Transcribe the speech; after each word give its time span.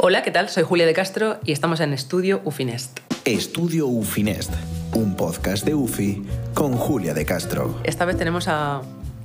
Hola, 0.00 0.22
¿qué 0.22 0.30
tal? 0.30 0.48
Soy 0.48 0.62
Julia 0.62 0.86
de 0.86 0.94
Castro 0.94 1.40
y 1.44 1.50
estamos 1.50 1.80
en 1.80 1.92
Estudio 1.92 2.40
Ufinest. 2.44 3.00
Estudio 3.24 3.88
Ufinest, 3.88 4.52
un 4.94 5.16
podcast 5.16 5.66
de 5.66 5.74
UFI 5.74 6.22
con 6.54 6.74
Julia 6.74 7.14
de 7.14 7.26
Castro. 7.26 7.80
Esta 7.82 8.04
vez 8.04 8.16
tenemos 8.16 8.46
a 8.46 8.82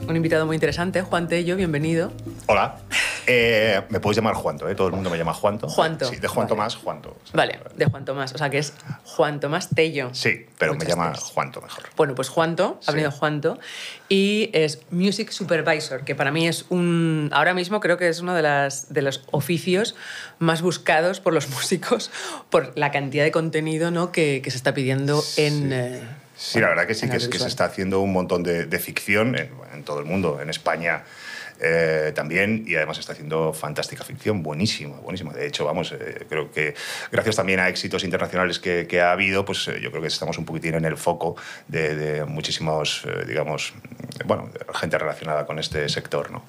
un 0.09 0.15
invitado 0.15 0.47
muy 0.47 0.55
interesante, 0.55 1.03
Juan 1.03 1.27
Tello, 1.27 1.57
bienvenido. 1.57 2.11
Hola. 2.47 2.79
Eh, 3.27 3.81
me 3.89 3.99
puedes 3.99 4.15
llamar 4.17 4.35
Juanto, 4.35 4.67
¿eh? 4.69 4.75
todo 4.75 4.87
el 4.87 4.93
mundo 4.93 5.09
me 5.09 5.17
llama 5.17 5.33
Juanto. 5.33 5.67
Juanto. 5.69 6.05
Sí, 6.05 6.17
de 6.17 6.27
Juan 6.27 6.45
Vale. 6.45 6.49
Tomás, 6.49 6.75
Juanto. 6.75 7.09
O 7.09 7.25
sea, 7.27 7.35
Vale, 7.37 7.59
de 7.75 7.85
Juan 7.85 8.05
Tomás, 8.05 8.33
o 8.33 8.37
sea 8.37 8.49
que 8.49 8.57
es 8.57 8.73
Juan 9.05 9.39
Tomás 9.39 9.69
Tello. 9.73 10.09
Sí, 10.13 10.45
pero 10.57 10.73
Muchas 10.73 10.89
me 10.89 10.95
llama. 10.95 11.15
Juanto 11.15 11.61
mejor. 11.61 11.83
Bueno, 11.95 12.15
pues 12.15 12.29
Juanto, 12.29 12.79
ha 12.81 12.85
Sí. 12.85 12.91
venido 12.91 13.11
Juanto, 13.11 13.59
y 14.09 14.49
es 14.53 14.81
Music 14.91 15.31
Supervisor, 15.31 16.03
que 16.03 16.15
para 16.15 16.31
mí 16.31 16.47
es 16.47 16.65
un. 16.69 17.29
Ahora 17.33 17.53
mismo 17.53 17.79
creo 17.79 17.97
que 17.97 18.09
es 18.09 18.19
uno 18.19 18.33
de, 18.35 18.41
las, 18.41 18.91
de 18.93 19.01
los 19.01 19.23
oficios 19.31 19.95
más 20.39 20.61
buscados 20.61 21.19
por 21.19 21.33
los 21.33 21.47
músicos 21.49 22.11
por 22.49 22.77
la 22.77 22.91
cantidad 22.91 23.23
de 23.23 23.31
contenido 23.31 23.89
¿no? 23.91 24.11
que, 24.11 24.41
que 24.43 24.51
se 24.51 24.57
está 24.57 24.73
pidiendo 24.73 25.23
en. 25.37 25.71
eh, 25.73 26.01
Sí, 26.35 26.59
la 26.59 26.67
verdad 26.69 26.87
que 26.87 26.95
sí, 26.95 27.07
que, 27.07 27.15
es, 27.17 27.29
que 27.29 27.39
se 27.39 27.47
está 27.47 27.65
haciendo 27.65 28.01
un 28.01 28.11
montón 28.11 28.43
de, 28.43 28.65
de 28.65 28.79
ficción 28.79 29.37
en, 29.37 29.49
en 29.73 29.83
todo 29.83 29.99
el 29.99 30.05
mundo, 30.05 30.41
en 30.41 30.49
España 30.49 31.03
eh, 31.63 32.11
también, 32.13 32.65
y 32.67 32.75
además 32.75 32.99
está 32.99 33.13
haciendo 33.13 33.53
fantástica 33.53 34.03
ficción, 34.03 34.43
buenísima, 34.43 34.97
buenísima. 34.97 35.31
De 35.31 35.47
hecho, 35.47 35.63
vamos, 35.65 35.93
eh, 35.93 36.25
creo 36.27 36.51
que 36.51 36.75
gracias 37.11 37.37
también 37.37 37.59
a 37.59 37.69
éxitos 37.69 38.03
internacionales 38.03 38.59
que, 38.59 38.85
que 38.85 39.01
ha 39.01 39.11
habido, 39.11 39.45
pues 39.45 39.67
eh, 39.69 39.79
yo 39.81 39.89
creo 39.89 40.01
que 40.01 40.09
estamos 40.09 40.37
un 40.37 40.45
poquitín 40.45 40.75
en 40.75 40.85
el 40.85 40.97
foco 40.97 41.35
de, 41.67 41.95
de 41.95 42.25
muchísimos, 42.25 43.07
digamos, 43.27 43.73
bueno, 44.25 44.49
gente 44.73 44.97
relacionada 44.97 45.45
con 45.45 45.57
este 45.57 45.87
sector, 45.87 46.31
¿no? 46.31 46.43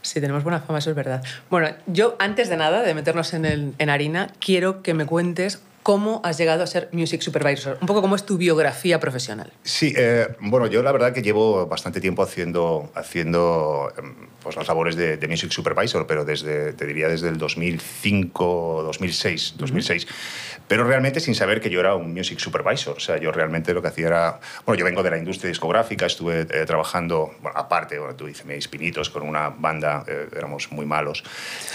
Sí, 0.00 0.20
tenemos 0.20 0.42
buena 0.42 0.60
fama, 0.60 0.78
eso 0.78 0.90
es 0.90 0.96
verdad. 0.96 1.22
Bueno, 1.50 1.68
yo 1.86 2.16
antes 2.18 2.48
de 2.48 2.56
nada, 2.56 2.82
de 2.82 2.94
meternos 2.94 3.32
en, 3.32 3.44
el, 3.44 3.74
en 3.78 3.90
harina, 3.90 4.30
quiero 4.38 4.82
que 4.82 4.92
me 4.92 5.06
cuentes 5.06 5.62
cómo 5.84 6.22
has 6.24 6.38
llegado 6.38 6.62
a 6.62 6.66
ser 6.66 6.88
Music 6.92 7.20
Supervisor. 7.20 7.78
Un 7.80 7.86
poco 7.86 8.00
cómo 8.00 8.16
es 8.16 8.24
tu 8.24 8.38
biografía 8.38 8.98
profesional. 8.98 9.52
Sí, 9.62 9.92
eh, 9.96 10.28
bueno, 10.40 10.66
yo 10.66 10.82
la 10.82 10.90
verdad 10.90 11.12
que 11.12 11.22
llevo 11.22 11.66
bastante 11.66 12.00
tiempo 12.00 12.22
haciendo, 12.22 12.90
haciendo 12.94 13.92
em, 13.96 14.14
pues, 14.44 14.54
las 14.54 14.68
labores 14.68 14.94
de, 14.94 15.16
de 15.16 15.26
Music 15.28 15.50
Supervisor, 15.50 16.06
pero 16.06 16.24
desde, 16.24 16.72
te 16.74 16.86
diría 16.86 17.08
desde 17.08 17.28
el 17.28 17.38
2005, 17.38 18.82
2006, 18.84 19.54
2006. 19.56 20.06
Pero 20.68 20.84
realmente 20.84 21.20
sin 21.20 21.34
saber 21.34 21.60
que 21.60 21.68
yo 21.68 21.80
era 21.80 21.94
un 21.94 22.14
Music 22.14 22.38
Supervisor. 22.38 22.96
O 22.96 23.00
sea, 23.00 23.18
yo 23.18 23.32
realmente 23.32 23.74
lo 23.74 23.82
que 23.82 23.88
hacía 23.88 24.06
era... 24.06 24.40
Bueno, 24.64 24.78
yo 24.78 24.84
vengo 24.84 25.02
de 25.02 25.10
la 25.10 25.18
industria 25.18 25.48
discográfica, 25.48 26.06
estuve 26.06 26.46
eh, 26.50 26.64
trabajando, 26.66 27.34
bueno, 27.42 27.58
aparte, 27.58 27.98
bueno, 27.98 28.14
tú 28.14 28.26
dices, 28.26 28.46
mis 28.46 28.68
pinitos, 28.68 29.10
con 29.10 29.22
una 29.22 29.50
banda, 29.50 30.04
eh, 30.06 30.28
éramos 30.34 30.72
muy 30.72 30.86
malos. 30.86 31.22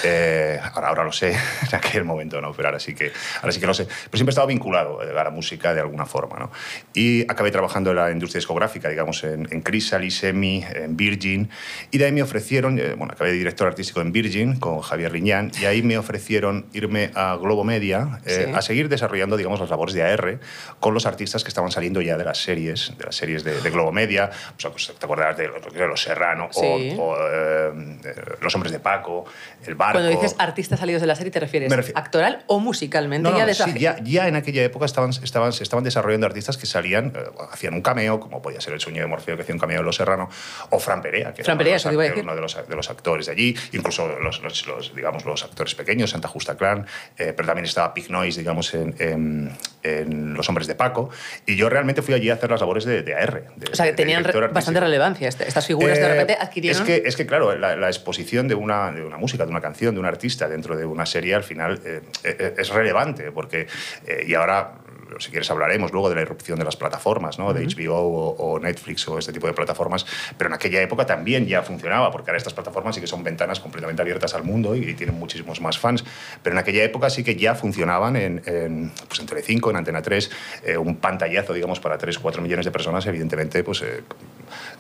Eh, 0.04 0.60
ahora, 0.74 0.88
ahora 0.88 1.04
lo 1.04 1.12
sé, 1.12 1.30
en 1.72 1.76
aquel 1.76 2.04
momento 2.04 2.42
no, 2.42 2.52
pero 2.54 2.70
ahora 2.70 2.80
sí 2.80 2.96
que, 2.96 3.12
ahora 3.42 3.52
sí 3.52 3.60
que 3.60 3.68
lo 3.68 3.74
sé. 3.74 3.86
Pero 3.86 4.18
siempre 4.18 4.32
he 4.32 4.36
estado 4.36 4.48
vinculado 4.48 5.04
eh, 5.04 5.18
a 5.18 5.24
la 5.24 5.30
música 5.30 5.74
de 5.74 5.82
alguna 5.82 6.06
forma. 6.06 6.40
¿no? 6.40 6.52
Y 6.94 7.24
acabé 7.24 7.52
trabajando 7.52 7.92
en 7.92 7.98
la 7.98 8.12
industria 8.12 8.40
discográfica, 8.40 8.90
digamos, 8.90 9.24
en, 9.24 9.48
en 9.52 9.64
Chrysalis, 9.64 10.24
EMI, 10.24 10.66
en 10.74 10.98
Virgin. 10.98 11.50
Y 11.92 11.98
de 11.98 12.06
ahí 12.06 12.12
me 12.12 12.24
ofrecieron, 12.24 12.59
eh, 12.66 12.94
bueno, 12.98 13.14
acabé 13.14 13.32
de 13.32 13.38
director 13.38 13.68
artístico 13.68 14.02
en 14.02 14.12
Virgin 14.12 14.60
con 14.60 14.82
Javier 14.82 15.12
Liñán, 15.14 15.52
y 15.60 15.66
ahí 15.66 15.82
me 15.82 15.98
ofrecieron 15.98 16.66
irme 16.74 17.12
a 17.16 17.36
Globo 17.38 17.64
Media 17.64 18.20
eh, 18.26 18.46
Sí. 18.48 18.52
a 18.56 18.62
seguir 18.62 18.90
desarrollando, 18.90 19.38
digamos, 19.38 19.60
las 19.60 19.70
labores 19.70 19.94
de 19.96 20.04
AR 20.04 20.40
con 20.80 20.94
los 20.94 21.06
artistas 21.06 21.44
que 21.44 21.50
estaban 21.50 21.72
saliendo 21.72 22.02
ya 22.02 22.18
de 22.18 22.26
las 22.26 22.38
series, 22.42 22.94
de 22.98 23.06
las 23.06 23.16
series 23.16 23.44
de, 23.44 23.62
de 23.62 23.70
Globo 23.70 23.92
Media. 23.92 24.30
O 24.58 24.60
sea, 24.60 24.72
pues, 24.72 24.92
te 24.98 25.06
acordarás 25.06 25.38
de, 25.38 25.44
de 25.50 25.88
Los 25.88 26.02
Serrano 26.02 26.50
o- 26.50 26.54
Sí. 26.54 26.96
o, 27.00 27.16
eh, 27.18 27.72
eh, 28.06 28.14
Los 28.42 28.54
Hombres 28.56 28.72
de 28.72 28.80
Paco, 28.80 29.26
El 29.66 29.76
Barco. 29.76 30.00
Cuando 30.00 30.10
dices 30.10 30.36
artistas 30.40 30.80
salidos 30.80 31.02
de 31.02 31.08
la 31.08 31.16
serie, 31.16 31.32
¿te 31.32 31.40
refieres 31.40 31.72
actoral 31.96 32.44
o 32.48 32.60
musicalmente? 32.60 33.24
No, 33.24 33.32
no, 33.32 33.38
ya 33.38 33.46
de 33.46 33.54
sí, 33.54 33.74
ya, 33.80 33.98
ya 34.04 34.28
en 34.28 34.36
aquella 34.36 34.64
época 34.64 34.86
estaban, 34.86 35.12
estaban, 35.12 35.54
se 35.54 35.64
estaban 35.64 35.84
desarrollando 35.84 36.26
artistas 36.28 36.58
que 36.58 36.66
salían, 36.66 37.14
eh, 37.16 37.20
hacían 37.52 37.74
un 37.74 37.82
cameo, 37.82 38.20
como 38.20 38.42
podía 38.42 38.62
ser 38.62 38.74
el 38.74 38.80
sueño 38.80 39.02
de 39.02 39.08
Morfeo, 39.08 39.36
que 39.36 39.44
hacía 39.44 39.54
un 39.56 39.60
cameo 39.60 39.80
en 39.80 39.86
Los 39.86 39.96
Serrano, 39.98 40.30
o 40.70 40.80
Fran 40.80 41.02
Perea, 41.02 41.34
que 41.34 41.44
Fran 41.44 41.60
era 41.62 41.78
uno 41.90 42.00
de 42.00 42.10
Perea, 42.10 42.36
los 42.36 42.49
de 42.56 42.62
los, 42.62 42.70
de 42.70 42.76
los 42.76 42.90
actores 42.90 43.26
de 43.28 43.32
allí, 43.34 43.56
incluso 43.74 44.08
los, 44.20 44.42
los- 44.42 44.68
los, 44.68 44.96
digamos, 44.96 45.26
los 45.26 45.44
actores 45.44 45.76
pequeños, 45.76 46.10
Santa 46.12 46.28
Justa 46.28 46.56
Clan, 46.56 46.86
eh, 47.18 47.34
pero 47.36 47.48
también 47.48 47.66
estaba 47.66 47.94
Pig 47.94 48.10
Noise, 48.10 48.40
digamos, 48.40 48.74
en, 48.74 48.96
en- 49.00 49.52
en 49.84 50.34
Los 50.34 50.48
Hombres 50.50 50.68
de 50.68 50.76
Paco, 50.76 51.10
y 51.46 51.56
yo 51.56 51.70
realmente 51.70 52.02
fui 52.02 52.14
allí 52.14 52.30
a 52.30 52.34
hacer 52.34 52.50
las 52.50 52.60
labores 52.60 52.84
de, 52.86 53.02
de 53.04 53.14
AR. 53.16 53.44
de- 53.56 53.72
O 53.72 53.76
sea, 53.76 53.86
que 53.86 53.94
tenían 53.94 54.20
director 54.22 54.42
re- 54.42 54.46
artístico. 54.48 54.54
bastante 54.56 54.80
relevancia. 54.80 55.28
este- 55.30 55.48
Estas 55.48 55.66
figuras 55.68 55.98
de 55.98 56.04
Eh, 56.06 56.10
repente 56.10 56.38
adquirieron... 56.40 56.82
Es 56.82 56.86
que, 56.88 57.08
es 57.08 57.16
que 57.16 57.26
claro, 57.26 57.56
la, 57.56 57.76
la 57.76 57.88
exposición 57.88 58.48
de 58.48 58.56
una, 58.56 58.92
de 58.92 59.04
una 59.04 59.18
música, 59.18 59.46
de 59.46 59.52
una 59.52 59.62
canción, 59.62 59.94
de 59.96 60.00
un 60.00 60.06
artista 60.06 60.48
dentro 60.48 60.76
de 60.76 60.86
una 60.86 61.06
serie, 61.06 61.36
al 61.36 61.44
final 61.44 61.80
eh, 61.86 62.02
eh, 62.24 62.56
es 62.58 62.70
relevante, 62.70 63.32
porque, 63.32 63.68
eh, 64.08 64.26
y 64.28 64.34
ahora, 64.34 64.74
si 65.20 65.32
quieres, 65.32 65.50
hablaremos 65.50 65.92
luego 65.92 66.10
de 66.10 66.16
la 66.16 66.22
irrupción 66.22 66.60
de 66.60 66.66
las 66.66 66.76
plataformas, 66.76 67.40
¿no? 67.40 67.54
de 67.54 67.66
HBO 67.66 67.96
o, 67.96 68.36
o 68.36 68.60
Netflix 68.60 69.08
o 69.08 69.18
este 69.18 69.34
tipo 69.34 69.48
de 69.48 69.54
plataformas, 69.54 70.06
pero 70.38 70.50
en 70.50 70.54
aquella 70.54 70.82
época 70.82 71.06
también 71.06 71.48
ya 71.48 71.64
funcionaba, 71.64 72.12
porque 72.12 72.30
ahora 72.30 72.38
estas 72.38 72.54
plataformas 72.54 72.96
sí 72.96 73.02
que 73.02 73.08
son 73.08 73.24
ventanas 73.24 73.60
completamente 73.60 74.02
abiertas 74.02 74.34
al 74.34 74.44
mundo 74.44 74.76
y, 74.76 74.90
y 74.90 74.94
tienen 74.94 75.18
muchísimos 75.18 75.62
más 75.62 75.80
fans, 75.80 76.04
pero 76.44 76.56
en 76.56 76.60
aquella 76.60 76.84
época 76.84 77.10
sí 77.10 77.24
que 77.24 77.36
ya 77.36 77.56
funcionaban 77.56 78.16
en, 78.16 78.42
en, 78.46 78.92
pues 79.08 79.20
en 79.20 79.26
Telecinco, 79.26 79.70
en 79.70 79.78
Antena 79.78 80.02
3, 80.02 80.32
eh, 80.66 80.78
un 80.78 80.98
pantallazo, 80.98 81.54
digamos, 81.54 81.80
para 81.80 81.98
3 81.98 82.20
4 82.20 82.42
millones 82.42 82.66
de 82.66 82.72
personas, 82.72 83.06
evidentemente, 83.06 83.64
pues... 83.64 83.82
eh, 83.82 84.04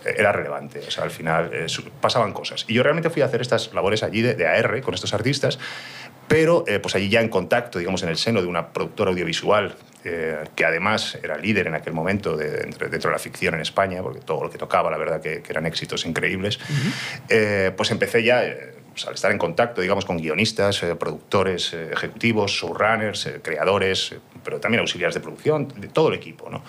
era 0.03 0.31
relevante. 0.31 0.79
O 0.87 0.91
sea, 0.91 1.03
al 1.03 1.11
final 1.11 1.49
eh, 1.53 1.67
pasaban 2.01 2.33
cosas. 2.33 2.65
Y 2.67 2.73
yo 2.73 2.83
realmente 2.83 3.09
fui 3.09 3.21
a 3.21 3.25
hacer 3.25 3.41
estas 3.41 3.73
labores 3.73 4.03
allí 4.03 4.21
de, 4.21 4.35
de 4.35 4.47
AR 4.47 4.81
con 4.81 4.93
estos 4.93 5.13
artistas, 5.13 5.59
pero 6.27 6.63
eh, 6.67 6.79
pues 6.79 6.95
allí 6.95 7.09
ya 7.09 7.21
en 7.21 7.29
contacto, 7.29 7.79
digamos, 7.79 8.03
en 8.03 8.09
el 8.09 8.17
seno 8.17 8.41
de 8.41 8.47
una 8.47 8.67
productora 8.69 9.11
audiovisual 9.11 9.75
eh, 10.05 10.37
que 10.55 10.65
además 10.65 11.17
era 11.23 11.37
líder 11.37 11.67
en 11.67 11.75
aquel 11.75 11.93
momento 11.93 12.37
de- 12.37 12.61
dentro 12.63 12.87
de 12.89 13.11
la 13.11 13.19
ficción 13.19 13.53
en 13.55 13.61
España, 13.61 14.01
porque 14.01 14.21
todo 14.21 14.43
lo 14.43 14.49
que 14.49 14.57
tocaba, 14.57 14.89
la 14.89 14.97
verdad, 14.97 15.21
que, 15.21 15.41
que 15.41 15.51
eran 15.51 15.65
éxitos 15.65 16.05
increíbles, 16.05 16.59
eh, 17.29 17.71
pues 17.75 17.91
empecé 17.91 18.23
ya... 18.23 18.43
pues, 18.91 19.05
al 19.07 19.13
estar 19.15 19.31
en 19.31 19.37
contacto, 19.37 19.81
digamos, 19.81 20.05
con 20.05 20.17
guionistas, 20.17 20.81
eh, 20.83 20.95
productores 20.95 21.73
eh, 21.73 21.89
ejecutivos, 21.93 22.51
showrunners, 22.51 23.25
eh, 23.27 23.39
creadores, 23.41 24.11
eh, 24.13 24.19
pero 24.43 24.59
también 24.59 24.79
auxiliares 24.81 25.13
de 25.15 25.21
producción, 25.21 25.67
de 25.77 25.87
todo 25.87 26.09
el 26.09 26.15
equipo, 26.15 26.49
¿no? 26.49 26.63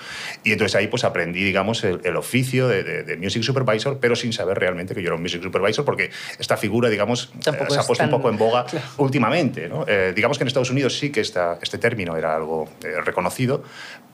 Y 0.45 0.53
entonces 0.53 0.75
ahí 0.77 0.89
pues 0.89 1.05
aprendí, 1.05 1.43
digamos, 1.45 1.83
el, 1.85 2.01
el 2.05 2.17
oficio 2.17 2.67
de, 2.69 2.83
de- 2.83 3.03
de 3.05 3.17
Music 3.17 3.43
Supervisor, 3.43 3.99
pero 4.01 4.17
sin 4.17 4.33
saber 4.33 4.59
realmente 4.59 4.95
que 4.95 5.03
yo 5.03 5.09
era 5.09 5.17
un 5.17 5.23
Music 5.23 5.43
Supervisor, 5.43 5.85
porque 5.85 6.11
esta 6.39 6.57
figura, 6.57 6.89
digamos, 6.89 7.33
se 7.41 7.51
ha 7.51 7.53
es 7.53 7.59
puesto 7.59 7.95
tan- 7.95 8.07
un 8.07 8.11
poco 8.11 8.29
en 8.29 8.39
boga 8.39 8.65
Claro. 8.67 8.87
últimamente, 8.99 9.69
¿no? 9.69 9.85
Digamos 10.15 10.37
que 10.39 10.45
en 10.45 10.49
Estados 10.49 10.71
Unidos 10.71 10.99
sí 10.99 11.11
que 11.11 11.21
esta, 11.21 11.59
este 11.63 11.79
término 11.79 12.17
era 12.17 12.35
algo 12.37 12.69
reconocido, 13.05 13.63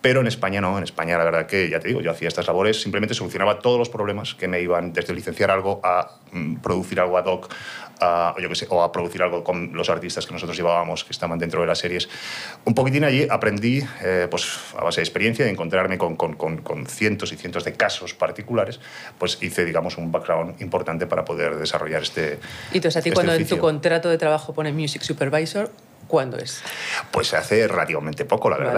pero 0.00 0.20
en 0.20 0.26
España 0.26 0.60
no. 0.60 0.76
En 0.78 0.84
España, 0.84 1.18
la 1.18 1.24
verdad 1.24 1.46
que, 1.46 1.68
ya 1.68 1.80
te 1.80 1.88
digo, 1.88 2.00
yo 2.00 2.10
hacía 2.10 2.28
estas 2.28 2.46
labores, 2.46 2.80
simplemente 2.80 3.14
solucionaba 3.14 3.58
todos 3.58 3.78
los 3.78 3.88
problemas 3.88 4.34
que 4.34 4.46
me 4.46 4.60
iban 4.60 4.92
desde 4.92 5.14
licenciar 5.14 5.50
algo 5.50 5.80
a 5.82 6.18
mm, 6.32 6.56
producir 6.56 7.00
algo 7.00 7.18
ad 7.18 7.24
hoc, 7.26 7.52
a, 8.00 8.34
o 8.36 8.40
yo 8.40 8.48
qué 8.48 8.54
sé, 8.54 8.66
o 8.70 8.82
a 8.82 8.92
producir 8.92 9.22
algo 9.22 9.42
con 9.44 9.72
los 9.72 9.88
artistas 9.90 10.26
que 10.26 10.32
nosotros 10.32 10.56
llevábamos, 10.56 11.04
que 11.04 11.12
estaban 11.12 11.38
dentro 11.38 11.60
de 11.60 11.66
las 11.66 11.78
series. 11.78 12.08
Un 12.64 12.74
poquitín 12.74 13.04
allí 13.04 13.26
aprendí, 13.30 13.82
eh, 14.02 14.28
pues 14.30 14.46
a 14.78 14.84
base 14.84 15.00
de 15.00 15.04
experiencia, 15.04 15.44
de 15.44 15.50
encontrarme 15.50 15.98
con, 15.98 16.16
con- 16.16 16.34
con- 16.34 16.58
con 16.58 16.86
cientos 16.86 17.32
y 17.32 17.36
cientos 17.36 17.64
de 17.64 17.72
casos 17.72 18.14
particulares, 18.14 18.80
pues 19.18 19.38
hice, 19.42 19.64
digamos, 19.64 19.96
un 19.98 20.12
background 20.12 20.60
importante 20.60 21.06
para 21.06 21.24
poder 21.24 21.56
desarrollar 21.56 22.02
este 22.02 22.38
Y 22.72 22.76
entonces 22.76 22.96
a 22.98 23.02
ti 23.02 23.08
este 23.10 23.14
cuando 23.14 23.34
en 23.34 23.46
tu 23.46 23.58
contrato 23.58 24.08
de 24.10 24.18
trabajo 24.18 24.52
pone 24.54 24.72
Music 24.72 25.02
Supervisor, 25.02 25.70
¿cuándo 26.06 26.36
es? 26.38 26.62
Pues 27.10 27.34
hace 27.34 27.66
relativamente 27.68 28.24
poco, 28.24 28.48
la 28.50 28.56
verdad. 28.58 28.74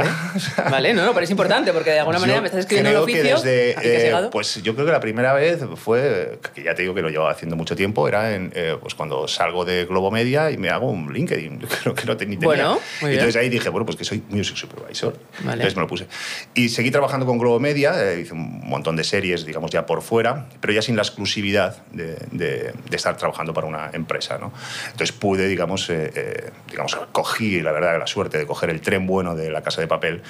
Vale, 0.56 0.70
vale 0.70 0.94
no, 0.94 1.04
no, 1.04 1.12
pero 1.14 1.24
es 1.24 1.30
importante 1.30 1.72
porque 1.72 1.90
de 1.90 2.00
alguna 2.00 2.18
manera 2.18 2.36
Yo 2.38 2.42
me 2.42 2.48
estás 2.48 2.60
escribiendo 2.60 3.00
un 3.00 3.06
creo 3.06 3.06
que 3.24 3.32
oficio 3.34 3.50
desde, 3.50 3.74
que 3.80 4.12
has 4.14 4.24
eh, 4.24 4.28
pues 4.32 4.62
yo 4.62 4.74
creo 4.74 4.86
que 4.86 4.92
la 4.92 5.00
primera 5.00 5.32
vez 5.34 5.60
fue, 5.76 6.38
que 6.54 6.62
ya 6.62 6.74
te 6.74 6.82
digo 6.82 6.94
que 6.94 7.02
lo 7.02 7.08
llevaba 7.10 7.30
haciendo 7.30 7.56
mucho 7.56 7.74
tiempo, 7.76 8.08
era 8.08 8.34
en, 8.34 8.52
eh, 8.54 8.76
pues 8.80 8.94
cuando 8.94 9.26
salgo 9.28 9.64
de 9.64 9.84
Globo 9.84 10.10
Media 10.10 10.50
y 10.50 10.56
me 10.56 10.70
hago 10.70 10.90
un 10.90 11.12
LinkedIn. 11.12 11.58
Creo 11.82 11.94
que 11.94 12.04
no 12.06 12.16
tenía. 12.16 12.38
Bueno, 12.40 12.80
muy 13.00 13.10
bien. 13.10 13.20
Entonces 13.20 13.40
ahí 13.40 13.48
dije, 13.48 13.69
bueno, 13.69 13.84
pues 13.86 13.96
que 13.96 14.04
soy 14.04 14.22
Music 14.28 14.56
Supervisor. 14.56 15.14
Vale. 15.40 15.52
Entonces 15.54 15.76
me 15.76 15.82
lo 15.82 15.88
puse. 15.88 16.06
Y 16.54 16.69
seguí 16.69 16.90
trabajando 16.90 17.26
con 17.26 17.38
Globo 17.38 17.60
Media, 17.60 17.92
eh, 18.02 18.20
hice 18.20 18.34
un 18.34 18.60
montón 18.69 18.96
de 18.96 19.04
series, 19.04 19.44
digamos, 19.44 19.70
ya 19.70 19.86
por 19.86 20.02
fuera, 20.02 20.46
pero 20.60 20.72
ya 20.72 20.82
sin 20.82 20.96
la 20.96 21.02
exclusividad 21.02 21.76
de, 21.92 22.16
de- 22.32 22.72
de 22.88 22.96
estar 22.96 23.16
trabajando 23.16 23.52
para 23.54 23.66
una 23.66 23.90
empresa, 23.92 24.38
¿no? 24.38 24.52
Entonces 24.90 25.12
pude, 25.12 25.46
digamos, 25.48 25.88
eh, 25.90 26.10
eh, 26.14 26.50
digamos, 26.70 26.96
cogí, 27.23 27.61
la 27.61 27.73
verdad, 27.73 27.99
la 27.99 28.06
suerte 28.06 28.38
de 28.38 28.47
coger 28.47 28.70
el 28.70 28.81
tren 28.81 29.06
bueno 29.06 29.35
de 29.35 29.50
la 29.50 29.61
Casa 29.62 29.81
de 29.81 29.88
Papel 29.88 30.23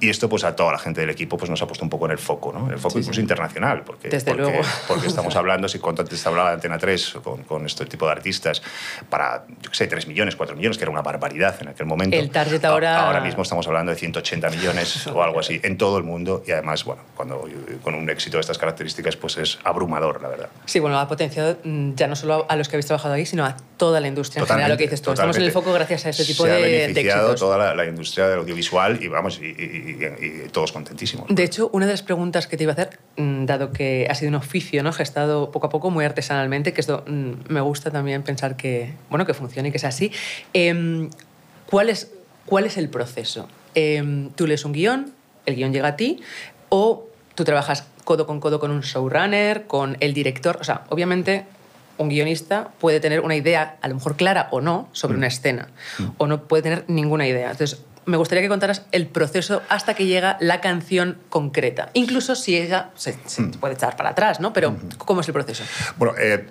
y 0.00 0.08
esto, 0.08 0.28
pues 0.30 0.42
a 0.44 0.56
toda 0.56 0.72
la 0.72 0.78
gente 0.78 1.02
del 1.02 1.10
equipo, 1.10 1.36
pues 1.36 1.50
nos 1.50 1.60
ha 1.60 1.66
puesto 1.66 1.84
un 1.84 1.90
poco 1.90 2.06
en 2.06 2.12
el 2.12 2.18
foco, 2.18 2.50
¿no? 2.52 2.70
El 2.70 2.78
foco 2.78 2.92
Sí, 2.94 2.98
incluso 3.00 3.16
sí. 3.16 3.20
internacional, 3.20 3.82
porque, 3.84 4.08
Desde 4.08 4.30
porque, 4.30 4.42
luego. 4.42 4.62
porque 4.88 5.06
estamos 5.06 5.36
hablando, 5.36 5.68
si 5.68 5.78
cuando 5.78 6.00
antes 6.02 6.22
te 6.22 6.28
hablaba 6.28 6.48
de 6.48 6.54
Antena 6.54 6.78
3 6.78 7.14
con, 7.22 7.42
con 7.44 7.66
este 7.66 7.84
tipo 7.84 8.06
de 8.06 8.12
artistas, 8.12 8.62
para, 9.10 9.44
yo 9.60 9.70
qué 9.70 9.76
sé, 9.76 9.86
3 9.86 10.06
millones, 10.06 10.34
4 10.36 10.56
millones, 10.56 10.78
que 10.78 10.84
era 10.84 10.90
una 10.90 11.02
barbaridad 11.02 11.56
en 11.60 11.68
aquel 11.68 11.84
momento. 11.86 12.16
El 12.16 12.30
target 12.30 12.64
A- 12.64 12.68
ahora- 12.68 13.06
Ahora 13.06 13.20
mismo 13.20 13.42
estamos 13.42 13.66
hablando 13.66 13.92
de 13.92 13.98
180 13.98 14.48
millones 14.50 15.06
o 15.14 15.22
algo 15.22 15.40
así 15.40 15.60
en 15.62 15.76
todo 15.76 15.98
el 15.98 16.04
mundo 16.04 16.42
y 16.46 16.52
además, 16.52 16.84
bueno, 16.84 17.02
cuando 17.14 17.44
con 17.82 17.94
un 17.94 18.08
éxito 18.08 18.38
de 18.38 18.40
estas 18.40 18.56
características, 18.56 19.16
pues 19.16 19.36
es 19.36 19.58
abrumador, 19.64 20.22
la 20.22 20.28
verdad. 20.28 20.48
Sí, 20.64 20.78
bueno, 20.80 20.98
ha 20.98 21.06
potenciado 21.06 21.58
mm, 21.64 21.94
ya 21.96 22.06
no 22.06 22.16
solo 22.16 22.46
a 22.48 22.56
los 22.56 22.68
que 22.68 22.76
habéis 22.76 22.86
trabajado 22.86 23.14
ahí, 23.14 23.26
sino 23.26 23.44
a 23.44 23.56
toda 23.76 24.00
la 24.00 24.08
industria 24.08 24.40
en 24.40 24.46
general, 24.46 24.70
lo 24.72 24.76
que 24.76 24.84
dices 24.84 25.02
tú. 25.02 25.10
Estamos 25.12 25.36
en 25.36 25.42
el 25.42 25.48
totalmente. 25.48 25.70
foco 25.70 25.74
gracias 25.74 26.06
a 26.06 26.10
este 26.10 26.24
tipo 26.32 26.44
se 26.44 26.50
de, 26.50 26.56
ha 26.56 26.58
beneficiado 26.60 27.34
toda 27.34 27.58
la, 27.58 27.74
la 27.74 27.84
industria 27.86 28.28
del 28.28 28.38
audiovisual 28.40 29.02
y 29.02 29.08
vamos, 29.08 29.38
y, 29.42 29.46
y- 29.46 29.48
y- 30.20 30.42
y 30.46 30.48
todos 30.50 30.72
contentísimos. 30.72 31.26
De 31.28 31.42
hecho, 31.44 31.70
una 31.72 31.86
de 31.86 31.92
las 31.92 32.02
preguntas 32.02 32.46
que 32.46 32.56
te 32.56 32.64
iba 32.64 32.72
a 32.72 32.74
hacer, 32.74 32.98
mm, 33.16 33.44
dado 33.46 33.72
que 33.72 34.06
ha 34.10 34.14
sido 34.14 34.28
un 34.30 34.34
oficio 34.36 34.82
¿no? 34.82 34.92
gestado 34.92 35.50
poco 35.50 35.66
a 35.66 35.70
poco, 35.70 35.90
muy 35.90 36.04
artesanalmente, 36.04 36.72
que 36.72 36.80
esto 36.80 37.04
mm, 37.06 37.32
me 37.52 37.60
gusta 37.60 37.90
también 37.90 38.22
pensar 38.22 38.56
que, 38.56 38.92
bueno, 39.10 39.26
que 39.26 39.34
funcione 39.34 39.68
y 39.68 39.72
que 39.72 39.78
sea 39.78 39.88
así, 39.90 40.12
¿cuál, 41.66 41.88
es, 41.90 42.10
¿cuál 42.46 42.64
es 42.64 42.76
el 42.76 42.88
proceso? 42.88 43.48
Em, 43.74 44.30
tú 44.30 44.46
lees 44.46 44.64
un 44.64 44.72
guion, 44.72 45.12
el 45.46 45.54
guion 45.56 45.72
llega 45.72 45.88
a 45.88 45.96
ti, 45.96 46.20
o 46.68 47.06
tú 47.34 47.44
trabajas 47.44 47.84
codo 48.04 48.26
con 48.26 48.40
codo 48.40 48.58
con 48.58 48.70
un 48.70 48.80
showrunner, 48.80 49.66
con 49.66 49.96
el 50.00 50.14
director, 50.14 50.58
o 50.60 50.64
sea, 50.64 50.84
obviamente 50.88 51.44
un 52.00 52.08
guionista 52.08 52.68
puede 52.80 52.98
tener 52.98 53.20
una 53.20 53.36
idea, 53.36 53.76
a 53.82 53.88
lo 53.88 53.94
mejor 53.94 54.16
clara 54.16 54.48
o 54.50 54.60
no, 54.60 54.88
sobre 54.92 55.16
una 55.18 55.26
escena, 55.26 55.68
o 56.18 56.26
no 56.26 56.44
puede 56.48 56.62
tener 56.62 56.84
ninguna 56.88 57.26
idea. 57.28 57.50
Entonces, 57.50 57.82
me 58.06 58.16
gustaría 58.16 58.40
que 58.42 58.48
contaras 58.48 58.86
el 58.92 59.06
proceso 59.06 59.62
hasta 59.68 59.92
que 59.94 60.06
llega 60.06 60.38
la 60.40 60.62
canción 60.62 61.18
concreta. 61.28 61.90
Incluso 61.92 62.34
si 62.34 62.56
ella 62.56 62.90
se, 62.94 63.14
se 63.26 63.42
puede 63.60 63.74
echar 63.74 63.96
para 63.96 64.10
atrás, 64.10 64.40
¿no? 64.40 64.54
Pero, 64.54 64.74
¿cómo 64.96 65.20
es 65.20 65.28
el 65.28 65.34
proceso? 65.34 65.62
Bueno, 65.98 66.14
eh, 66.18 66.46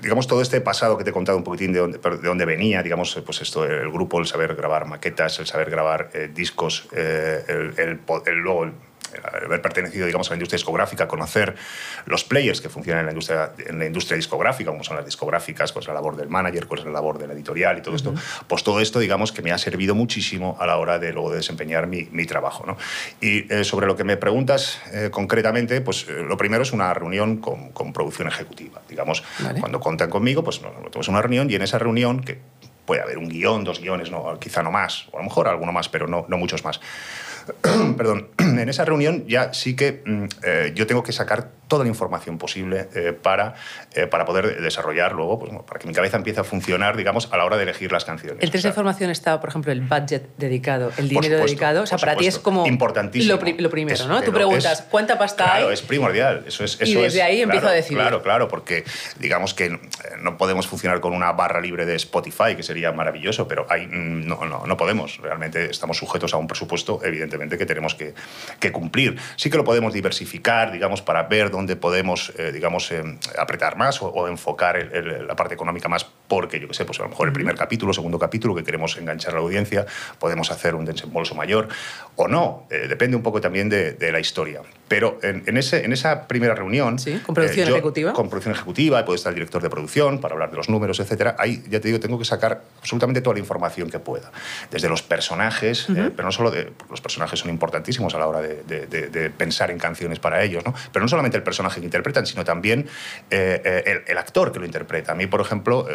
digamos, 0.00 0.26
todo 0.26 0.40
este 0.40 0.62
pasado 0.62 0.96
que 0.96 1.04
te 1.04 1.10
he 1.10 1.12
contado 1.12 1.36
un 1.36 1.44
poquitín 1.44 1.72
de 1.74 1.80
dónde, 1.80 1.98
de 1.98 2.26
dónde 2.28 2.46
venía, 2.46 2.82
digamos, 2.82 3.14
eh, 3.18 3.22
pues 3.22 3.42
esto, 3.42 3.64
el 3.66 3.90
grupo, 3.92 4.18
el 4.18 4.26
saber 4.26 4.54
grabar 4.56 4.86
maquetas, 4.86 5.38
el 5.38 5.46
saber 5.46 5.70
grabar 5.70 6.08
eh, 6.14 6.30
discos, 6.34 6.88
eh, 6.96 7.44
el, 7.48 7.74
el 7.78 8.00
el- 8.26 8.34
luego 8.38 8.64
el 8.64 8.72
haber 9.22 9.62
pertenecido, 9.62 10.06
digamos, 10.06 10.28
a 10.28 10.30
la 10.30 10.36
industria 10.36 10.56
discográfica, 10.56 11.08
conocer 11.08 11.54
los 12.06 12.24
players 12.24 12.60
que 12.60 12.68
funcionan 12.68 13.00
en 13.00 13.06
la 13.06 13.12
industria, 13.12 13.52
en 13.66 13.78
la 13.78 13.86
industria 13.86 14.16
discográfica, 14.16 14.70
como 14.70 14.84
son 14.84 14.96
las 14.96 15.04
discográficas, 15.04 15.72
cuál 15.72 15.82
es 15.82 15.88
la 15.88 15.94
labor 15.94 16.16
del 16.16 16.28
manager, 16.28 16.66
cuál 16.66 16.80
es 16.80 16.86
la 16.86 16.92
labor 16.92 17.18
de 17.18 17.26
la 17.26 17.34
editorial 17.34 17.78
y 17.78 17.82
todo 17.82 17.96
esto, 17.96 18.14
pues 18.46 18.64
todo 18.64 18.80
esto, 18.80 18.98
digamos, 18.98 19.32
que 19.32 19.42
me 19.42 19.52
ha 19.52 19.58
servido 19.58 19.94
muchísimo 19.94 20.56
a 20.60 20.66
la 20.66 20.76
hora 20.76 20.98
de 20.98 21.12
luego 21.12 21.30
de 21.30 21.36
desempeñar 21.36 21.86
mi, 21.86 22.08
mi 22.12 22.26
trabajo. 22.26 22.64
¿no? 22.66 22.76
Y 23.20 23.52
eh, 23.52 23.64
sobre 23.64 23.86
lo 23.86 23.96
que 23.96 24.04
me 24.04 24.16
preguntas 24.16 24.80
eh, 24.92 25.10
concretamente, 25.10 25.80
pues 25.80 26.06
eh, 26.08 26.22
lo 26.26 26.36
primero 26.36 26.62
es 26.62 26.72
una 26.72 26.92
reunión 26.94 27.38
con, 27.38 27.70
con 27.70 27.92
producción 27.92 28.28
ejecutiva. 28.28 28.82
Digamos, 28.88 29.22
Vale. 29.38 29.60
cuando 29.60 29.80
contan 29.80 30.10
conmigo, 30.10 30.42
pues 30.42 30.62
nos 30.62 30.72
tenemos 30.90 31.08
una 31.08 31.22
reunión 31.22 31.50
y 31.50 31.54
en 31.54 31.62
esa 31.62 31.78
reunión, 31.78 32.22
que 32.22 32.38
puede 32.84 33.02
haber 33.02 33.18
un 33.18 33.28
guion, 33.28 33.64
dos 33.64 33.80
guiones, 33.80 34.10
no, 34.10 34.38
quizá 34.38 34.62
no 34.62 34.70
más, 34.70 35.08
o 35.12 35.16
a 35.16 35.20
lo 35.20 35.24
mejor 35.24 35.48
alguno 35.48 35.72
más, 35.72 35.88
pero 35.88 36.06
no, 36.06 36.26
no 36.28 36.36
muchos 36.36 36.64
más. 36.64 36.80
Perdón, 37.96 38.28
en 38.38 38.68
esa 38.68 38.84
reunión 38.84 39.24
ya 39.26 39.52
sí 39.52 39.76
que 39.76 40.02
mm, 40.04 40.24
eh, 40.44 40.72
yo 40.74 40.86
tengo 40.86 41.02
que 41.02 41.12
sacar 41.12 41.50
toda 41.68 41.84
la 41.84 41.88
información 41.88 42.36
posible 42.36 42.88
eh, 42.94 43.14
para, 43.14 43.54
eh, 43.94 44.06
para 44.06 44.26
poder 44.26 44.60
desarrollar 44.60 45.12
luego, 45.12 45.38
pues, 45.38 45.50
para 45.66 45.80
que 45.80 45.88
mi 45.88 45.94
cabeza 45.94 46.18
empiece 46.18 46.38
a 46.40 46.44
funcionar, 46.44 46.94
digamos, 46.94 47.32
a 47.32 47.38
la 47.38 47.44
hora 47.46 47.56
de 47.56 47.62
elegir 47.62 47.90
las 47.90 48.04
canciones. 48.04 48.36
Entre 48.42 48.58
O 48.58 48.60
sea, 48.60 48.68
esa 48.68 48.68
información 48.68 49.10
está, 49.10 49.40
por 49.40 49.48
ejemplo, 49.48 49.72
el 49.72 49.80
budget 49.80 50.28
dedicado, 50.36 50.92
el 50.98 51.08
dinero 51.08 51.24
supuesto, 51.38 51.46
dedicado. 51.46 51.82
O 51.82 51.86
sea, 51.86 51.96
para 51.98 52.16
ti 52.16 52.26
es 52.26 52.38
como 52.38 52.66
Importantísimo. 52.66 53.32
Lo, 53.34 53.40
pri- 53.40 53.56
lo 53.58 53.70
primero, 53.70 53.94
Es- 53.98 54.06
¿no? 54.06 54.22
Tú 54.22 54.30
preguntas, 54.30 54.80
es- 54.80 54.86
¿cuánta 54.90 55.18
pasta 55.18 55.44
Claro, 55.44 55.68
hay? 55.68 55.74
es 55.74 55.80
primordial. 55.82 56.44
Eso 56.46 56.64
es, 56.64 56.78
Y 56.80 56.84
eso 56.92 57.00
desde 57.00 57.18
es- 57.20 57.24
ahí 57.24 57.40
empiezo 57.40 57.62
claro, 57.62 57.72
a 57.72 57.76
decidir. 57.76 57.98
Claro, 57.98 58.22
claro, 58.22 58.48
porque 58.48 58.84
digamos 59.18 59.54
que 59.54 59.64
eh, 59.66 59.78
no 60.20 60.36
podemos 60.36 60.66
funcionar 60.68 61.00
con 61.00 61.14
una 61.14 61.32
barra 61.32 61.60
libre 61.62 61.86
de 61.86 61.96
Spotify, 61.96 62.54
que 62.56 62.62
sería 62.62 62.92
maravilloso, 62.92 63.48
pero 63.48 63.64
mm, 63.64 64.26
no, 64.28 64.44
no, 64.44 64.66
no 64.66 64.76
podemos. 64.76 65.16
Realmente 65.16 65.70
estamos 65.70 65.96
sujetos 65.96 66.34
a 66.34 66.36
un 66.36 66.46
presupuesto, 66.46 67.00
evidentemente, 67.02 67.33
que 67.38 67.66
tenemos 67.66 67.94
que, 67.94 68.14
cumplir. 68.72 69.18
Sí 69.36 69.50
que 69.50 69.56
lo 69.56 69.64
podemos 69.64 69.92
diversificar, 69.92 70.72
digamos, 70.72 71.02
para 71.02 71.24
ver 71.24 71.50
dónde 71.50 71.76
podemos, 71.76 72.32
eh, 72.38 72.50
digamos, 72.52 72.90
eh, 72.90 73.02
apretar 73.38 73.76
más 73.76 74.00
o, 74.00 74.28
enfocar 74.28 74.90
la 74.92 75.36
parte 75.36 75.54
económica 75.54 75.88
más, 75.88 76.06
porque, 76.28 76.58
yo 76.58 76.68
qué 76.68 76.74
sé, 76.74 76.84
pues 76.84 76.98
a 77.00 77.02
lo 77.02 77.10
mejor 77.10 77.28
el 77.28 77.32
primer 77.34 77.54
capítulo, 77.54 77.92
segundo 77.92 78.18
capítulo, 78.18 78.54
que 78.54 78.64
queremos 78.64 78.96
enganchar 78.96 79.32
a 79.32 79.36
la 79.36 79.42
audiencia, 79.42 79.84
podemos 80.18 80.50
hacer 80.50 80.74
un 80.74 80.84
desembolso 80.84 81.34
mayor 81.34 81.68
o 82.16 82.28
no. 82.28 82.66
Eh, 82.70 82.86
depende 82.88 83.16
un 83.16 83.22
poco 83.22 83.40
también 83.40 83.68
de, 83.68 83.92
de 83.92 84.10
la 84.12 84.20
historia. 84.20 84.62
Pero 84.88 85.18
en, 85.22 85.42
en 85.46 85.56
ese, 85.56 85.84
en 85.84 85.92
esa 85.92 86.26
primera 86.28 86.54
reunión... 86.54 86.98
Sí, 86.98 87.20
con 87.24 87.34
producción 87.34 87.66
eh, 87.66 87.70
yo- 87.70 87.76
ejecutiva. 87.76 88.12
Con 88.14 88.28
producción 88.30 88.54
ejecutiva, 88.54 89.04
puede 89.04 89.16
estar 89.16 89.30
el 89.30 89.34
director 89.34 89.62
de 89.62 89.70
producción 89.70 90.20
para 90.20 90.34
hablar 90.34 90.50
de 90.50 90.56
los 90.56 90.68
números, 90.68 90.98
etcétera. 91.00 91.36
Ahí, 91.38 91.62
ya 91.68 91.80
te 91.80 91.88
digo, 91.88 92.00
tengo 92.00 92.18
que 92.18 92.24
sacar 92.24 92.62
absolutamente 92.78 93.20
toda 93.20 93.34
la 93.34 93.40
información 93.40 93.90
que 93.90 93.98
pueda. 93.98 94.30
Desde 94.70 94.88
los 94.88 95.02
personajes, 95.02 95.88
eh, 95.90 96.10
pero 96.14 96.24
no 96.26 96.32
solo 96.32 96.50
de... 96.50 96.72
Los 96.90 97.00
personajes 97.00 97.38
son 97.40 97.50
importantísimos 97.50 98.14
a 98.14 98.18
la 98.18 98.26
hora 98.26 98.40
de, 98.40 98.62
de- 98.62 98.86
de- 98.86 99.08
de 99.08 99.30
pensar 99.30 99.70
en 99.70 99.78
canciones 99.78 100.18
para 100.20 100.42
ellos, 100.42 100.64
¿no? 100.64 100.74
Pero 100.92 101.02
no 101.04 101.08
solamente 101.08 101.36
el 101.36 101.42
personaje 101.42 101.80
que 101.80 101.86
interpretan, 101.86 102.26
sino 102.26 102.44
también 102.44 102.86
el, 103.30 104.02
el 104.06 104.18
actor 104.18 104.52
que 104.52 104.58
lo 104.58 104.66
interpreta. 104.66 105.12
A 105.12 105.14
mí, 105.14 105.26
por 105.26 105.40
ejemplo... 105.40 105.86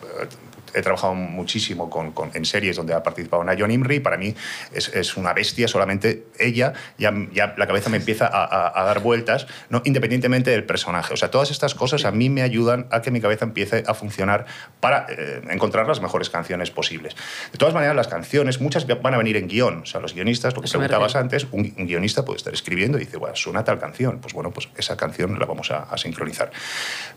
But. 0.00 0.36
He 0.76 0.82
trabajado 0.82 1.14
muchísimo 1.14 1.88
con, 1.90 2.12
con- 2.12 2.30
en 2.34 2.44
series 2.44 2.76
donde 2.76 2.94
ha 2.94 3.02
participado 3.02 3.42
Nayon 3.42 3.70
Imri. 3.70 4.00
Para 4.00 4.16
mí 4.16 4.34
es, 4.72 4.88
es 4.88 5.16
una 5.16 5.32
bestia, 5.32 5.66
solamente 5.68 6.26
ella, 6.38 6.72
ya, 6.98 7.12
ya 7.32 7.54
la 7.56 7.66
cabeza 7.66 7.90
me 7.90 7.96
empieza 7.96 8.26
a, 8.26 8.44
a- 8.44 8.80
a 8.80 8.84
dar 8.84 9.00
vueltas, 9.00 9.46
¿no? 9.70 9.82
independientemente 9.84 10.50
del 10.50 10.64
personaje. 10.64 11.14
O 11.14 11.16
sea, 11.16 11.30
todas 11.30 11.50
estas 11.50 11.74
cosas 11.74 12.04
a 12.04 12.10
mí 12.12 12.28
me 12.28 12.42
ayudan 12.42 12.86
a 12.90 13.02
que 13.02 13.10
mi 13.10 13.20
cabeza 13.20 13.44
empiece 13.44 13.84
a 13.86 13.94
funcionar 13.94 14.46
para 14.80 15.06
eh, 15.08 15.42
encontrar 15.50 15.86
las 15.88 16.00
mejores 16.00 16.30
canciones 16.30 16.70
posibles. 16.70 17.16
De 17.52 17.58
todas 17.58 17.74
maneras, 17.74 17.96
las 17.96 18.08
canciones, 18.08 18.60
muchas 18.60 18.86
van 18.86 19.14
a 19.14 19.18
venir 19.18 19.36
en 19.36 19.48
guion. 19.48 19.82
O 19.82 19.86
sea, 19.86 20.00
los 20.00 20.14
guionistas, 20.14 20.54
lo 20.54 20.60
que 20.60 20.66
Eso 20.66 20.78
preguntabas 20.78 21.16
antes, 21.16 21.46
un, 21.52 21.74
un 21.78 21.86
guionista 21.86 22.24
puede 22.24 22.36
estar 22.36 22.52
escribiendo 22.52 22.98
y 22.98 23.04
dice, 23.06 23.16
bueno, 23.16 23.34
suena 23.36 23.64
tal 23.64 23.78
canción. 23.78 24.18
Pues 24.20 24.34
bueno, 24.34 24.50
pues 24.50 24.68
esa 24.76 24.96
canción 24.96 25.38
la 25.38 25.46
vamos 25.46 25.70
a, 25.70 25.84
a 25.84 25.96
sincronizar. 25.96 26.50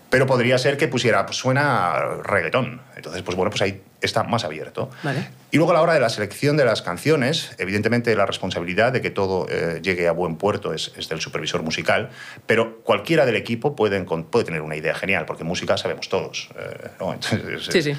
Pero 0.09 0.25
podría 0.25 0.57
ser 0.57 0.77
que 0.77 0.87
pusiera, 0.87 1.25
pues 1.25 1.37
suena 1.37 1.93
reggaetón. 2.23 2.81
Entonces, 2.95 3.21
pues 3.21 3.35
bueno, 3.37 3.48
pues 3.49 3.61
ahí 3.61 3.81
está 4.01 4.23
más 4.23 4.43
abierto. 4.43 4.89
Vale. 5.03 5.27
Y 5.51 5.57
luego 5.57 5.71
a 5.71 5.75
la 5.75 5.81
hora 5.81 5.93
de 5.93 5.99
la 5.99 6.09
selección 6.09 6.57
de 6.57 6.63
las 6.63 6.81
canciones, 6.81 7.51
evidentemente 7.57 8.15
la 8.15 8.25
responsabilidad 8.25 8.93
de 8.93 9.01
que 9.01 9.09
todo 9.09 9.47
eh, 9.49 9.79
llegue 9.81 10.07
a 10.07 10.11
buen 10.11 10.35
puerto 10.35 10.73
es, 10.73 10.93
es 10.95 11.09
del 11.09 11.21
supervisor 11.21 11.63
musical, 11.63 12.09
pero 12.45 12.81
cualquiera 12.81 13.25
del 13.25 13.35
equipo 13.35 13.75
puede, 13.75 14.05
tener 14.45 14.61
una 14.61 14.75
idea 14.75 14.93
genial, 14.93 15.25
porque 15.25 15.43
música 15.43 15.75
sabemos 15.77 16.07
todos. 16.07 16.49
eh, 16.57 16.89
¿no? 16.99 17.13
Entonces, 17.13 17.65
Sí, 17.69 17.81
sí. 17.81 17.91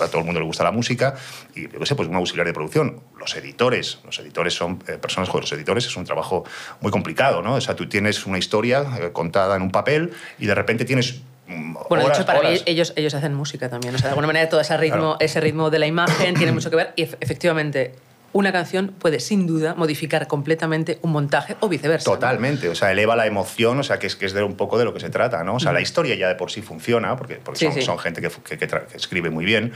A 0.00 0.06
todo 0.08 0.18
el 0.18 0.24
mundo 0.24 0.40
le 0.40 0.46
gusta 0.46 0.64
la 0.64 0.70
música 0.70 1.14
y, 1.54 1.62
yo 1.62 1.78
qué 1.78 1.86
sé, 1.86 1.94
pues 1.94 2.08
un 2.08 2.16
auxiliar 2.16 2.46
de 2.46 2.52
producción. 2.52 3.00
Los 3.18 3.34
editores, 3.36 3.98
los 4.04 4.18
editores 4.18 4.54
son 4.54 4.82
eh, 4.86 4.92
personas, 4.92 5.32
los 5.32 5.52
editores 5.52 5.86
es 5.86 5.96
un 5.96 6.04
trabajo 6.04 6.44
muy 6.80 6.92
complicado, 6.92 7.42
¿no? 7.42 7.54
O 7.54 7.60
sea, 7.60 7.74
tú 7.74 7.88
tienes 7.88 8.26
una 8.26 8.38
historia 8.38 8.86
eh, 9.00 9.10
contada 9.12 9.56
en 9.56 9.62
un 9.62 9.70
papel 9.70 10.12
y 10.38 10.46
de 10.46 10.54
repente 10.54 10.84
tienes 10.84 11.22
Bueno, 11.48 12.04
horas, 12.04 12.06
de 12.06 12.12
hecho, 12.22 12.26
para 12.26 12.38
horas. 12.40 12.52
mí 12.52 12.60
ellos, 12.66 12.92
ellos 12.96 13.14
hacen 13.14 13.34
música 13.34 13.68
también. 13.68 13.94
O 13.94 13.98
sea, 13.98 14.08
de 14.08 14.10
alguna 14.10 14.26
manera 14.26 14.48
todo 14.48 14.60
ese 14.60 14.76
ritmo, 14.76 14.96
Claro. 14.98 15.16
ese 15.20 15.40
ritmo 15.40 15.70
de 15.70 15.78
la 15.78 15.86
imagen 15.86 16.34
tiene 16.34 16.52
mucho 16.52 16.68
que 16.70 16.76
ver 16.76 16.92
y 16.96 17.04
ef- 17.04 17.16
efectivamente 17.20 17.94
una 18.34 18.52
canción 18.52 18.88
puede 18.98 19.20
sin 19.20 19.46
duda 19.46 19.74
modificar 19.74 20.26
completamente 20.26 20.98
un 21.00 21.12
montaje 21.12 21.56
o 21.60 21.68
viceversa. 21.70 22.10
¿no? 22.10 22.16
Totalmente, 22.16 22.68
o 22.68 22.74
sea, 22.74 22.92
eleva 22.92 23.16
la 23.16 23.26
emoción, 23.26 23.78
o 23.78 23.82
sea, 23.82 23.98
que 23.98 24.06
es, 24.06 24.16
que 24.16 24.26
es 24.26 24.34
de 24.34 24.42
un 24.42 24.54
poco 24.54 24.78
de 24.78 24.84
lo 24.84 24.92
que 24.92 25.00
se 25.00 25.08
trata, 25.08 25.42
¿no? 25.44 25.54
O 25.54 25.60
sea, 25.60 25.72
la 25.72 25.80
historia 25.80 26.14
ya 26.14 26.28
de 26.28 26.34
por 26.34 26.50
sí 26.50 26.60
funciona, 26.60 27.16
porque, 27.16 27.36
porque 27.42 27.58
Sí, 27.60 27.64
son, 27.64 27.74
sí. 27.74 27.82
son 27.82 27.98
gente 27.98 28.20
que, 28.20 28.28
que- 28.28 28.58
que 28.58 28.68
escribe 28.94 29.30
muy 29.30 29.46
bien, 29.46 29.72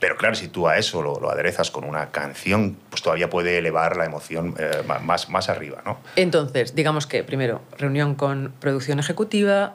pero 0.00 0.16
claro, 0.16 0.34
si 0.34 0.48
tú 0.48 0.66
a 0.66 0.76
eso 0.78 1.02
lo, 1.02 1.30
aderezas 1.30 1.70
con 1.70 1.84
una 1.84 2.10
canción, 2.10 2.76
pues 2.88 3.02
todavía 3.02 3.30
puede 3.30 3.58
elevar 3.58 3.96
la 3.96 4.06
emoción 4.06 4.54
eh, 4.58 4.82
más, 5.02 5.28
más 5.28 5.48
arriba, 5.48 5.82
¿no? 5.84 5.98
Entonces, 6.16 6.74
digamos 6.74 7.06
que 7.06 7.22
primero, 7.22 7.60
reunión 7.78 8.14
con 8.14 8.52
producción 8.60 8.98
ejecutiva, 8.98 9.74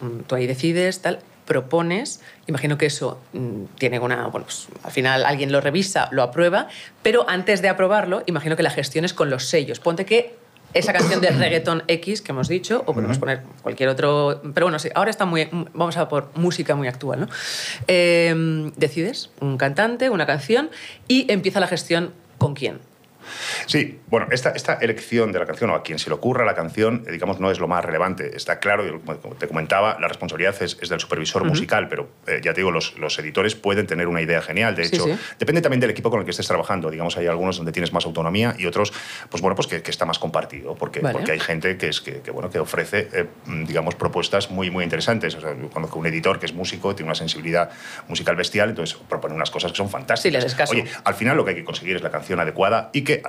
un- 0.00 0.24
tú 0.24 0.34
ahí 0.34 0.46
decides, 0.46 1.00
tal, 1.02 1.20
propones, 1.46 2.20
imagino 2.46 2.78
que 2.78 2.86
eso 2.86 3.20
mm, 3.32 3.64
tiene 3.78 3.98
una, 3.98 4.26
bueno, 4.28 4.46
pues, 4.46 4.68
al 4.84 4.90
final 4.92 5.24
alguien 5.24 5.50
lo 5.50 5.60
revisa, 5.60 6.08
lo 6.12 6.22
aprueba, 6.22 6.68
pero 7.02 7.28
antes 7.28 7.60
de 7.62 7.68
aprobarlo, 7.68 8.22
imagino 8.26 8.56
que 8.56 8.62
la 8.62 8.70
gestión 8.70 9.04
es 9.04 9.14
con 9.14 9.30
los 9.30 9.46
sellos. 9.46 9.80
Ponte 9.80 10.04
que 10.04 10.36
esa 10.74 10.92
canción 10.92 11.20
de 11.20 11.30
reggaeton 11.30 11.82
X 11.86 12.22
que 12.22 12.32
hemos 12.32 12.48
dicho, 12.48 12.82
o 12.86 12.94
podemos 12.94 13.18
poner 13.18 13.42
cualquier 13.62 13.88
otro, 13.88 14.40
pero 14.54 14.66
bueno, 14.66 14.78
sí, 14.78 14.88
ahora 14.94 15.10
está 15.10 15.24
muy, 15.24 15.48
vamos 15.74 15.96
a 15.96 16.08
por 16.08 16.30
música 16.34 16.74
muy 16.74 16.88
actual, 16.88 17.20
¿no? 17.20 17.28
Eh, 17.86 18.70
decides 18.76 19.30
un 19.40 19.56
cantante, 19.56 20.10
una 20.10 20.26
canción, 20.26 20.70
y 21.08 21.30
empieza 21.32 21.60
la 21.60 21.66
gestión 21.66 22.12
con 22.38 22.54
quién. 22.54 22.89
Sí, 23.66 23.98
bueno, 24.08 24.26
esta, 24.30 24.50
esta 24.50 24.74
elección 24.74 25.32
de 25.32 25.38
la 25.38 25.46
canción 25.46 25.70
o 25.70 25.74
a 25.74 25.82
quien 25.82 25.98
se 25.98 26.10
le 26.10 26.14
ocurra 26.14 26.44
la 26.44 26.54
canción, 26.54 27.04
eh, 27.06 27.12
digamos, 27.12 27.40
no 27.40 27.50
es 27.50 27.58
lo 27.58 27.68
más 27.68 27.84
relevante. 27.84 28.36
Está 28.36 28.58
claro, 28.58 29.00
como 29.02 29.34
te 29.36 29.48
comentaba, 29.48 29.98
la 30.00 30.08
responsabilidad 30.08 30.54
es, 30.62 30.78
es 30.80 30.88
del 30.88 31.00
supervisor 31.00 31.44
musical, 31.44 31.88
pero 31.88 32.08
eh, 32.26 32.40
ya 32.42 32.52
te 32.52 32.60
digo, 32.60 32.70
los, 32.70 32.98
los 32.98 33.18
editores 33.18 33.54
pueden 33.54 33.86
tener 33.86 34.08
una 34.08 34.20
idea 34.22 34.40
genial. 34.42 34.74
De 34.74 34.84
Sí, 34.84 34.96
hecho, 34.96 35.04
sí. 35.04 35.12
depende 35.38 35.60
también 35.60 35.80
del 35.80 35.90
equipo 35.90 36.10
con 36.10 36.18
el 36.20 36.24
que 36.24 36.30
estés 36.32 36.46
trabajando. 36.46 36.90
Digamos, 36.90 37.16
hay 37.16 37.26
algunos 37.26 37.56
donde 37.56 37.72
tienes 37.72 37.92
más 37.92 38.04
autonomía 38.06 38.54
y 38.58 38.66
otros, 38.66 38.92
pues 39.30 39.40
bueno, 39.42 39.54
pues 39.54 39.66
que, 39.68 39.82
que 39.82 39.90
está 39.90 40.04
más 40.06 40.18
compartido, 40.18 40.74
porque, 40.74 41.00
Vale. 41.00 41.12
porque 41.14 41.32
hay 41.32 41.40
gente 41.40 41.76
que, 41.76 41.88
es, 41.88 42.00
que, 42.00 42.20
que, 42.20 42.30
bueno, 42.30 42.50
que 42.50 42.58
ofrece, 42.58 43.08
eh, 43.12 43.26
digamos, 43.66 43.94
propuestas 43.94 44.50
muy, 44.50 44.70
muy 44.70 44.84
interesantes. 44.84 45.34
O 45.34 45.40
sea, 45.40 45.54
yo 45.56 45.70
conozco 45.70 45.98
un 45.98 46.06
editor 46.06 46.38
que 46.38 46.46
es 46.46 46.54
músico, 46.54 46.94
tiene 46.94 47.08
una 47.08 47.14
sensibilidad 47.14 47.70
musical 48.08 48.36
bestial, 48.36 48.70
entonces 48.70 48.96
propone 49.08 49.34
unas 49.34 49.50
cosas 49.50 49.70
que 49.72 49.76
son 49.76 49.88
fantásticas. 49.90 50.20
Sí, 50.22 50.30
le 50.30 50.38
haces 50.38 50.54
caso. 50.54 50.72
Oye, 50.72 50.84
al 51.04 51.14
final 51.14 51.36
lo 51.36 51.44
que 51.44 51.50
hay 51.50 51.56
que 51.56 51.64
conseguir 51.64 51.96
es 51.96 52.02
la 52.02 52.10
canción 52.10 52.40
adecuada 52.40 52.90
y 52.92 53.02
que 53.02 53.09
eh, 53.12 53.22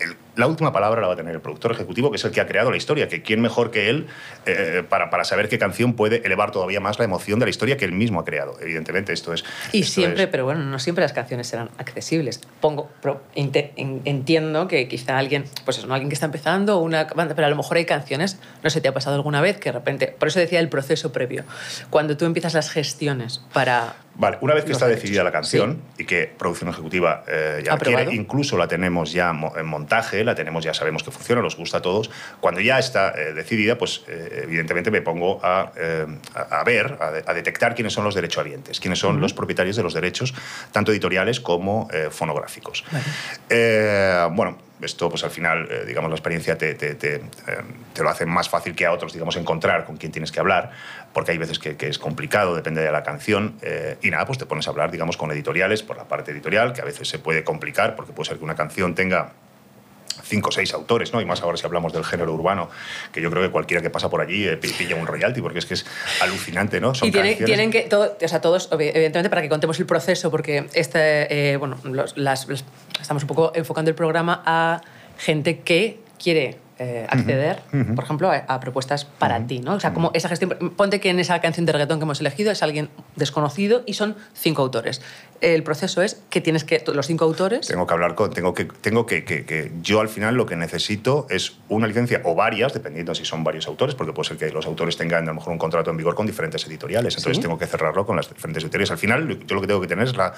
el- 0.00 0.16
la 0.36 0.46
última 0.46 0.72
palabra 0.72 1.00
la 1.00 1.08
va 1.08 1.14
a 1.14 1.16
tener 1.16 1.34
el 1.34 1.40
productor 1.40 1.72
ejecutivo, 1.72 2.12
que 2.12 2.16
es 2.16 2.24
el 2.24 2.30
que 2.30 2.40
ha 2.40 2.46
creado 2.46 2.70
la 2.70 2.76
historia, 2.76 3.08
que 3.08 3.22
quién 3.22 3.40
mejor 3.40 3.72
que 3.72 3.90
él 3.90 4.06
eh, 4.46 4.84
para, 4.88 5.10
para, 5.10 5.24
saber 5.24 5.48
qué 5.48 5.58
canción 5.58 5.94
puede 5.94 6.24
elevar 6.24 6.52
todavía 6.52 6.78
más 6.78 6.96
la 7.00 7.04
emoción 7.04 7.40
de 7.40 7.46
la 7.46 7.50
historia 7.50 7.76
que 7.76 7.84
él 7.84 7.90
mismo 7.90 8.20
ha 8.20 8.24
creado. 8.24 8.56
Evidentemente, 8.60 9.12
esto 9.12 9.32
es... 9.34 9.44
Y 9.72 9.80
esto 9.80 9.94
siempre, 9.94 10.22
es- 10.24 10.28
pero 10.28 10.44
bueno, 10.44 10.60
no 10.64 10.78
siempre 10.78 11.02
las 11.02 11.12
canciones 11.12 11.48
serán 11.48 11.70
accesibles. 11.78 12.40
Pongo, 12.60 12.88
pro- 13.02 13.20
inte- 13.34 13.72
en- 13.74 14.00
entiendo 14.04 14.68
que 14.68 14.86
quizá 14.86 15.18
alguien, 15.18 15.44
pues 15.64 15.78
eso, 15.78 15.88
¿no? 15.88 15.94
alguien 15.94 16.08
que 16.08 16.14
está 16.14 16.26
empezando, 16.26 16.78
una 16.78 17.04
banda, 17.06 17.34
pero 17.34 17.46
a 17.46 17.50
lo 17.50 17.56
mejor 17.56 17.76
hay 17.76 17.84
canciones, 17.84 18.38
no 18.62 18.70
sé, 18.70 18.80
te 18.80 18.86
ha 18.86 18.94
pasado 18.94 19.16
alguna 19.16 19.40
vez 19.40 19.58
que 19.58 19.70
de 19.70 19.72
repente, 19.72 20.06
por 20.16 20.28
eso 20.28 20.38
decía 20.38 20.60
el 20.60 20.68
proceso 20.68 21.10
previo, 21.12 21.42
cuando 21.90 22.16
tú 22.16 22.26
empiezas 22.26 22.54
las 22.54 22.70
gestiones 22.70 23.40
para... 23.52 23.96
Vale, 24.20 24.36
una 24.40 24.52
vez 24.52 24.64
que 24.64 24.72
está 24.72 24.86
derechos. 24.86 25.02
decidida 25.04 25.22
la 25.22 25.30
canción 25.30 25.80
y 25.96 26.04
que 26.04 26.26
producción 26.26 26.68
ejecutiva 26.70 27.22
eh, 27.28 27.62
ya 27.64 27.72
la 27.72 27.78
quiere, 27.78 28.02
incluso 28.16 28.58
la 28.58 28.66
tenemos 28.66 29.12
ya 29.12 29.30
en 29.30 29.66
montaje, 29.66 30.24
la 30.24 30.34
tenemos 30.34 30.64
ya 30.64 30.74
sabemos 30.74 31.04
que 31.04 31.12
funciona, 31.12 31.40
nos 31.40 31.56
gusta 31.56 31.78
a 31.78 31.82
todos. 31.82 32.10
Cuando 32.40 32.60
ya 32.60 32.80
está 32.80 33.14
eh, 33.16 33.32
decidida, 33.32 33.78
pues 33.78 34.02
eh, 34.08 34.40
evidentemente 34.42 34.90
me 34.90 35.02
pongo 35.02 35.38
a, 35.44 35.70
a- 36.34 36.60
a 36.60 36.64
ver, 36.64 36.98
a, 37.00 37.10
de- 37.12 37.24
a 37.26 37.32
detectar 37.32 37.76
quiénes 37.76 37.92
son 37.92 38.02
los 38.02 38.14
derechohabientes, 38.16 38.80
quiénes 38.80 38.98
son 38.98 39.20
los 39.20 39.32
propietarios 39.32 39.76
de 39.76 39.84
los 39.84 39.94
derechos, 39.94 40.34
tanto 40.72 40.90
editoriales 40.90 41.38
como 41.40 41.88
fonográficos. 42.10 42.84
Bueno, 43.48 44.58
esto 44.82 45.08
pues 45.08 45.24
al 45.24 45.30
final, 45.30 45.68
digamos, 45.86 46.10
la 46.10 46.16
experiencia 46.16 46.56
te, 46.56 46.74
te- 46.74 46.94
te, 46.94 47.20
te 47.92 48.02
lo 48.02 48.08
hace 48.10 48.26
más 48.26 48.48
fácil 48.48 48.74
que 48.76 48.86
a 48.86 48.92
otros, 48.92 49.12
digamos, 49.12 49.36
encontrar 49.36 49.84
con 49.84 49.96
quién 49.96 50.12
tienes 50.12 50.30
que 50.30 50.38
hablar, 50.40 50.70
porque 51.18 51.32
hay 51.32 51.38
veces 51.38 51.58
que, 51.58 51.76
que 51.76 51.88
es 51.88 51.98
complicado, 51.98 52.54
depende 52.54 52.80
de 52.80 52.92
la 52.92 53.02
canción, 53.02 53.56
eh, 53.62 53.96
y 54.02 54.10
nada, 54.10 54.24
pues 54.24 54.38
te 54.38 54.46
pones 54.46 54.68
a 54.68 54.70
hablar, 54.70 54.92
digamos, 54.92 55.16
con 55.16 55.32
editoriales, 55.32 55.82
por 55.82 55.96
la 55.96 56.04
parte 56.06 56.30
editorial, 56.30 56.72
que 56.72 56.80
a 56.80 56.84
veces 56.84 57.08
se 57.08 57.18
puede 57.18 57.42
complicar, 57.42 57.96
porque 57.96 58.12
puede 58.12 58.28
ser 58.28 58.38
que 58.38 58.44
una 58.44 58.54
canción 58.54 58.94
tenga 58.94 59.32
cinco 60.22 60.50
o 60.50 60.52
seis 60.52 60.72
autores, 60.74 61.12
¿no? 61.12 61.20
Y 61.20 61.24
más 61.24 61.42
ahora 61.42 61.56
si 61.56 61.66
hablamos 61.66 61.92
del 61.92 62.04
género 62.04 62.32
urbano, 62.34 62.70
que 63.12 63.20
yo 63.20 63.30
creo 63.32 63.42
que 63.42 63.50
cualquiera 63.50 63.82
que 63.82 63.90
pasa 63.90 64.08
por 64.08 64.20
allí 64.20 64.46
eh, 64.46 64.56
pi- 64.56 64.68
pilla 64.68 64.94
un 64.94 65.08
royalty, 65.08 65.40
porque 65.42 65.58
es 65.58 65.66
que 65.66 65.74
es 65.74 65.84
alucinante, 66.22 66.80
¿no? 66.80 66.94
Son 66.94 67.08
y 67.08 67.10
tienen 67.46 67.70
que, 67.72 67.80
todo, 67.82 68.16
o 68.22 68.28
sea, 68.28 68.40
todos, 68.40 68.68
evidentemente, 68.70 69.28
para 69.28 69.42
que 69.42 69.48
contemos 69.48 69.76
el 69.80 69.86
proceso, 69.86 70.30
porque 70.30 70.66
este, 70.72 71.52
eh, 71.52 71.56
bueno, 71.56 71.78
los- 71.82 72.16
las- 72.16 72.46
los- 72.46 72.64
estamos 73.00 73.24
un 73.24 73.28
poco 73.28 73.50
enfocando 73.56 73.88
el 73.90 73.96
programa 73.96 74.40
a 74.46 74.82
gente 75.18 75.60
que 75.60 75.98
quiere 76.22 76.58
eh, 76.78 77.06
acceder, 77.08 77.60
por 77.94 78.04
ejemplo, 78.04 78.30
a, 78.30 78.36
a 78.36 78.60
propuestas 78.60 79.04
para 79.04 79.44
ti, 79.46 79.58
¿no? 79.58 79.74
O 79.74 79.80
sea, 79.80 79.92
como 79.92 80.10
esa 80.14 80.28
gestión... 80.28 80.56
Ponte 80.76 81.00
que 81.00 81.10
en 81.10 81.18
esa 81.18 81.40
canción 81.40 81.66
de 81.66 81.72
reggaetón 81.72 81.98
que 81.98 82.04
hemos 82.04 82.20
elegido 82.20 82.52
es 82.52 82.62
alguien 82.62 82.88
desconocido 83.16 83.82
y 83.86 83.94
son 83.94 84.16
cinco 84.34 84.62
autores. 84.62 85.02
El 85.40 85.62
proceso 85.62 86.02
es 86.02 86.20
que 86.30 86.40
tienes 86.40 86.64
que... 86.64 86.82
Los 86.92 87.06
cinco 87.06 87.24
autores... 87.24 87.66
Tengo 87.68 87.86
que 87.86 87.94
hablar 87.94 88.14
con. 88.14 88.30
Tengo 88.32 88.54
que. 88.54 88.64
Tengo 88.64 89.06
que, 89.06 89.24
que- 89.24 89.44
que 89.44 89.70
yo 89.82 90.00
al 90.00 90.08
final 90.08 90.34
lo 90.34 90.46
que 90.46 90.56
necesito 90.56 91.26
es 91.30 91.58
una 91.68 91.86
licencia 91.86 92.20
o 92.24 92.34
varias, 92.34 92.72
dependiendo 92.72 93.14
si 93.14 93.24
son 93.24 93.44
varios 93.44 93.66
autores, 93.68 93.94
porque 93.94 94.12
puede 94.12 94.28
ser 94.28 94.36
que 94.36 94.50
los 94.50 94.66
autores 94.66 94.96
tengan 94.96 95.24
a 95.24 95.26
lo 95.26 95.34
mejor 95.34 95.52
un 95.52 95.58
contrato 95.58 95.90
en 95.90 95.96
vigor 95.96 96.14
con 96.14 96.26
diferentes 96.26 96.66
editoriales. 96.66 97.14
Entonces 97.16 97.36
Sí. 97.36 97.42
tengo 97.42 97.56
que 97.58 97.66
cerrarlo 97.66 98.04
con 98.04 98.16
las 98.16 98.28
diferentes 98.28 98.64
editoriales. 98.64 98.90
Al 98.90 98.98
final, 98.98 99.28
yo 99.46 99.54
lo 99.54 99.60
que 99.60 99.66
tengo 99.68 99.80
que 99.80 99.86
tener 99.86 100.06
es 100.08 100.16
la, 100.16 100.34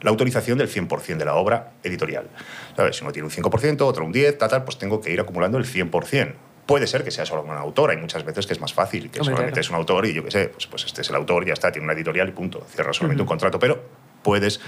la 0.00 0.10
autorización 0.10 0.56
del 0.56 0.70
100% 0.70 1.16
de 1.18 1.24
la 1.24 1.34
obra 1.34 1.72
editorial. 1.82 2.28
¿Sabes? 2.76 2.96
Si 2.96 3.02
uno 3.04 3.12
tiene 3.12 3.26
un 3.28 3.32
5%, 3.32 3.80
otro 3.82 4.04
un 4.06 4.12
10%, 4.14 4.38
tal, 4.38 4.48
tal, 4.48 4.64
pues 4.64 4.78
tengo 4.78 5.00
que 5.00 5.12
ir 5.12 5.20
acumulando 5.20 5.58
el 5.58 5.66
100%. 5.66 6.34
Puede 6.64 6.86
ser 6.86 7.02
que 7.02 7.10
sea 7.10 7.24
solo 7.24 7.42
un 7.42 7.50
autor, 7.50 7.90
hay 7.90 7.96
muchas 7.96 8.24
veces 8.24 8.46
que 8.46 8.52
es 8.52 8.60
más 8.60 8.74
fácil, 8.74 9.10
que 9.10 9.20
Hombre, 9.20 9.34
solamente 9.34 9.52
claro. 9.52 9.60
es 9.60 9.70
un 9.70 9.76
autor 9.76 10.04
y 10.06 10.12
yo 10.12 10.22
qué 10.24 10.30
sé, 10.30 10.48
pues, 10.50 10.66
pues 10.66 10.84
este 10.84 11.00
es 11.00 11.08
el 11.08 11.16
autor, 11.16 11.46
ya 11.46 11.54
está, 11.54 11.72
tiene 11.72 11.84
una 11.86 11.94
editorial 11.94 12.28
y 12.28 12.32
punto, 12.32 12.62
cierra 12.70 12.92
solamente 12.92 13.22
un 13.22 13.26
contrato, 13.28 13.58
pero 13.58 13.82
puedes, 14.28 14.60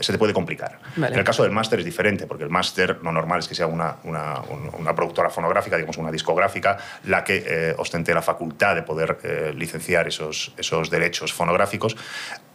se 0.00 0.12
te 0.12 0.18
puede 0.18 0.32
complicar. 0.32 0.72
Vale. 0.96 1.12
En 1.14 1.18
el 1.20 1.24
caso 1.24 1.42
del 1.44 1.52
máster 1.52 1.78
es 1.78 1.84
diferente, 1.84 2.26
porque 2.26 2.44
el 2.44 2.50
máster 2.50 2.98
lo 3.02 3.12
normal 3.12 3.38
es 3.38 3.46
que 3.48 3.54
sea 3.54 3.66
una, 3.68 3.96
una, 4.04 4.40
un- 4.50 4.70
una 4.80 4.92
productora 4.94 5.30
fonográfica, 5.30 5.76
digamos 5.76 5.98
una 5.98 6.10
discográfica, 6.10 6.76
la 7.04 7.22
que 7.22 7.36
eh, 7.46 7.74
ostente 7.78 8.12
la 8.12 8.22
facultad 8.22 8.74
de 8.74 8.82
poder 8.82 9.18
eh, 9.22 9.52
licenciar 9.56 10.08
esos, 10.08 10.52
esos 10.56 10.90
derechos 10.90 11.32
fonográficos. 11.32 11.96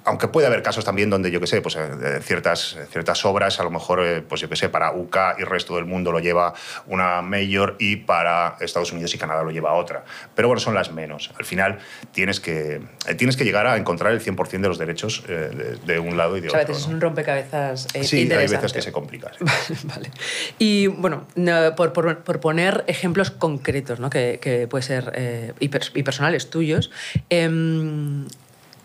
Aunque 0.09 0.27
puede 0.27 0.47
haber 0.47 0.63
casos 0.63 0.83
también 0.83 1.11
donde, 1.11 1.29
yo 1.29 1.39
qué 1.39 1.45
sé, 1.45 1.61
pues 1.61 1.75
eh, 1.75 2.19
ciertas, 2.23 2.77
ciertas 2.91 3.23
obras, 3.25 3.59
a 3.59 3.63
lo 3.63 3.69
mejor, 3.69 3.99
eh, 4.03 4.21
pues 4.27 4.41
yo 4.41 4.49
qué 4.49 4.55
sé, 4.55 4.67
para 4.67 4.91
UK 4.91 5.15
y 5.37 5.41
el 5.41 5.47
resto 5.47 5.75
del 5.75 5.85
mundo 5.85 6.11
lo 6.11 6.19
lleva 6.19 6.53
una 6.87 7.21
mayor 7.21 7.75
y 7.77 7.97
para 7.97 8.57
Estados 8.59 8.91
Unidos 8.91 9.13
y 9.13 9.19
Canadá 9.19 9.43
lo 9.43 9.51
lleva 9.51 9.73
otra. 9.73 10.03
Pero 10.33 10.47
bueno, 10.47 10.59
son 10.59 10.73
las 10.73 10.91
menos. 10.91 11.31
Al 11.37 11.45
final 11.45 11.77
tienes 12.11 12.39
que, 12.39 12.81
eh, 13.07 13.15
tienes 13.15 13.37
que 13.37 13.43
llegar 13.43 13.67
a 13.67 13.77
encontrar 13.77 14.11
el 14.11 14.19
100% 14.19 14.49
de 14.61 14.67
los 14.67 14.79
derechos 14.79 15.23
eh, 15.29 15.77
de, 15.85 15.93
de 15.93 15.99
un 15.99 16.17
lado 16.17 16.37
y 16.37 16.41
de 16.41 16.47
O 16.47 16.51
sea, 16.51 16.61
a 16.61 16.63
otro. 16.63 16.73
veces 16.73 16.87
es 16.87 16.91
un 16.93 16.99
rompecabezas 17.01 17.87
eh, 17.93 18.03
Sí, 18.03 18.29
hay 18.31 18.47
veces 18.47 18.73
que 18.73 18.81
se 18.81 18.91
complica. 18.91 19.31
sí. 19.37 19.75
vale. 19.83 20.09
Y 20.57 20.87
bueno, 20.87 21.27
no, 21.35 21.75
por, 21.75 21.93
por- 21.93 22.23
por 22.23 22.39
poner 22.39 22.83
ejemplos 22.87 23.29
concretos, 23.29 23.99
¿no? 23.99 24.09
que, 24.09 24.39
que 24.41 24.67
puede 24.67 24.81
ser 24.81 25.11
eh, 25.15 25.53
y 25.59 25.69
personales 26.03 26.49
tuyos, 26.49 26.89
em, 27.29 28.25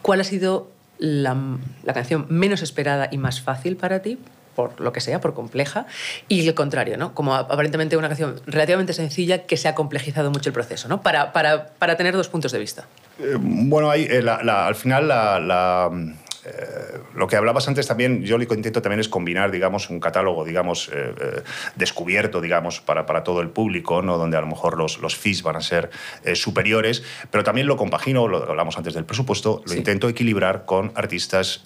¿cuál 0.03 0.21
ha 0.21 0.25
sido 0.25 0.71
la, 1.05 1.37
la 1.83 1.93
canción 1.93 2.27
menos 2.29 2.63
esperada 2.63 3.09
y 3.11 3.19
más 3.19 3.41
fácil 3.41 3.77
para 3.77 4.03
ti? 4.03 4.19
por 4.55 4.81
lo 4.81 4.93
que 4.93 5.01
sea, 5.01 5.21
por 5.21 5.35
compleja, 5.35 5.87
y 6.29 6.47
el 6.47 6.55
contrario, 6.55 6.97
¿no? 6.97 7.15
Como 7.15 7.35
aparentemente 7.35 7.97
una 7.97 8.09
canción 8.09 8.41
relativamente 8.47 8.93
sencilla 8.93 9.47
que 9.47 9.57
se 9.57 9.69
ha 9.69 9.75
complejizado 9.75 10.31
mucho 10.31 10.49
el 10.49 10.53
proceso, 10.53 10.89
¿no? 10.89 11.03
Para, 11.03 11.33
para, 11.33 11.67
para 11.67 11.97
tener 11.97 12.15
dos 12.15 12.29
puntos 12.29 12.53
de 12.53 12.59
vista. 12.59 12.87
Eh, 13.19 13.37
bueno, 13.39 13.91
ahí, 13.91 14.07
eh, 14.09 14.25
al 14.29 14.75
final 14.75 15.09
la, 15.09 15.91
eh, 16.45 16.99
lo 17.15 17.27
que 17.27 17.37
hablabas 17.37 17.69
antes 17.69 17.87
también, 17.87 18.23
yo 18.23 18.39
lo 18.39 18.47
que 18.47 18.55
intento 18.55 18.83
también 18.83 19.01
es 19.01 19.09
combinar, 19.09 19.51
digamos, 19.51 19.91
un 19.91 20.01
catálogo, 20.01 20.45
digamos, 20.45 20.89
eh, 20.93 21.15
eh, 21.21 21.43
descubierto, 21.77 22.41
digamos, 22.41 22.81
para, 22.81 23.07
para 23.07 23.25
todo 23.25 23.41
el 23.41 23.49
público, 23.51 24.03
¿no? 24.03 24.19
donde 24.19 24.37
a 24.37 24.41
lo 24.41 24.47
mejor 24.47 24.77
los, 24.79 24.99
los 24.99 25.17
fees 25.17 25.43
van 25.43 25.57
a 25.57 25.61
ser 25.61 25.91
eh, 26.25 26.35
superiores, 26.37 27.03
pero 27.31 27.45
también 27.45 27.67
lo 27.67 27.77
compagino, 27.77 28.29
lo 28.29 28.49
hablamos 28.49 28.77
antes 28.77 28.95
del 28.95 29.05
presupuesto, 29.05 29.63
lo 29.65 29.73
Sí. 29.73 29.79
intento 29.79 30.09
equilibrar 30.09 30.65
con 30.67 30.93
artistas 30.95 31.63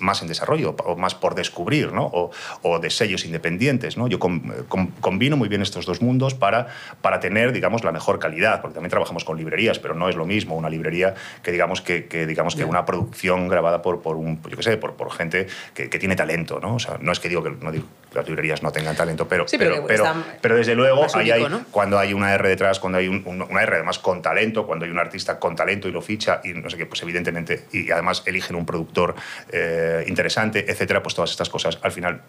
más 0.00 0.22
en 0.22 0.28
desarrollo 0.28 0.74
o 0.84 0.96
más 0.96 1.14
por 1.14 1.34
descubrir, 1.34 1.92
¿no? 1.92 2.06
o, 2.06 2.30
o 2.62 2.78
de 2.78 2.90
sellos 2.90 3.24
independientes. 3.24 3.96
¿no? 3.96 4.08
Yo 4.08 4.18
com- 4.18 4.42
com- 4.68 4.90
combino 5.00 5.36
muy 5.36 5.48
bien 5.48 5.62
estos 5.62 5.86
dos 5.86 6.00
mundos 6.02 6.34
para, 6.34 6.68
para 7.02 7.20
tener, 7.20 7.52
digamos, 7.52 7.84
la 7.84 7.92
mejor 7.92 8.18
calidad, 8.18 8.60
porque 8.62 8.74
también 8.74 8.90
trabajamos 8.90 9.24
con 9.24 9.36
librerías, 9.36 9.78
pero 9.78 9.94
no 9.94 10.08
es 10.08 10.16
lo 10.16 10.26
mismo 10.26 10.56
una 10.56 10.70
librería 10.70 11.14
que, 11.42 11.52
digamos, 11.52 11.80
que, 11.82 12.06
que, 12.06 12.26
digamos, 12.26 12.54
que 12.56 12.64
una 12.64 12.84
producción 12.86 13.48
grabada 13.48 13.82
por, 13.82 14.00
por 14.02 14.16
un, 14.20 14.42
yo 14.42 14.56
qué 14.56 14.62
sé, 14.62 14.76
por, 14.76 14.94
por 14.94 15.10
gente 15.12 15.46
que, 15.74 15.88
que 15.90 15.98
tiene 15.98 16.14
talento, 16.16 16.60
¿no? 16.60 16.76
O 16.76 16.78
sea, 16.78 16.98
no 17.00 17.12
es 17.12 17.20
que 17.20 17.28
digo 17.28 17.42
que 17.42 17.50
no 17.50 17.72
digo 17.72 17.86
que 18.10 18.18
las 18.18 18.26
librerías 18.28 18.62
no 18.62 18.70
tengan 18.72 18.94
talento, 18.96 19.26
pero, 19.28 19.46
Sí, 19.48 19.56
pero 19.58 19.86
pero, 19.86 20.04
pero, 20.40 20.56
desde 20.56 20.74
luego 20.74 21.02
más 21.02 21.14
ahí 21.16 21.30
único, 21.30 21.46
hay, 21.46 21.52
¿no? 21.52 21.64
cuando 21.70 21.98
hay 21.98 22.12
una 22.12 22.32
R 22.34 22.48
detrás, 22.48 22.78
cuando 22.80 22.98
hay 22.98 23.08
un- 23.08 23.22
un- 23.26 23.42
una 23.42 23.62
R 23.62 23.76
además 23.76 23.98
con 23.98 24.20
talento, 24.22 24.66
cuando 24.66 24.84
hay 24.84 24.90
un 24.90 24.98
artista 24.98 25.38
con 25.38 25.56
talento 25.56 25.88
y 25.88 25.92
lo 25.92 26.02
ficha 26.02 26.40
y 26.44 26.52
no 26.52 26.68
sé 26.70 26.76
qué, 26.76 26.86
pues 26.86 27.02
evidentemente, 27.02 27.64
y 27.72 27.90
además 27.90 28.22
eligen 28.26 28.56
un 28.56 28.66
productor 28.66 29.14
eh, 29.52 30.04
interesante, 30.06 30.70
etcétera, 30.70 31.02
pues 31.02 31.14
todas 31.14 31.30
estas 31.30 31.48
cosas 31.48 31.78
al 31.82 31.92
final 31.92 32.20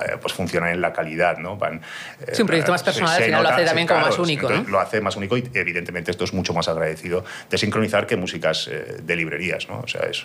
eh, 0.00 0.16
pues 0.20 0.32
funcionan 0.34 0.70
en 0.70 0.80
la 0.80 0.92
calidad, 0.92 1.38
¿no? 1.38 1.56
Van, 1.56 1.76
eh, 2.20 2.32
Sí, 2.32 2.42
un 2.42 2.48
proyecto 2.48 2.72
más 2.72 2.82
personal 2.82 3.10
se 3.10 3.16
al 3.16 3.24
final 3.26 3.42
lo 3.44 3.48
hace 3.48 3.60
sí, 3.60 3.66
también 3.66 3.86
como 3.86 4.00
claro, 4.00 4.10
más 4.10 4.18
único, 4.18 4.50
¿no? 4.50 4.64
Lo 4.68 4.80
hace 4.80 5.00
más 5.00 5.14
único 5.16 5.36
y 5.36 5.48
evidentemente 5.54 6.10
esto 6.10 6.24
es 6.24 6.32
mucho 6.32 6.52
más 6.52 6.66
agradecido 6.68 7.24
de 7.48 7.58
sincronizar 7.58 8.04
que 8.06 8.16
músicas 8.16 8.68
eh, 8.72 8.96
de 9.02 9.16
librerías, 9.16 9.68
¿no? 9.68 9.80
O 9.80 9.86
sea, 9.88 10.00
es... 10.02 10.24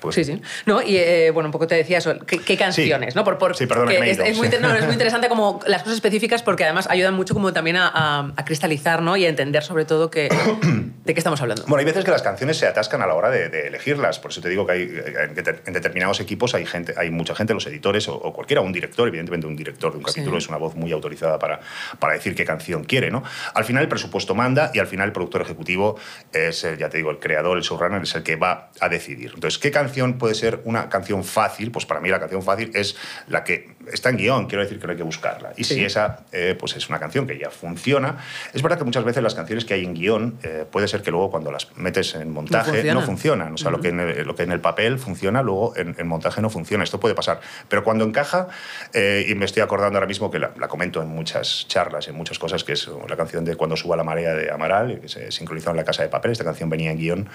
pues, 0.00 0.14
Sí, 0.14 0.24
sí. 0.24 0.40
No, 0.66 0.82
y 0.82 0.96
eh, 0.96 1.30
bueno, 1.32 1.48
un 1.48 1.52
poco 1.52 1.66
te 1.66 1.74
decía 1.74 1.98
eso, 1.98 2.18
¿qué, 2.26 2.38
qué 2.38 2.56
canciones? 2.56 3.14
¿no? 3.14 3.24
Por, 3.24 3.38
por- 3.38 3.56
Sí, 3.56 3.66
perdona, 3.66 3.90
que 3.92 3.98
he 3.98 4.10
es, 4.10 4.16
ido, 4.16 4.24
es 4.26 4.36
muy, 4.36 4.48
sí. 4.48 4.56
no, 4.60 4.74
es 4.74 4.84
muy 4.84 4.92
interesante 4.94 5.28
como 5.28 5.60
las 5.66 5.82
cosas 5.82 5.96
específicas 5.96 6.42
porque 6.42 6.64
además 6.64 6.86
ayudan 6.90 7.14
mucho 7.14 7.34
como 7.34 7.52
también 7.52 7.76
a, 7.76 7.88
a- 7.88 8.32
a 8.36 8.44
cristalizar 8.44 9.02
¿no? 9.02 9.16
y 9.16 9.24
a 9.26 9.28
entender 9.28 9.62
sobre 9.62 9.84
todo 9.84 10.10
que, 10.10 10.28
de 11.04 11.14
qué 11.14 11.20
estamos 11.20 11.40
hablando. 11.40 11.62
Bueno, 11.66 11.78
hay 11.80 11.84
veces 11.86 12.04
que 12.04 12.10
las 12.10 12.22
canciones 12.22 12.56
se 12.58 12.66
atascan 12.66 13.02
a 13.02 13.06
la 13.06 13.14
hora 13.14 13.30
de, 13.30 13.48
de 13.48 13.68
elegirlas. 13.68 14.18
Por 14.18 14.30
eso 14.30 14.40
te 14.40 14.48
digo 14.48 14.66
que 14.66 14.72
hay, 14.72 14.82
en, 14.82 15.34
det- 15.34 15.60
en 15.66 15.72
determinados 15.72 16.20
equipos 16.20 16.54
hay, 16.54 16.66
gente, 16.66 16.94
hay 16.96 17.10
mucha 17.10 17.34
gente, 17.34 17.54
los 17.54 17.66
editores 17.66 18.08
o, 18.08 18.14
o 18.14 18.32
cualquiera, 18.32 18.60
un 18.60 18.72
director, 18.72 19.08
evidentemente 19.08 19.46
un 19.46 19.56
director 19.56 19.92
de 19.92 19.98
un 19.98 20.04
capítulo 20.04 20.36
Sí. 20.40 20.44
es 20.44 20.48
una 20.48 20.58
voz 20.58 20.74
muy 20.74 20.92
autorizada 20.92 21.38
para, 21.38 21.60
para 21.98 22.14
decir 22.14 22.34
qué 22.34 22.44
canción 22.44 22.84
quiere. 22.84 23.10
¿no? 23.10 23.22
Al 23.54 23.64
final 23.64 23.82
el 23.82 23.88
presupuesto 23.88 24.34
manda 24.34 24.70
y 24.74 24.78
al 24.78 24.86
final 24.86 25.06
el 25.06 25.12
productor 25.12 25.42
ejecutivo 25.42 25.98
es, 26.32 26.66
ya 26.78 26.88
te 26.88 26.98
digo, 26.98 27.10
el 27.10 27.18
creador, 27.18 27.56
el 27.56 27.62
showrunner, 27.62 28.02
es 28.02 28.14
el 28.14 28.22
que 28.22 28.36
va 28.36 28.70
a 28.80 28.88
decidir. 28.88 29.32
Entonces, 29.34 29.58
¿qué 29.58 29.70
canción 29.70 29.85
puede 30.18 30.34
ser 30.34 30.60
una 30.64 30.88
canción 30.88 31.24
fácil? 31.24 31.70
Pues 31.70 31.86
para 31.86 32.00
mí 32.00 32.08
la 32.08 32.20
canción 32.20 32.42
fácil 32.42 32.70
es 32.74 32.96
la 33.28 33.44
que 33.44 33.75
está 33.92 34.10
en 34.10 34.16
guion, 34.16 34.46
quiero 34.46 34.62
decir 34.62 34.78
que 34.78 34.86
no 34.86 34.90
hay 34.92 34.96
que 34.96 35.02
buscarla. 35.02 35.52
Y 35.56 35.64
Sí. 35.64 35.74
si 35.74 35.84
esa 35.84 36.24
eh, 36.32 36.56
pues 36.58 36.76
es 36.76 36.88
una 36.88 36.98
canción 36.98 37.26
que 37.26 37.38
ya 37.38 37.50
funciona, 37.50 38.18
es 38.52 38.62
verdad 38.62 38.78
que 38.78 38.84
muchas 38.84 39.04
veces 39.04 39.22
las 39.22 39.34
canciones 39.34 39.64
que 39.64 39.74
hay 39.74 39.84
en 39.84 39.94
guion 39.94 40.38
eh, 40.42 40.64
puede 40.70 40.88
ser 40.88 41.02
que 41.02 41.10
luego 41.10 41.30
cuando 41.30 41.50
las 41.52 41.76
metes 41.76 42.14
en 42.14 42.30
montaje 42.32 42.70
no 42.70 43.00
funcionan. 43.00 43.06
funcionan. 43.06 43.52
O 43.54 43.56
sea, 43.56 43.70
lo, 43.70 43.80
que 43.80 43.88
en 43.88 44.00
el, 44.00 44.26
lo 44.26 44.34
que 44.34 44.42
en 44.44 44.52
el 44.52 44.60
papel 44.60 44.98
funciona, 44.98 45.42
luego 45.42 45.76
en, 45.76 45.94
en 45.98 46.06
montaje 46.06 46.40
no 46.40 46.50
funciona. 46.50 46.84
Esto 46.84 46.98
puede 47.00 47.14
pasar. 47.14 47.40
Pero 47.68 47.84
cuando 47.84 48.04
encaja, 48.04 48.48
eh, 48.92 49.26
y 49.28 49.34
me 49.34 49.44
estoy 49.44 49.62
acordando 49.62 49.98
ahora 49.98 50.06
mismo 50.08 50.30
que 50.30 50.38
la, 50.38 50.52
la 50.58 50.68
comento 50.68 51.02
en 51.02 51.08
muchas 51.08 51.66
charlas, 51.68 52.08
en 52.08 52.14
muchas 52.14 52.38
cosas, 52.38 52.64
que 52.64 52.72
es 52.72 52.88
la 53.08 53.16
canción 53.16 53.44
de 53.44 53.56
Cuando 53.56 53.76
suba 53.76 53.96
la 53.96 54.04
marea 54.04 54.34
de 54.34 54.50
Amaral, 54.50 55.00
que 55.00 55.08
se 55.08 55.30
sincronizó 55.32 55.70
en 55.70 55.76
la 55.76 55.84
casa 55.84 56.02
de 56.02 56.08
papel. 56.08 56.32
Esta 56.32 56.44
canción 56.44 56.68
venía 56.70 56.90
en 56.90 56.98
guion. 56.98 57.28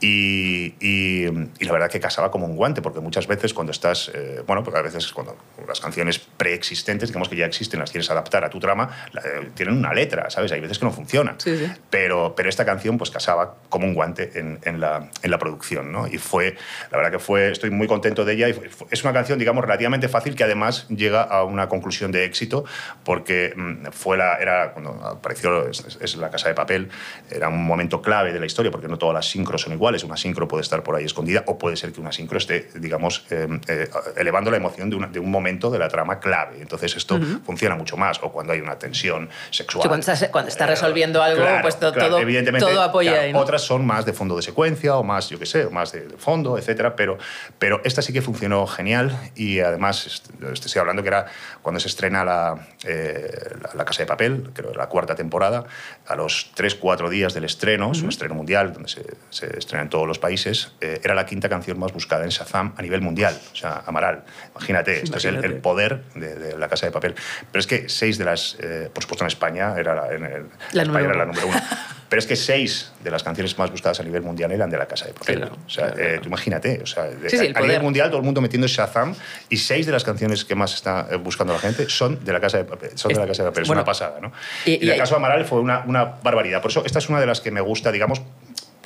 Y, 0.00 0.74
y- 0.80 1.26
y 1.58 1.64
la 1.64 1.72
verdad 1.72 1.90
que 1.90 2.00
casaba 2.00 2.30
como 2.30 2.46
un 2.46 2.56
guante, 2.56 2.82
porque 2.82 3.00
muchas 3.00 3.26
veces 3.26 3.54
cuando 3.54 3.70
estás, 3.72 4.10
eh, 4.14 4.42
bueno, 4.46 4.62
porque 4.62 4.78
a 4.78 4.82
veces 4.82 5.10
cuando 5.12 5.36
las 5.66 5.80
canciones 5.86 6.18
preexistentes, 6.18 7.08
digamos 7.10 7.28
que 7.28 7.36
ya 7.36 7.46
existen, 7.46 7.78
las 7.80 7.90
quieres 7.90 8.10
adaptar 8.10 8.44
a 8.44 8.50
tu 8.50 8.58
trama, 8.58 8.90
eh, 9.24 9.50
tienen 9.54 9.76
una 9.76 9.92
letra, 9.92 10.28
¿sabes? 10.30 10.50
Hay 10.52 10.60
veces 10.60 10.78
que 10.78 10.84
no 10.84 10.90
funciona. 10.90 11.34
Sí, 11.38 11.56
sí. 11.56 11.70
Pero, 11.90 12.34
pero 12.36 12.48
esta 12.48 12.64
canción 12.64 12.98
pues 12.98 13.10
casaba 13.10 13.54
como 13.68 13.86
un 13.86 13.94
guante 13.94 14.38
en, 14.38 14.58
en 14.64 14.80
la, 14.80 15.08
en 15.22 15.30
la 15.30 15.38
producción, 15.38 15.92
¿no? 15.92 16.06
Y 16.08 16.18
fue, 16.18 16.56
la 16.90 16.96
verdad 16.98 17.12
que 17.12 17.18
fue, 17.18 17.50
estoy 17.52 17.70
muy 17.70 17.86
contento 17.86 18.24
de 18.24 18.32
ella 18.34 18.48
y 18.48 18.52
fue- 18.52 18.68
fue- 18.68 18.88
es 18.90 19.04
una 19.04 19.12
canción, 19.12 19.38
digamos, 19.38 19.62
relativamente 19.64 20.08
fácil 20.08 20.34
que 20.34 20.44
además 20.44 20.86
llega 20.88 21.22
a 21.22 21.44
una 21.44 21.68
conclusión 21.68 22.10
de 22.12 22.24
éxito 22.24 22.64
porque 23.04 23.52
mm, 23.56 23.86
fue 23.92 24.16
la, 24.16 24.36
era, 24.38 24.72
cuando 24.72 24.90
apareció 25.04 25.68
es, 25.68 25.80
es- 25.84 25.98
es 26.00 26.16
La 26.16 26.30
Casa 26.30 26.48
de 26.48 26.54
Papel, 26.54 26.88
era 27.30 27.48
un 27.48 27.64
momento 27.64 28.02
clave 28.02 28.32
de 28.32 28.40
la 28.40 28.46
historia 28.46 28.70
porque 28.70 28.88
no 28.88 28.98
todas 28.98 29.14
las 29.14 29.26
sincros 29.30 29.62
son 29.62 29.72
iguales, 29.72 30.02
una 30.04 30.16
sincro 30.16 30.48
puede 30.48 30.62
estar 30.62 30.82
por 30.82 30.96
ahí 30.96 31.04
escondida 31.04 31.44
o 31.46 31.58
puede 31.58 31.76
ser 31.76 31.92
que 31.92 32.00
una 32.00 32.12
sincro 32.12 32.38
esté, 32.38 32.68
digamos, 32.74 33.24
eh, 33.30 33.46
eh, 33.68 33.88
elevando 34.16 34.50
la 34.50 34.56
emoción 34.56 34.90
de, 34.90 34.96
una- 34.96 35.06
de 35.08 35.20
un 35.20 35.30
momento 35.30 35.70
de 35.76 35.84
la 35.84 35.88
trama 35.88 36.18
clave. 36.20 36.60
Entonces 36.60 36.96
esto 36.96 37.18
funciona 37.44 37.74
mucho 37.76 37.96
más 37.96 38.18
o 38.22 38.30
cuando 38.32 38.52
hay 38.52 38.60
una 38.60 38.78
tensión 38.78 39.28
sexual. 39.50 39.82
Sí, 39.82 39.88
cuando 39.88 40.00
estás- 40.10 40.28
cuando 40.30 40.48
estás 40.48 40.68
resolviendo 40.68 41.22
algo, 41.22 41.44
pues 41.62 41.78
to- 41.78 41.92
todo- 41.92 42.18
evidentemente, 42.18 42.66
todo 42.66 42.82
apoya 42.82 43.10
claro, 43.12 43.24
ahí, 43.26 43.32
¿no? 43.32 43.38
Otras 43.40 43.62
son 43.62 43.86
más 43.86 44.04
de 44.04 44.12
fondo 44.12 44.36
de 44.36 44.42
secuencia 44.42 44.96
o 44.96 45.04
más, 45.04 45.28
yo 45.28 45.38
qué 45.38 45.46
sé, 45.46 45.64
o 45.64 45.70
más 45.70 45.92
de, 45.92 46.06
de 46.08 46.16
fondo, 46.16 46.58
etcétera, 46.58 46.96
pero, 46.96 47.18
pero 47.58 47.80
esta 47.84 48.02
sí 48.02 48.12
que 48.12 48.22
funcionó 48.22 48.66
genial 48.66 49.16
y 49.34 49.60
además 49.60 50.06
est- 50.06 50.28
te 50.38 50.52
estoy 50.66 50.80
hablando 50.80 51.02
que 51.02 51.08
era 51.08 51.26
cuando 51.62 51.80
se 51.80 51.88
estrena 51.88 52.24
la, 52.24 52.66
eh, 52.84 53.30
la, 53.62 53.70
La 53.74 53.84
Casa 53.84 54.02
de 54.02 54.06
Papel, 54.06 54.50
creo 54.54 54.72
la 54.74 54.86
cuarta 54.88 55.14
temporada, 55.14 55.64
a 56.06 56.14
los 56.16 56.52
3-4 56.56 57.08
días 57.08 57.34
del 57.34 57.44
estreno, 57.44 57.92
es 57.92 58.02
un 58.02 58.08
estreno 58.08 58.34
mundial 58.34 58.72
donde 58.72 58.88
se, 58.88 59.04
se 59.30 59.58
estrena 59.58 59.82
en 59.82 59.88
todos 59.90 60.06
los 60.06 60.18
países, 60.18 60.72
eh, 60.80 61.00
era 61.02 61.14
la 61.14 61.26
quinta 61.26 61.48
canción 61.48 61.78
más 61.78 61.92
buscada 61.92 62.24
en 62.24 62.30
Shazam 62.30 62.74
a 62.76 62.82
nivel 62.82 63.00
mundial, 63.02 63.38
o 63.52 63.56
sea, 63.56 63.82
Amaral. 63.86 64.24
Imagínate, 64.52 65.02
esto 65.02 65.16
es 65.18 65.24
el, 65.24 65.34
Imagínate. 65.34 65.54
el 65.56 65.60
poder 65.66 66.02
de, 66.14 66.36
de 66.36 66.56
La 66.56 66.68
Casa 66.68 66.86
de 66.86 66.92
Papel. 66.92 67.14
Pero 67.50 67.58
es 67.58 67.66
que 67.66 67.88
seis 67.88 68.18
de 68.18 68.24
las, 68.24 68.56
eh, 68.60 68.88
por 68.94 69.02
supuesto 69.02 69.24
en 69.24 69.28
España, 69.28 69.74
era 69.76 69.96
la, 69.96 70.14
en 70.14 70.24
el- 70.24 70.46
La 70.72 70.82
España 70.84 71.06
era 71.06 71.16
la 71.16 71.24
número 71.26 71.48
uno. 71.48 71.60
Pero 72.08 72.20
es 72.20 72.26
que 72.28 72.36
seis 72.36 72.92
de 73.02 73.10
las 73.10 73.24
canciones 73.24 73.58
más 73.58 73.68
buscadas 73.68 73.98
a 73.98 74.04
nivel 74.04 74.22
mundial 74.22 74.52
eran 74.52 74.70
de 74.70 74.78
la 74.78 74.86
Casa 74.86 75.06
de 75.06 75.12
Papel. 75.12 75.38
Claro, 75.38 75.56
o 75.66 75.68
sea, 75.68 75.86
claro, 75.86 76.00
eh, 76.00 76.04
claro. 76.06 76.20
tú 76.22 76.28
imagínate, 76.28 76.80
o 76.80 76.86
sea, 76.86 77.10
Sí, 77.26 77.36
sí, 77.36 77.46
el 77.46 77.56
a 77.56 77.60
nivel 77.62 77.82
mundial 77.82 78.08
todo 78.10 78.18
el 78.18 78.24
mundo 78.24 78.40
metiendo 78.40 78.68
Shazam 78.68 79.12
y 79.48 79.56
seis 79.56 79.86
de 79.86 79.90
las 79.92 80.04
canciones 80.04 80.44
que 80.44 80.54
más 80.54 80.72
está 80.72 81.08
eh, 81.10 81.16
buscando 81.16 81.52
la 81.52 81.58
gente 81.58 81.88
son 81.88 82.24
de 82.24 82.32
la 82.32 82.38
Casa 82.40 82.58
de 82.58 82.64
Papel. 82.64 82.90
Son 82.94 83.12
de 83.12 83.18
la 83.18 83.26
Casa 83.26 83.42
de 83.42 83.48
Papel. 83.50 83.62
Es 83.62 83.68
Bueno, 83.68 83.80
una 83.82 83.86
pasada, 83.86 84.20
¿no? 84.22 84.30
y- 84.64 84.70
Y, 84.74 84.74
y 84.74 84.84
el 84.84 84.92
hay- 84.92 84.98
caso 85.00 85.14
de 85.14 85.16
Amaral 85.16 85.44
fue 85.46 85.58
una, 85.60 85.82
una 85.84 86.04
barbaridad. 86.04 86.62
Por 86.62 86.70
eso 86.70 86.84
esta 86.86 87.00
es 87.00 87.08
una 87.08 87.18
de 87.18 87.26
las 87.26 87.40
que 87.40 87.50
me 87.50 87.60
gusta, 87.60 87.90
digamos, 87.90 88.22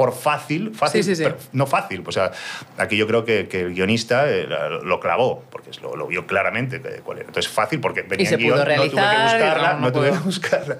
por 0.00 0.14
fácil, 0.14 0.74
fácil, 0.74 1.04
Sí, 1.04 1.10
sí, 1.10 1.16
sí. 1.16 1.24
pero 1.24 1.36
no 1.52 1.66
fácil. 1.66 2.02
O 2.06 2.10
sea, 2.10 2.30
aquí 2.78 2.96
yo 2.96 3.06
creo 3.06 3.22
que, 3.22 3.48
que 3.48 3.60
el 3.60 3.74
guionista 3.74 4.30
eh, 4.30 4.46
lo 4.82 4.98
clavó, 4.98 5.44
porque 5.50 5.68
lo, 5.82 5.94
lo 5.94 6.06
vio 6.06 6.26
claramente 6.26 6.80
cuál 7.04 7.18
era. 7.18 7.26
Entonces, 7.26 7.52
fácil 7.52 7.80
porque 7.80 8.00
venía 8.00 8.26
se 8.26 8.36
guion, 8.38 8.54
pudo 8.54 8.64
no 8.64 8.64
tuve 8.64 8.88
que 8.90 8.96
realizar, 8.96 9.18
y 9.18 9.22
buscarla, 9.24 9.72
no, 9.74 9.80
no, 9.80 9.86
no 9.88 9.92
tuve 9.92 10.10
que 10.12 10.18
buscarla. 10.20 10.78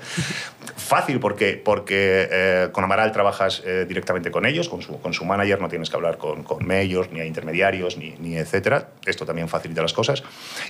Fácil 0.77 1.21
porque, 1.21 1.61
porque 1.63 2.29
eh, 2.31 2.69
con 2.73 2.83
Amaral 2.83 3.13
trabajas 3.13 3.63
eh, 3.67 3.85
directamente 3.87 4.31
con 4.31 4.47
ellos, 4.47 4.71
con 4.71 4.81
su, 4.81 4.99
con 5.03 5.13
su 5.13 5.27
manager, 5.27 5.61
no 5.61 5.69
tienes 5.69 5.91
que 5.91 5.97
hablar 5.97 6.17
con, 6.17 6.43
con 6.43 6.67
medios, 6.67 7.13
ni 7.13 7.21
a 7.21 7.27
intermediarios, 7.27 7.99
ni, 7.99 8.13
ni 8.21 8.37
etcétera. 8.37 8.89
Esto 9.05 9.27
también 9.27 9.51
facilita 9.51 9.83
las 9.83 9.93
cosas. 9.93 10.23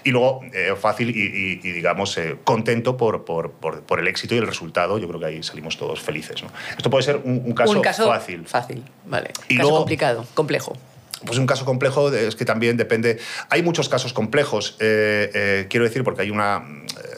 Y 0.02 0.10
luego, 0.10 0.40
eh, 0.52 0.74
fácil 0.76 1.10
y, 1.10 1.20
y- 1.20 1.60
y, 1.62 1.72
digamos, 1.72 2.18
contento 2.42 2.96
por, 2.96 3.24
por, 3.24 3.52
por, 3.52 3.82
por 3.82 4.00
el 4.00 4.08
éxito 4.08 4.34
y 4.34 4.38
el 4.38 4.46
resultado. 4.48 4.98
Yo 4.98 5.06
creo 5.06 5.20
que 5.20 5.26
ahí 5.26 5.42
salimos 5.44 5.76
todos 5.78 6.00
felices. 6.00 6.42
¿no? 6.42 6.50
Esto 6.76 6.90
puede 6.90 7.04
ser 7.04 7.16
un, 7.22 7.42
un 7.44 7.52
caso, 7.54 7.72
un 7.72 7.80
caso 7.82 8.08
fácil. 8.08 8.39
Fácil, 8.46 8.82
vale. 9.06 9.30
Y 9.48 9.56
caso 9.56 9.62
luego- 9.68 9.78
complicado, 9.78 10.26
complejo. 10.34 10.76
Pues 11.26 11.36
un 11.38 11.46
caso 11.46 11.66
complejo 11.66 12.10
es 12.14 12.34
que 12.34 12.46
también 12.46 12.78
depende. 12.78 13.18
Hay 13.50 13.62
muchos 13.62 13.90
casos 13.90 14.14
complejos, 14.14 14.76
eh, 14.80 15.30
eh, 15.34 15.66
quiero 15.68 15.84
decir, 15.84 16.02
porque 16.02 16.22
hay 16.22 16.30
una, 16.30 16.64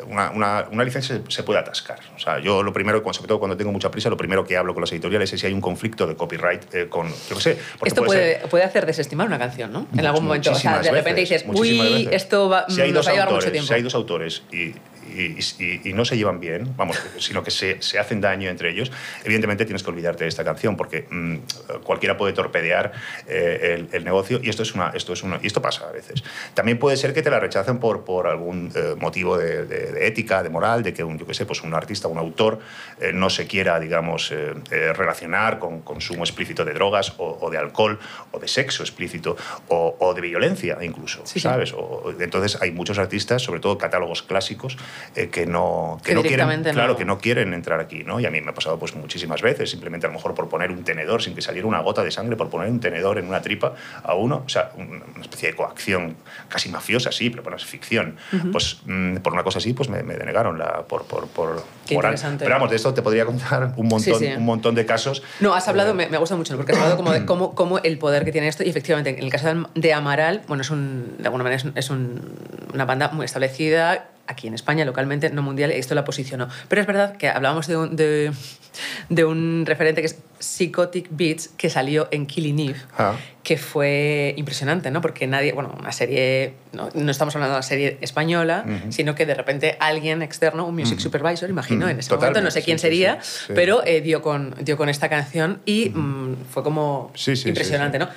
una, 0.09 0.33
una, 0.33 0.67
una 0.73 0.83
licencia 0.83 1.17
se, 1.17 1.23
se 1.31 1.45
puede 1.45 1.61
atascar. 1.61 2.01
O 2.17 2.19
sea, 2.19 2.41
yo 2.41 2.65
lo 2.65 2.73
primero, 2.73 3.01
sobre 3.13 3.29
todo 3.29 3.39
cuando 3.39 3.57
tengo 3.57 3.71
mucha 3.71 3.93
prisa, 3.93 4.11
lo 4.11 4.17
primero 4.17 4.45
que 4.45 4.57
hablo 4.57 4.75
con 4.75 4.81
las 4.81 4.91
editoriales 4.91 5.33
es 5.33 5.41
si 5.41 5.47
hay 5.47 5.53
un 5.53 5.61
conflicto 5.61 6.05
de 6.09 6.17
copyright 6.17 6.75
eh, 6.75 6.89
con, 6.89 7.09
yo 7.29 7.37
qué 7.37 7.41
sé. 7.41 7.59
porque 7.79 7.89
Esto 7.91 8.03
puede 8.05 8.35
puede, 8.39 8.49
puede 8.49 8.65
hacer 8.65 8.87
desestimar 8.87 9.29
una 9.29 9.39
canción, 9.39 9.73
¿no? 9.73 9.87
En 9.97 10.05
algún 10.05 10.25
momento. 10.25 10.51
O 10.51 10.55
sea, 10.57 10.81
de 10.81 10.91
repente 10.91 11.21
veces, 11.21 11.45
dices, 11.47 11.61
uy, 11.61 11.79
veces. 11.79 12.09
esto 12.11 12.49
va, 12.49 12.67
si 12.69 12.81
hay 12.81 12.91
nos 12.91 12.97
dos 12.97 13.07
va 13.07 13.11
a 13.11 13.13
llevar 13.15 13.29
autores, 13.29 13.45
mucho 13.45 13.53
tiempo. 13.53 13.69
Si 13.69 13.75
hay 13.75 13.83
dos 13.83 13.95
autores 13.95 14.43
y, 14.51 14.75
y, 15.15 15.39
y- 15.65 15.81
y 15.91 15.93
no 15.93 16.05
se 16.05 16.17
llevan 16.17 16.41
bien, 16.41 16.75
vamos, 16.77 16.99
sino 17.19 17.43
que 17.43 17.51
se, 17.51 17.81
se 17.83 17.99
hacen 17.99 18.21
daño 18.21 18.49
entre 18.51 18.71
ellos, 18.71 18.91
evidentemente 19.25 19.65
tienes 19.65 19.83
que 19.83 19.91
olvidarte 19.91 20.25
de 20.25 20.29
esta 20.29 20.45
canción 20.45 20.77
porque 20.77 21.07
mm, 21.11 21.37
cualquiera 21.85 22.17
puede 22.17 22.33
torpedear 22.33 22.93
eh, 23.29 23.77
el, 23.79 23.89
el 23.97 24.05
negocio 24.05 24.41
y 24.43 24.49
esto 24.49 24.63
es 24.63 24.75
una, 24.75 24.91
esto 24.95 25.13
es 25.13 25.23
una, 25.23 25.39
y 25.43 25.47
esto 25.47 25.61
pasa 25.63 25.89
a 25.89 25.93
veces. 25.93 26.23
También 26.55 26.79
puede 26.79 26.97
ser 26.97 27.13
que 27.15 27.23
te 27.23 27.31
la 27.31 27.41
rechacen 27.41 27.79
por, 27.79 28.05
por 28.05 28.27
algún 28.27 28.73
eh, 28.75 28.95
motivo 28.99 29.37
de, 29.39 29.65
de- 29.67 29.93
de 29.93 30.07
ética, 30.07 30.43
de 30.43 30.49
moral, 30.49 30.83
de 30.83 30.93
que 30.93 31.05
un, 31.05 31.19
yo 31.19 31.27
qué 31.27 31.35
sé, 31.35 31.47
pues 31.47 31.63
un 31.63 31.75
artista, 31.75 32.09
un 32.09 32.19
autor 32.19 32.61
eh, 33.01 33.13
no 33.13 33.29
se 33.31 33.47
quiera, 33.47 33.79
digamos, 33.81 34.33
relacionar 34.71 35.59
con 35.59 35.81
consumo 35.83 36.25
explícito 36.25 36.65
de 36.65 36.73
drogas 36.73 37.15
o, 37.19 37.39
o 37.41 37.51
de 37.51 37.59
alcohol 37.59 37.99
o 38.31 38.39
de 38.39 38.49
sexo 38.49 38.83
explícito 38.83 39.37
o, 39.69 39.97
o 39.99 40.15
de 40.15 40.21
violencia 40.21 40.79
incluso, 40.83 41.21
Sí, 41.27 41.35
sí. 41.35 41.41
¿sabes? 41.41 41.73
O- 41.73 42.13
entonces 42.19 42.59
hay 42.61 42.71
muchos 42.71 42.99
artistas, 42.99 43.43
sobre 43.43 43.61
todo 43.61 43.79
catálogos 43.79 44.23
clásicos, 44.23 44.77
eh, 45.17 45.29
que 45.29 45.47
no, 45.47 45.99
que 46.03 46.11
Que 46.11 46.15
no 46.15 46.23
quieren, 46.23 46.63
no. 46.63 46.71
claro, 46.73 46.97
que 46.97 47.05
no 47.05 47.19
quieren 47.19 47.55
entrar 47.55 47.81
aquí, 47.81 48.05
¿no? 48.05 48.21
Y 48.21 48.27
a 48.27 48.31
mí 48.31 48.41
me 48.41 48.51
ha 48.51 48.55
pasado 48.55 48.79
pues 48.79 48.95
muchísimas 48.95 49.43
veces, 49.43 49.71
simplemente 49.71 50.07
a 50.07 50.11
lo 50.11 50.15
mejor 50.15 50.35
por 50.35 50.49
poner 50.49 50.71
un 50.71 50.85
tenedor 50.85 51.23
sin 51.23 51.35
que 51.35 51.43
saliera 51.43 51.67
una 51.67 51.81
gota 51.81 52.03
de 52.03 52.11
sangre, 52.11 52.37
por 52.37 52.51
poner 52.51 52.71
un 52.71 52.81
tenedor 52.81 53.19
en 53.19 53.27
una 53.29 53.43
tripa 53.43 53.75
a 54.03 54.15
uno, 54.15 54.43
o 54.47 54.49
sea, 54.49 54.73
un- 54.77 55.03
una 55.15 55.21
especie 55.23 55.51
de 55.51 55.57
coacción 55.57 56.17
casi 56.49 56.69
mafiosa, 56.69 57.13
sí, 57.13 57.31
pero 57.31 57.43
bueno, 57.43 57.57
es 57.57 57.65
ficción. 57.65 58.17
Pues 58.51 58.81
mm, 58.87 59.17
por 59.19 59.33
una 59.33 59.43
cosa 59.45 59.59
así, 59.59 59.73
pues 59.73 59.89
me, 59.89 60.03
me 60.03 60.15
denegaron 60.15 60.59
la 60.59 60.83
por 60.83 61.05
por, 61.05 61.27
por 61.29 61.65
Qué 61.87 61.95
moral. 61.95 62.13
interesante. 62.13 62.45
Pero 62.45 62.55
vamos, 62.57 62.71
de 62.71 62.77
esto 62.77 62.95
te 62.95 63.03
podría 63.03 63.25
contar 63.27 63.75
un 63.77 63.89
montón, 63.89 64.19
Sí, 64.19 64.27
sí. 64.27 64.33
un 64.37 64.45
montón 64.45 64.75
de 64.75 64.87
casos. 64.87 65.23
No, 65.41 65.55
has 65.55 65.67
hablado, 65.69 65.91
Eh, 65.91 65.95
me, 65.95 66.09
me 66.09 66.19
gusta 66.19 66.37
mucho, 66.37 66.57
porque 66.57 66.73
has 66.73 66.79
hablado 66.79 66.97
como 66.97 67.13
de 67.13 67.25
cómo, 67.27 67.55
cómo 67.55 67.79
el 67.79 67.99
poder 67.99 68.25
que 68.25 68.33
tiene 68.33 68.49
esto. 68.49 68.63
Y 68.65 68.69
efectivamente, 68.71 69.11
en 69.11 69.23
el 69.25 69.31
caso 69.31 69.49
de 69.75 69.93
Amaral, 69.93 70.43
bueno, 70.49 70.61
es 70.63 70.71
un, 70.71 71.17
de 71.19 71.25
alguna 71.25 71.45
manera 71.45 71.57
es, 71.59 71.65
un- 71.65 71.73
es 71.77 71.91
un- 71.91 72.35
una 72.75 72.85
banda 72.85 73.09
muy 73.11 73.25
establecida 73.25 74.09
aquí 74.33 74.49
en 74.49 74.55
España, 74.55 74.85
localmente, 74.85 75.31
no 75.31 75.43
mundial, 75.43 75.71
y 75.73 75.75
esto 75.79 75.95
la 75.95 76.05
posicionó. 76.05 76.49
Pero 76.69 76.81
es 76.81 76.87
verdad 76.87 77.17
que 77.17 77.29
hablábamos 77.29 77.67
de 77.67 77.77
un, 77.77 77.95
de, 77.97 78.33
de 79.09 79.25
un 79.25 79.65
referente 79.67 80.01
que 80.01 80.07
es 80.09 80.19
Psychotic 80.39 81.07
Beats, 81.11 81.49
que 81.57 81.71
salió 81.71 82.09
en 82.11 82.27
Killing 82.27 82.59
Eve, 82.71 82.81
Ah. 82.99 83.15
que 83.45 83.57
fue 83.59 84.35
impresionante, 84.37 84.91
¿no? 84.91 85.01
Porque 85.01 85.27
nadie, 85.29 85.53
bueno, 85.53 85.75
una 85.79 85.93
serie, 85.93 86.55
no, 86.73 86.89
no 86.95 87.11
estamos 87.11 87.35
hablando 87.37 87.55
de 87.55 87.59
una 87.59 87.63
serie 87.63 87.99
española, 88.01 88.65
sino 88.91 89.15
que 89.15 89.25
de 89.27 89.35
repente 89.35 89.77
alguien 89.79 90.21
externo, 90.23 90.67
un 90.67 90.75
music 90.75 90.99
supervisor, 90.99 91.49
imagino, 91.49 91.89
en 91.89 91.99
ese 92.01 92.13
momento, 92.15 92.41
no 92.41 92.51
sé 92.51 92.63
quién 92.63 92.79
sí, 92.79 92.83
sería, 92.83 93.19
sí, 93.23 93.45
sí. 93.49 93.53
pero 93.55 93.85
eh, 93.87 94.01
dio, 94.01 94.21
con, 94.21 94.55
dio 94.61 94.77
con 94.77 94.89
esta 94.89 95.09
canción 95.09 95.61
y 95.65 95.91
mm, 95.91 96.37
fue 96.51 96.63
como 96.65 97.11
Sí, 97.15 97.37
sí, 97.37 97.43
sí, 97.45 97.49
impresionante. 97.51 97.99
¿no? 97.99 98.09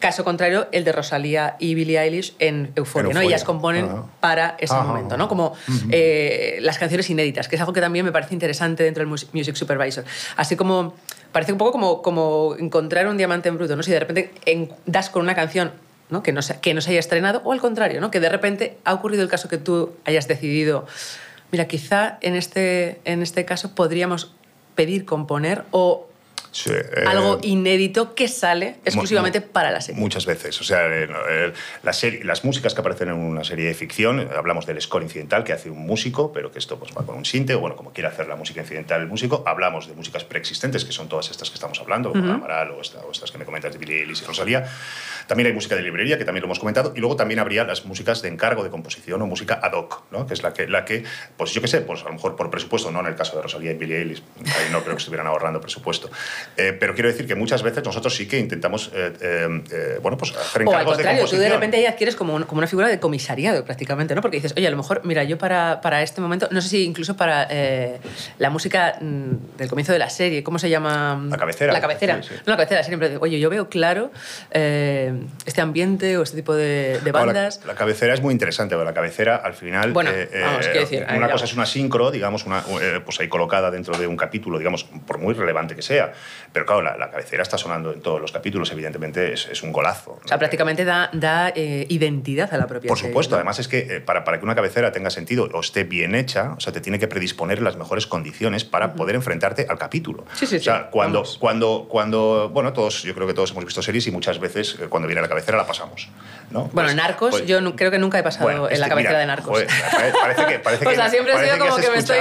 Caso 0.00 0.24
contrario, 0.24 0.66
el 0.72 0.82
de 0.82 0.92
Rosalía 0.92 1.56
y 1.58 1.74
Billie 1.74 2.00
Eilish 2.00 2.34
en 2.38 2.72
Euphoria, 2.74 3.12
¿no? 3.14 3.20
Ellas 3.20 3.44
componen 3.44 3.84
Ajá. 3.84 4.04
para 4.20 4.56
ese 4.58 4.74
Ajá. 4.74 4.82
momento, 4.84 5.16
¿no? 5.18 5.28
Como 5.28 5.52
eh, 5.90 6.58
las 6.62 6.78
canciones 6.78 7.08
inéditas, 7.10 7.48
que 7.48 7.56
es 7.56 7.60
algo 7.60 7.72
que 7.74 7.82
también 7.82 8.04
me 8.04 8.10
parece 8.10 8.32
interesante 8.34 8.82
dentro 8.82 9.02
del 9.02 9.08
mus- 9.08 9.28
Music 9.34 9.54
Supervisor. 9.56 10.04
Así 10.36 10.56
como, 10.56 10.94
parece 11.32 11.52
un 11.52 11.58
poco 11.58 11.72
como, 11.72 12.00
como 12.02 12.56
encontrar 12.58 13.06
un 13.08 13.16
diamante 13.18 13.50
en 13.50 13.56
bruto, 13.58 13.76
¿no? 13.76 13.82
Si 13.82 13.90
de 13.92 14.00
repente 14.00 14.32
en- 14.46 14.72
das 14.86 15.10
con 15.10 15.22
una 15.22 15.34
canción 15.34 15.72
¿no? 16.08 16.24
Que, 16.24 16.32
no 16.32 16.42
se, 16.42 16.58
que 16.58 16.74
no 16.74 16.80
se 16.80 16.90
haya 16.90 16.98
estrenado, 16.98 17.40
o 17.44 17.52
al 17.52 17.60
contrario, 17.60 18.00
¿no? 18.00 18.10
Que 18.10 18.18
de 18.18 18.28
repente 18.28 18.78
ha 18.84 18.94
ocurrido 18.94 19.22
el 19.22 19.28
caso 19.28 19.48
que 19.48 19.58
tú 19.58 19.92
hayas 20.04 20.26
decidido, 20.26 20.86
mira, 21.52 21.66
quizá 21.68 22.18
en 22.22 22.34
este, 22.34 23.00
en 23.04 23.22
este 23.22 23.44
caso 23.44 23.76
podríamos 23.76 24.32
pedir 24.74 25.04
componer 25.04 25.62
o 25.70 26.08
Sí, 26.52 26.70
eh, 26.72 27.04
algo 27.06 27.38
inédito 27.42 28.14
que 28.14 28.26
sale 28.26 28.76
exclusivamente 28.84 29.40
para 29.40 29.70
la 29.70 29.80
serie. 29.80 30.00
Muchas 30.00 30.26
veces. 30.26 30.60
O 30.60 30.64
sea, 30.64 30.86
eh, 30.86 31.08
eh, 31.30 31.52
la 31.82 31.92
serie- 31.92 32.24
las 32.24 32.44
músicas 32.44 32.74
que 32.74 32.80
aparecen 32.80 33.08
en 33.08 33.14
una 33.14 33.44
serie 33.44 33.66
de 33.66 33.74
ficción, 33.74 34.20
eh, 34.20 34.28
hablamos 34.36 34.66
del 34.66 34.80
score 34.80 35.02
incidental 35.04 35.44
que 35.44 35.52
hace 35.52 35.70
un 35.70 35.86
músico, 35.86 36.32
pero 36.32 36.50
que 36.50 36.58
esto 36.58 36.78
pues, 36.78 36.90
va 36.96 37.06
con 37.06 37.16
un 37.16 37.24
sinte, 37.24 37.54
o 37.54 37.60
bueno, 37.60 37.76
como 37.76 37.92
quiera 37.92 38.08
hacer 38.08 38.26
la 38.26 38.34
música 38.36 38.60
incidental 38.60 39.00
el 39.00 39.06
músico. 39.06 39.44
Hablamos 39.46 39.86
de 39.86 39.94
músicas 39.94 40.24
preexistentes, 40.24 40.84
que 40.84 40.92
son 40.92 41.08
todas 41.08 41.30
estas 41.30 41.50
que 41.50 41.54
estamos 41.54 41.78
hablando, 41.80 42.10
como 42.12 42.32
Amaral 42.32 42.70
o, 42.72 42.80
esta- 42.80 43.00
o 43.00 43.12
estas 43.12 43.30
que 43.30 43.38
me 43.38 43.44
comentas 43.44 43.72
de 43.72 43.78
Billie 43.78 44.00
Eilish 44.00 44.22
y 44.22 44.24
Rosalía. 44.26 44.66
También 45.30 45.46
hay 45.46 45.52
música 45.52 45.76
de 45.76 45.82
librería, 45.82 46.18
que 46.18 46.24
también 46.24 46.42
lo 46.42 46.46
hemos 46.48 46.58
comentado, 46.58 46.92
y 46.96 46.98
luego 46.98 47.14
también 47.14 47.38
habría 47.38 47.62
las 47.62 47.84
músicas 47.84 48.20
de 48.20 48.26
encargo 48.30 48.64
de 48.64 48.70
composición 48.70 49.22
o 49.22 49.26
música 49.26 49.60
ad 49.62 49.74
hoc, 49.74 50.02
¿no? 50.10 50.26
que 50.26 50.34
es 50.34 50.42
la 50.42 50.52
que, 50.52 50.66
la 50.66 50.84
que, 50.84 51.04
pues 51.36 51.52
yo 51.52 51.60
qué 51.62 51.68
sé, 51.68 51.82
pues 51.82 52.00
a 52.02 52.06
lo 52.06 52.14
mejor 52.14 52.34
por 52.34 52.50
presupuesto, 52.50 52.90
no 52.90 52.98
en 52.98 53.06
el 53.06 53.14
caso 53.14 53.36
de 53.36 53.42
Rosalía 53.42 53.70
y 53.70 53.74
Billie 53.76 53.98
Eilish, 53.98 54.24
ahí 54.44 54.72
no 54.72 54.80
creo 54.82 54.96
que 54.96 54.98
estuvieran 54.98 55.28
ahorrando 55.28 55.60
presupuesto, 55.60 56.10
Eh, 56.56 56.72
pero 56.80 56.94
quiero 56.94 57.08
decir 57.08 57.28
que 57.28 57.36
muchas 57.36 57.62
veces 57.62 57.84
nosotros 57.84 58.12
sí 58.16 58.26
que 58.26 58.40
intentamos, 58.40 58.90
eh, 58.92 59.12
eh, 59.20 59.98
bueno, 60.02 60.18
pues 60.18 60.32
hacer 60.36 60.62
O 60.66 60.72
al 60.74 60.80
encargos 60.80 60.98
de 60.98 61.04
contrario, 61.04 61.26
tú 61.30 61.36
de 61.36 61.48
repente 61.48 61.76
ahí 61.76 61.86
adquieres 61.86 62.16
como, 62.16 62.34
un- 62.34 62.42
como 62.42 62.58
una 62.58 62.66
figura 62.66 62.88
de 62.88 62.98
comisariado 62.98 63.64
prácticamente, 63.64 64.16
¿no? 64.16 64.22
Porque 64.22 64.38
dices, 64.38 64.52
oye, 64.56 64.66
a 64.66 64.70
lo 64.72 64.76
mejor, 64.78 65.02
mira, 65.04 65.22
yo 65.22 65.38
para, 65.38 65.80
para 65.80 66.02
este 66.02 66.20
momento, 66.20 66.48
no 66.50 66.60
sé 66.60 66.68
si 66.70 66.84
incluso 66.84 67.16
para 67.16 67.46
la 68.38 68.50
música 68.50 68.96
mm, 69.00 69.56
del 69.58 69.68
comienzo 69.68 69.92
de 69.92 70.00
la 70.00 70.10
serie, 70.10 70.42
¿cómo 70.42 70.58
se 70.58 70.68
llama? 70.68 71.22
La 71.30 71.36
cabecera. 71.36 71.72
La 71.72 71.80
cabecera. 71.80 72.20
Sí, 72.20 72.30
sí. 72.30 72.34
No, 72.46 72.50
la 72.52 72.56
cabecera 72.56 72.78
de 72.78 72.80
la 72.80 72.84
serie, 72.84 72.98
pero, 72.98 73.20
oye, 73.20 73.38
yo 73.38 73.48
veo 73.48 73.68
claro 73.68 74.10
eh, 74.50 75.12
este 75.46 75.60
ambiente 75.60 76.16
o 76.18 76.22
este 76.22 76.36
tipo 76.36 76.54
de, 76.54 77.00
de 77.00 77.12
bandas. 77.12 77.60
La, 77.62 77.72
la, 77.72 77.74
cabecera 77.74 78.14
es 78.14 78.20
muy 78.20 78.32
interesante, 78.32 78.74
porque 78.74 78.86
la 78.86 78.94
cabecera 78.94 79.36
al 79.36 79.54
final. 79.54 79.92
Bueno, 79.92 80.10
eh, 80.10 80.28
vamos, 80.42 80.66
eh, 80.66 80.70
decir, 80.72 81.06
una 81.14 81.30
cosa 81.30 81.44
es 81.44 81.54
una 81.54 81.66
sincro, 81.66 82.10
digamos, 82.10 82.46
una, 82.46 82.64
eh, 82.80 83.00
pues 83.04 83.20
ahí 83.20 83.28
colocada 83.28 83.70
dentro 83.70 83.96
de 83.96 84.06
un 84.06 84.16
capítulo, 84.16 84.58
digamos, 84.58 84.84
por 84.84 85.18
muy 85.18 85.34
relevante 85.34 85.74
que 85.74 85.82
sea. 85.82 86.12
Pero 86.52 86.66
claro, 86.66 86.82
la, 86.82 86.96
la 86.96 87.10
cabecera 87.10 87.42
está 87.42 87.58
sonando 87.58 87.92
en 87.92 88.00
todos 88.00 88.20
los 88.20 88.32
capítulos, 88.32 88.70
evidentemente 88.72 89.32
es, 89.32 89.48
es 89.50 89.62
un 89.62 89.72
golazo. 89.72 90.18
O 90.24 90.28
sea, 90.28 90.38
prácticamente 90.38 90.84
da, 90.84 91.10
da 91.12 91.52
identidad 91.54 92.52
a 92.52 92.58
la 92.58 92.66
propia 92.66 92.88
Por 92.88 92.98
serie, 92.98 93.12
supuesto, 93.12 93.34
¿no? 93.34 93.38
además 93.38 93.58
es 93.58 93.68
que 93.68 94.00
para, 94.04 94.24
para 94.24 94.38
que 94.38 94.44
una 94.44 94.54
cabecera 94.54 94.92
tenga 94.92 95.10
sentido 95.10 95.48
o 95.52 95.60
esté 95.60 95.84
bien 95.84 96.14
hecha, 96.14 96.54
o 96.56 96.60
sea, 96.60 96.72
te 96.72 96.80
tiene 96.80 96.98
que 96.98 97.08
predisponer 97.08 97.62
las 97.62 97.76
mejores 97.76 98.06
condiciones 98.06 98.64
para 98.64 98.86
uh 98.86 98.88
-huh. 98.90 98.96
poder 98.96 99.16
enfrentarte 99.16 99.66
al 99.68 99.78
capítulo. 99.78 100.24
Sí, 100.34 100.46
sí, 100.46 100.56
o 100.56 100.60
sea, 100.60 100.78
sí. 100.78 100.84
cuando, 100.90 101.24
cuando, 101.38 101.86
cuando, 101.88 102.50
bueno, 102.52 102.72
todos, 102.72 103.02
yo 103.02 103.14
creo 103.14 103.26
que 103.26 103.34
todos 103.34 103.50
hemos 103.52 103.64
visto 103.64 103.82
series 103.82 104.06
y 104.06 104.10
muchas 104.10 104.38
veces 104.38 104.76
eh, 104.80 104.88
cuando 105.00 105.06
viene 105.08 105.22
la 105.22 105.28
cabecera 105.28 105.56
la 105.56 105.66
pasamos. 105.66 106.08
¿no? 106.50 106.64
Bueno, 106.72 106.88
Pues- 106.88 106.94
Narcos, 106.96 107.30
pues- 107.30 107.46
yo 107.46 107.76
creo 107.76 107.90
que 107.92 107.98
nunca 107.98 108.18
he 108.18 108.22
pasado 108.24 108.44
bueno, 108.44 108.66
en 108.66 108.72
este- 108.72 108.80
la 108.80 108.88
cabecera 108.88 109.10
mira, 109.10 109.20
de 109.20 109.26
Narcos. 109.26 109.46
joder, 109.50 109.68
parece 110.20 110.46
que, 110.46 110.58
parece 110.58 110.86
O 110.88 110.90
sea, 110.94 111.08
siempre 111.08 111.32
parece 111.32 111.54
sido 111.54 111.64
como 111.66 111.80
que 111.80 111.90
me 111.90 111.98
estoy-. 111.98 112.18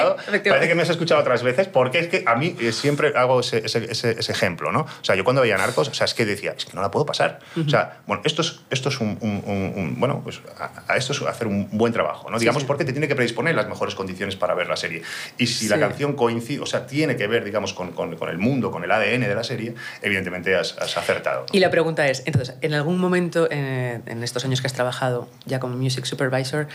Parece 0.51 0.67
que 0.67 0.75
me 0.75 0.81
has 0.83 0.89
escuchado 0.89 1.19
otras 1.21 1.41
veces, 1.41 1.67
porque 1.67 1.97
es 1.99 2.07
que 2.09 2.23
a 2.27 2.35
mí 2.35 2.55
eh, 2.59 2.71
siempre 2.71 3.11
hago 3.15 3.39
ese, 3.39 3.57
ese- 3.65 3.91
ese- 3.91 4.19
ese 4.19 4.31
ejemplo, 4.31 4.71
¿no? 4.71 4.81
O 4.81 5.03
sea, 5.03 5.15
yo 5.15 5.23
cuando 5.23 5.41
veía 5.41 5.57
Narcos, 5.57 5.87
o 5.89 5.93
sea, 5.95 6.05
es 6.05 6.13
que 6.13 6.25
decía, 6.25 6.53
es 6.55 6.65
que 6.65 6.73
no 6.73 6.81
la 6.83 6.91
puedo 6.91 7.07
pasar. 7.07 7.39
O 7.65 7.67
sea, 7.69 7.97
bueno, 8.05 8.21
esto 8.23 8.43
es, 8.43 8.59
esto 8.69 8.89
es 8.89 8.99
un, 9.01 9.17
un- 9.21 9.43
un- 9.47 9.73
un- 9.75 9.99
bueno, 9.99 10.21
pues 10.23 10.41
a, 10.59 10.69
a 10.93 10.95
esto 10.95 11.13
es 11.13 11.21
hacer 11.23 11.47
un 11.47 11.67
buen 11.71 11.91
trabajo, 11.91 12.29
¿no? 12.29 12.37
Sí, 12.37 12.41
Digamos, 12.43 12.61
sí. 12.61 12.67
porque 12.67 12.85
te 12.85 12.91
tiene 12.93 13.07
que 13.07 13.15
predisponer 13.15 13.55
las 13.55 13.67
mejores 13.67 13.95
condiciones 13.95 14.35
para 14.35 14.53
ver 14.53 14.67
la 14.67 14.75
serie. 14.77 15.01
Y 15.39 15.47
si 15.47 15.67
la 15.67 15.79
canción 15.79 16.13
coincide, 16.13 16.61
o 16.61 16.67
sea, 16.67 16.85
tiene 16.85 17.15
que 17.15 17.25
ver, 17.25 17.43
digamos, 17.43 17.73
con, 17.73 17.93
con- 17.93 18.15
con 18.15 18.29
el 18.29 18.37
mundo, 18.37 18.69
con 18.69 18.83
el 18.83 18.91
ADN 18.91 19.27
de 19.27 19.33
la 19.35 19.43
serie, 19.43 19.73
evidentemente 20.03 20.55
has, 20.55 20.77
has 20.77 20.95
acertado. 20.97 21.41
¿no? 21.41 21.45
Y 21.51 21.59
la 21.59 21.71
pregunta 21.71 22.07
es, 22.07 22.21
entonces, 22.27 22.55
¿en 22.69 22.75
algún 22.75 22.99
momento 22.99 23.47
eh, 23.49 23.99
en 24.05 24.23
estos 24.23 24.45
años 24.45 24.61
que 24.61 24.67
has 24.67 24.73
trabajado 24.73 25.27
ya 25.47 25.59
como 25.59 25.75
music 25.75 26.05
supervisor, 26.05 26.67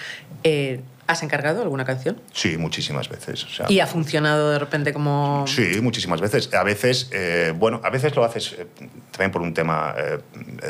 eh, 0.42 0.80
has 1.06 1.22
encargado 1.22 1.62
alguna 1.62 1.84
canción? 1.84 2.20
Sí, 2.32 2.56
muchísimas 2.56 3.08
veces. 3.08 3.44
o 3.44 3.48
sea, 3.48 3.66
¿Y 3.68 3.80
ha 3.80 3.86
funcionado 3.86 4.50
de 4.50 4.58
repente 4.58 4.92
como...? 4.92 5.44
Sí, 5.46 5.80
muchísimas 5.80 6.20
veces. 6.20 6.52
A 6.54 6.62
veces, 6.62 7.08
eh, 7.12 7.52
bueno, 7.56 7.80
a 7.84 7.90
veces 7.90 8.14
lo 8.16 8.24
haces 8.24 8.54
eh, 8.58 8.66
también 9.10 9.30
por 9.30 9.42
un 9.42 9.52
tema 9.54 9.94
eh, 9.96 10.18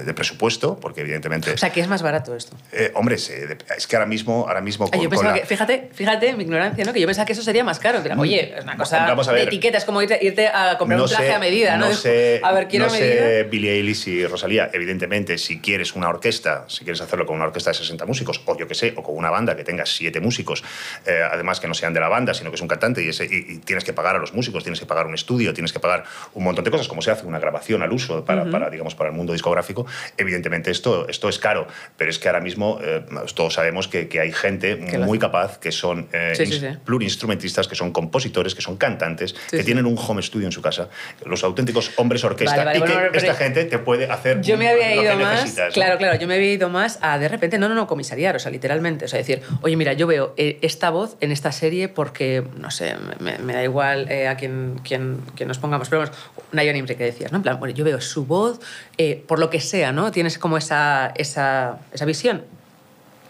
de 0.04 0.14
presupuesto, 0.14 0.78
porque 0.80 1.02
evidentemente... 1.02 1.52
O 1.52 1.58
sea, 1.58 1.70
que 1.70 1.80
es 1.80 1.88
más 1.88 2.02
barato 2.02 2.34
esto. 2.34 2.56
hombre, 2.94 3.16
es 3.16 3.86
que 3.86 3.96
ahora 3.96 4.06
mismo, 4.06 4.46
ahora 4.48 4.60
mismo 4.60 4.90
con, 4.90 4.98
yo 5.00 5.04
con 5.04 5.10
pensaba 5.10 5.34
la- 5.34 5.40
que, 5.40 5.46
fíjate, 5.46 5.90
fíjate 5.92 6.32
mi 6.34 6.44
ignorancia, 6.44 6.84
¿no? 6.84 6.92
Que 6.92 7.00
yo 7.00 7.06
pensaba 7.06 7.26
que 7.26 7.32
eso 7.32 7.42
sería 7.42 7.64
más 7.64 7.78
caro. 7.78 8.00
Oye, 8.18 8.54
es 8.58 8.64
una 8.64 8.76
cosa 8.76 9.06
Vamos 9.06 9.28
a 9.28 9.32
ver. 9.32 9.42
de 9.42 9.46
etiqueta, 9.48 9.78
es 9.78 9.84
como 9.84 10.02
irte, 10.02 10.18
irte 10.22 10.48
a 10.48 10.76
comprar 10.78 11.00
un 11.00 11.08
traje 11.08 11.26
sé- 11.28 11.32
a 11.34 11.38
medida, 11.38 11.76
¿no? 11.76 11.92
Sé, 11.94 12.40
a 12.42 12.52
ver, 12.52 12.68
quiero 12.68 12.86
no 12.86 12.90
sé 12.92 13.00
medida. 13.00 13.48
Billie 13.50 13.72
Eilish 13.72 14.08
y 14.08 14.26
Rosalía. 14.26 14.70
Evidentemente, 14.72 15.38
si 15.38 15.60
quieres 15.60 15.94
una 15.94 16.08
orquesta, 16.08 16.64
si 16.68 16.84
quieres 16.84 17.00
hacerlo 17.00 17.26
con 17.26 17.36
una 17.36 17.44
orquesta 17.46 17.70
de 17.70 17.74
60 17.74 18.04
músicos, 18.06 18.42
o 18.46 18.56
yo 18.58 18.66
que 18.66 18.74
sé, 18.74 18.94
o 18.96 19.02
con 19.02 19.16
una 19.16 19.30
banda 19.30 19.56
que 19.56 19.64
tenga 19.64 19.86
7 19.86 20.20
músicos, 20.24 20.64
eh, 21.06 21.20
además 21.30 21.60
que 21.60 21.68
no 21.68 21.74
sean 21.74 21.92
de 21.94 22.00
la 22.00 22.08
banda, 22.08 22.34
sino 22.34 22.50
que 22.50 22.56
es 22.56 22.62
un 22.62 22.68
cantante 22.68 23.04
y, 23.04 23.08
ese- 23.10 23.26
y- 23.26 23.54
y 23.54 23.58
tienes 23.58 23.84
que 23.84 23.92
pagar 23.92 24.16
a 24.16 24.18
los 24.18 24.32
músicos, 24.34 24.62
tienes 24.64 24.80
que 24.80 24.86
pagar 24.86 25.06
un 25.06 25.14
estudio, 25.14 25.52
tienes 25.54 25.72
que 25.72 25.78
pagar 25.80 26.04
un 26.34 26.42
montón 26.44 26.64
de 26.64 26.70
cosas, 26.70 26.88
como 26.88 27.02
se 27.02 27.10
hace 27.10 27.26
una 27.26 27.38
grabación 27.38 27.82
al 27.82 27.92
uso 27.92 28.24
para, 28.24 28.44
para, 28.50 28.70
digamos, 28.70 28.94
para 28.94 29.10
el 29.10 29.16
mundo 29.16 29.32
discográfico. 29.32 29.86
Evidentemente, 30.16 30.70
esto, 30.70 31.06
esto 31.08 31.28
es 31.28 31.38
caro, 31.38 31.66
pero 31.96 32.10
es 32.10 32.18
que 32.18 32.28
ahora 32.28 32.40
mismo 32.40 32.78
eh, 32.82 33.04
todos 33.34 33.54
sabemos 33.54 33.86
que, 33.88 34.08
que 34.08 34.20
hay 34.20 34.32
gente 34.32 34.78
Que 34.90 34.98
muy 34.98 35.18
capaz, 35.18 35.58
que 35.58 35.70
son 35.72 36.08
eh, 36.12 36.32
Sí, 36.34 36.46
sí, 36.46 36.52
ins- 36.54 36.72
sí. 36.72 36.78
plurinstrumentistas, 36.84 37.68
que 37.68 37.74
son 37.74 37.92
compositores, 37.92 38.54
que 38.54 38.62
son 38.62 38.76
cantantes, 38.76 39.34
que 39.50 39.62
tienen 39.62 39.86
un 39.86 39.96
home 39.98 40.22
studio 40.22 40.46
en 40.46 40.52
su 40.52 40.62
casa, 40.62 40.88
los 41.26 41.44
auténticos 41.44 41.90
hombres 41.96 42.24
orquesta, 42.24 42.64
Vale, 42.64 42.64
vale, 42.64 42.78
y 42.78 42.82
que 42.82 42.98
bueno, 43.02 43.18
esta 43.18 43.34
gente 43.34 43.64
te 43.64 43.78
puede 43.78 44.06
hacer 44.10 44.40
Yo 44.42 44.56
me 44.56 44.68
había 44.68 44.94
lo 44.94 45.02
ido 45.02 45.16
que 45.18 45.24
más, 45.24 45.34
necesitas, 45.40 45.68
¿no? 45.68 45.72
claro, 45.74 45.98
claro, 45.98 46.18
yo 46.18 46.26
me 46.26 46.34
había 46.34 46.52
ido 46.52 46.68
más 46.68 46.98
a 47.02 47.18
de 47.18 47.28
repente, 47.28 47.58
no, 47.58 47.68
no, 47.68 47.74
no, 47.74 47.86
comisariar, 47.86 48.36
o 48.36 48.38
sea, 48.38 48.50
literalmente, 48.50 49.04
o 49.04 49.08
sea, 49.08 49.18
decir, 49.18 49.42
oye, 49.62 49.76
mira, 49.76 49.92
yo 49.92 50.06
veo 50.14 50.34
eh, 50.36 50.58
esta 50.62 50.90
voz 50.90 51.16
en 51.20 51.32
esta 51.32 51.52
serie 51.52 51.88
porque, 51.88 52.44
no 52.56 52.70
sé, 52.70 52.96
me, 53.20 53.38
me 53.38 53.52
da 53.52 53.62
igual 53.62 54.10
eh, 54.10 54.28
a 54.28 54.36
quién, 54.36 54.80
quién, 54.84 55.20
quién 55.34 55.48
nos 55.48 55.58
pongamos, 55.58 55.88
pero 55.88 56.02
vamos, 56.02 56.16
Nayon 56.52 56.76
Imre 56.76 56.96
que 56.96 57.04
decías, 57.04 57.32
¿no? 57.32 57.36
En 57.36 57.42
plan, 57.42 57.58
bueno, 57.58 57.74
yo 57.74 57.84
veo 57.84 58.00
su 58.00 58.26
voz, 58.26 58.60
eh, 58.96 59.22
por 59.26 59.38
lo 59.38 59.50
que 59.50 59.60
sea, 59.60 59.92
¿no? 59.92 60.10
Tienes 60.12 60.38
como 60.38 60.56
esa, 60.56 61.12
esa, 61.16 61.80
esa 61.92 62.04
visión. 62.04 62.44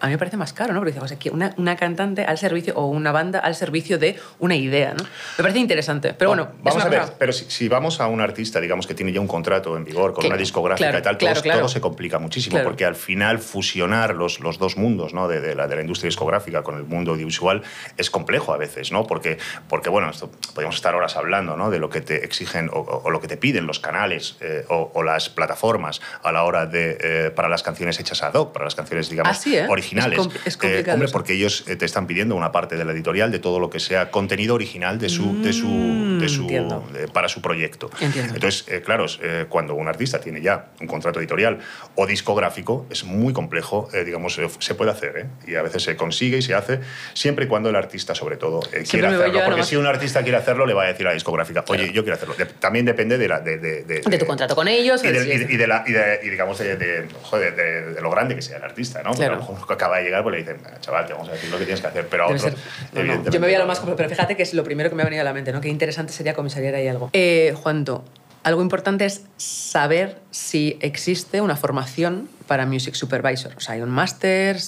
A 0.04 0.06
mí 0.08 0.12
me 0.12 0.18
parece 0.18 0.36
más 0.36 0.52
caro, 0.52 0.72
¿no? 0.74 0.80
Porque 0.80 0.92
dices, 0.92 1.02
o 1.02 1.08
sea, 1.08 1.18
que 1.18 1.30
una, 1.30 1.54
una 1.56 1.76
cantante 1.76 2.24
al 2.24 2.36
servicio 2.38 2.74
o 2.76 2.86
una 2.86 3.10
banda 3.10 3.38
al 3.38 3.54
servicio 3.54 3.98
de 3.98 4.18
una 4.38 4.54
idea, 4.54 4.92
¿no? 4.94 5.02
Me 5.02 5.42
parece 5.42 5.58
interesante, 5.58 6.12
pero 6.14 6.30
bueno, 6.30 6.48
es 6.58 6.62
vamos 6.62 6.84
a 6.84 6.88
ver, 6.88 7.00
cosa- 7.00 7.14
pero 7.18 7.32
si, 7.32 7.46
si 7.50 7.68
vamos 7.68 8.00
a 8.00 8.06
un 8.08 8.20
artista, 8.20 8.60
digamos, 8.60 8.86
que 8.86 8.94
tiene 8.94 9.12
ya 9.12 9.20
un 9.20 9.26
contrato 9.28 9.76
en 9.76 9.84
vigor 9.84 10.12
con 10.12 10.20
Claro, 10.22 10.34
una 10.34 10.38
discográfica 10.38 10.88
claro, 10.90 10.98
y 10.98 11.02
tal, 11.02 11.18
claro, 11.18 11.34
todo, 11.34 11.42
claro. 11.42 11.58
todo 11.60 11.68
se 11.68 11.80
complica 11.80 12.18
muchísimo, 12.18 12.58
porque 12.64 12.84
al 12.84 12.96
final 12.96 13.38
fusionar 13.38 14.14
los, 14.14 14.40
los 14.40 14.58
dos 14.58 14.76
mundos 14.76 15.14
¿no? 15.14 15.26
de, 15.28 15.40
de 15.40 15.54
la, 15.54 15.66
de 15.68 15.76
la 15.76 15.80
industria 15.80 16.08
discográfica 16.08 16.62
con 16.62 16.76
el 16.76 16.84
mundo 16.84 17.12
audiovisual 17.12 17.62
es 17.96 18.10
complejo 18.10 18.52
a 18.52 18.56
veces, 18.58 18.92
¿no? 18.92 19.06
Porque, 19.06 19.38
porque 19.68 19.88
bueno, 19.88 20.10
esto, 20.10 20.30
podemos 20.54 20.74
estar 20.76 20.94
horas 20.94 21.16
hablando 21.16 21.56
¿no? 21.56 21.70
de 21.70 21.78
lo 21.78 21.88
que 21.88 22.00
te 22.02 22.24
exigen 22.24 22.68
o, 22.72 22.80
o- 22.80 23.02
o 23.04 23.10
lo 23.10 23.20
que 23.20 23.28
te 23.28 23.36
piden 23.36 23.66
los 23.66 23.78
canales 23.80 24.36
eh, 24.40 24.64
o, 24.68 24.90
o 24.94 25.02
las 25.02 25.28
plataformas 25.30 26.00
a 26.22 26.30
la 26.32 26.42
hora 26.44 26.66
de, 26.66 26.98
eh, 27.00 27.30
para 27.30 27.48
las 27.48 27.62
canciones 27.62 27.98
hechas 28.00 28.22
ad 28.22 28.34
hoc, 28.34 28.52
para 28.52 28.64
las 28.66 28.74
canciones, 28.74 29.08
digamos, 29.08 29.38
¿eh? 29.56 29.66
Originales. 30.02 30.40
Es 30.44 30.54
Eh, 30.54 30.58
complicado 30.58 30.94
hombre, 30.96 31.08
porque 31.12 31.32
ellos 31.34 31.64
eh, 31.66 31.76
te 31.76 31.84
están 31.84 32.06
pidiendo 32.06 32.34
una 32.34 32.52
parte 32.52 32.76
de 32.76 32.84
la 32.84 32.92
editorial 32.92 33.30
de 33.30 33.38
todo 33.38 33.58
lo 33.58 33.70
que 33.70 33.80
sea 33.80 34.10
contenido 34.10 34.54
original 34.54 34.98
de 34.98 35.08
su, 35.08 35.40
de 35.42 35.52
su, 35.52 35.66
Mm, 35.68 36.13
de 36.24 36.28
su, 36.36 36.42
entiendo. 36.42 36.88
eh, 36.96 37.06
para 37.12 37.28
su 37.28 37.40
proyecto. 37.40 37.90
Entiendo. 38.00 38.34
Entonces, 38.34 38.64
eh, 38.68 38.82
claro, 38.82 39.06
eh, 39.22 39.46
cuando 39.48 39.74
un 39.74 39.88
artista 39.88 40.20
tiene 40.20 40.40
ya 40.40 40.66
un 40.80 40.86
contrato 40.86 41.20
editorial 41.20 41.58
o 41.94 42.06
discográfico, 42.06 42.86
es 42.90 43.04
muy 43.04 43.32
complejo, 43.32 43.88
eh, 43.92 44.04
digamos, 44.04 44.38
eh, 44.38 44.48
se 44.58 44.74
puede 44.74 44.90
hacer, 44.90 45.16
¿eh? 45.18 45.26
y 45.50 45.54
a 45.54 45.62
veces 45.62 45.82
se 45.82 45.96
consigue 45.96 46.38
y 46.38 46.42
se 46.42 46.54
hace, 46.54 46.80
siempre 47.14 47.44
y 47.44 47.48
cuando 47.48 47.68
el 47.70 47.76
artista, 47.76 48.14
sobre 48.14 48.36
todo, 48.36 48.60
quiera 48.90 49.08
hacerlo. 49.10 49.40
Porque 49.44 49.62
si 49.62 49.76
un 49.76 49.86
artista 49.86 50.22
quiere 50.22 50.38
hacerlo, 50.38 50.66
le 50.66 50.74
va 50.74 50.84
a 50.84 50.86
decir 50.86 51.06
a 51.06 51.10
la 51.10 51.14
discográfica, 51.14 51.64
oye, 51.68 51.92
yo 51.92 52.02
quiero 52.02 52.16
hacerlo. 52.16 52.34
De- 52.34 52.46
también 52.46 52.84
depende 52.84 53.18
de, 53.18 53.28
la, 53.28 53.40
de, 53.40 53.58
de, 53.58 53.82
de- 53.84 54.00
De 54.00 54.18
tu 54.18 54.26
contrato 54.26 54.54
con 54.54 54.68
ellos, 54.68 55.02
Y, 55.04 55.08
de 55.08 55.34
y 55.34 55.38
de- 55.38 55.52
y 55.54 55.56
de 55.56 55.66
la- 55.66 55.84
y 55.86 55.92
de- 55.92 56.18
digamos, 56.30 56.58
de, 56.58 56.76
de- 56.76 57.06
joder, 57.22 57.54
de- 57.54 57.94
de 57.94 58.00
lo 58.00 58.10
grande 58.10 58.34
que 58.34 58.42
sea 58.42 58.56
el 58.58 58.64
artista, 58.64 58.98
¿no? 59.02 59.10
Porque 59.10 59.18
Claro. 59.26 59.34
a 59.42 59.46
lo 59.46 59.52
mejor 59.54 59.72
acaba 59.72 59.98
de 59.98 60.04
llegar, 60.04 60.22
pues 60.22 60.32
le 60.34 60.38
dicen, 60.42 60.56
chaval, 60.80 61.06
te 61.06 61.12
vamos 61.12 61.28
a 61.28 61.32
decir 61.32 61.50
lo 61.50 61.58
que 61.58 61.64
tienes 61.64 61.80
que 61.80 61.86
hacer, 61.86 62.06
pero 62.08 62.24
a 62.24 62.26
Debe 62.28 62.38
otro, 62.40 62.50
ser- 62.50 63.04
no, 63.06 63.14
no. 63.16 63.30
Yo 63.30 63.40
me 63.40 63.46
voy 63.46 63.54
a 63.54 63.58
lo 63.58 63.66
más 63.66 63.78
complejo, 63.78 63.96
pero 63.96 64.08
fíjate 64.08 64.36
que 64.36 64.42
es 64.42 64.54
lo 64.54 64.64
primero 64.64 64.88
que 64.90 64.96
me 64.96 65.02
ha 65.02 65.04
venido 65.04 65.20
a 65.20 65.24
la 65.24 65.32
mente, 65.32 65.52
¿no? 65.52 65.60
Qué 65.60 65.68
interesante 65.68 66.12
sería 66.14 66.34
comisariar 66.34 66.74
ahí 66.74 66.88
algo. 66.88 67.10
Eh, 67.12 67.54
Juanto, 67.62 68.04
algo 68.42 68.62
importante 68.62 69.04
es 69.04 69.24
saber 69.36 70.18
si 70.30 70.76
existe 70.80 71.40
una 71.40 71.56
formación 71.56 72.28
para 72.46 72.66
Music 72.66 72.94
Supervisor. 72.94 73.52
O 73.56 73.60
sea, 73.60 73.74
hay 73.74 73.80
un 73.82 73.90
máster, 73.90 74.58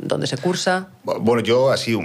donde 0.00 0.26
se 0.26 0.36
cursa. 0.38 0.88
Bueno, 1.04 1.40
yo 1.42 1.70
así, 1.70 1.92
eh, 1.94 2.04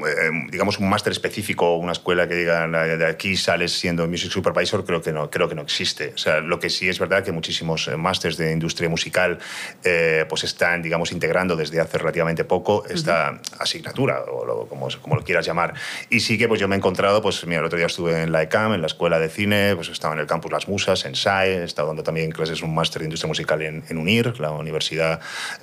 digamos, 0.51 0.79
un 0.79 0.89
máster 0.89 1.11
específico, 1.11 1.75
una 1.77 1.91
escuela 1.91 2.27
que 2.27 2.35
digan 2.35 2.73
"Eh, 2.75 2.97
de 2.97 3.05
aquí 3.07 3.35
sales 3.35 3.71
siendo 3.71 4.07
music 4.07 4.31
supervisor, 4.31 4.85
creo 4.85 5.01
que 5.01 5.11
no, 5.11 5.29
creo 5.29 5.49
que 5.49 5.55
no 5.55 5.61
existe. 5.63 6.11
O 6.13 6.17
sea, 6.17 6.39
lo 6.39 6.59
que 6.59 6.69
sí 6.69 6.87
es 6.87 6.99
verdad 6.99 7.23
que 7.23 7.31
muchísimos 7.31 7.87
eh, 7.87 7.97
másters 7.97 8.37
de 8.37 8.51
industria 8.51 8.89
musical 8.89 9.39
eh, 9.83 10.25
pues 10.29 10.43
están, 10.43 10.81
digamos, 10.81 11.11
integrando 11.11 11.55
desde 11.55 11.79
hace 11.79 11.97
relativamente 11.97 12.43
poco 12.43 12.85
esta 12.87 13.39
asignatura, 13.59 14.21
o 14.31 14.45
lo- 14.45 14.67
como, 14.67 14.87
como 15.01 15.15
lo 15.15 15.23
quieras 15.23 15.45
llamar. 15.45 15.73
Y 16.09 16.19
sí 16.19 16.37
que 16.37 16.47
pues 16.47 16.59
yo 16.59 16.67
me 16.67 16.75
he 16.75 16.77
encontrado, 16.77 17.21
pues 17.21 17.45
mira, 17.45 17.59
el 17.59 17.65
otro 17.65 17.77
día 17.77 17.87
estuve 17.87 18.21
en 18.23 18.31
la 18.31 18.43
ECAM, 18.43 18.73
en 18.73 18.81
la 18.81 18.87
escuela 18.87 19.19
de 19.19 19.29
cine, 19.29 19.75
pues 19.75 19.89
estaba 19.89 20.13
en 20.13 20.19
el 20.19 20.27
campus 20.27 20.51
Las 20.51 20.67
Musas, 20.67 21.05
en 21.05 21.15
SAE, 21.15 21.57
he 21.57 21.63
estado 21.63 21.87
dando 21.89 22.03
también 22.03 22.31
clases, 22.31 22.61
un 22.61 22.73
máster 22.75 22.99
de 23.01 23.05
industria 23.05 23.27
musical 23.27 23.61
en, 23.61 23.83
en 23.89 23.97
UNIR, 23.97 24.39
la 24.39 24.51
universidad 24.51 25.06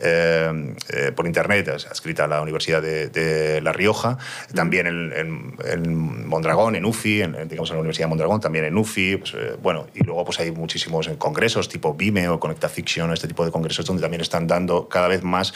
eh, 0.00 0.74
eh, 0.88 1.12
por 1.14 1.26
internet, 1.26 1.68
adscrita 1.68 2.24
a 2.24 2.26
la 2.26 2.40
Universidad 2.40 2.83
de, 2.83 3.61
La 3.62 3.72
Rioja, 3.72 4.18
también 4.54 4.87
en, 4.87 6.26
Mondragón, 6.26 6.76
en 6.76 6.85
UFI, 6.85 7.22
en, 7.22 7.48
digamos 7.48 7.70
en 7.70 7.76
la 7.76 7.80
Universidad 7.80 8.07
de 8.07 8.11
Mondragón, 8.11 8.40
también 8.40 8.64
en 8.64 8.76
UFI, 8.76 9.16
pues, 9.16 9.35
eh, 9.35 9.57
bueno, 9.62 9.87
y 9.94 10.02
luego 10.04 10.24
pues 10.24 10.40
hay 10.40 10.50
muchísimos 10.50 11.09
congresos 11.18 11.68
tipo 11.68 11.94
Vimeo, 11.94 12.40
Conecta 12.40 12.68
Fiction, 12.68 13.12
este 13.12 13.28
tipo 13.28 13.44
de 13.44 13.50
congresos 13.50 13.85
donde 13.87 14.02
también 14.02 14.20
están 14.20 14.46
dando 14.46 14.88
cada 14.88 15.09
vez 15.09 15.22
más 15.22 15.54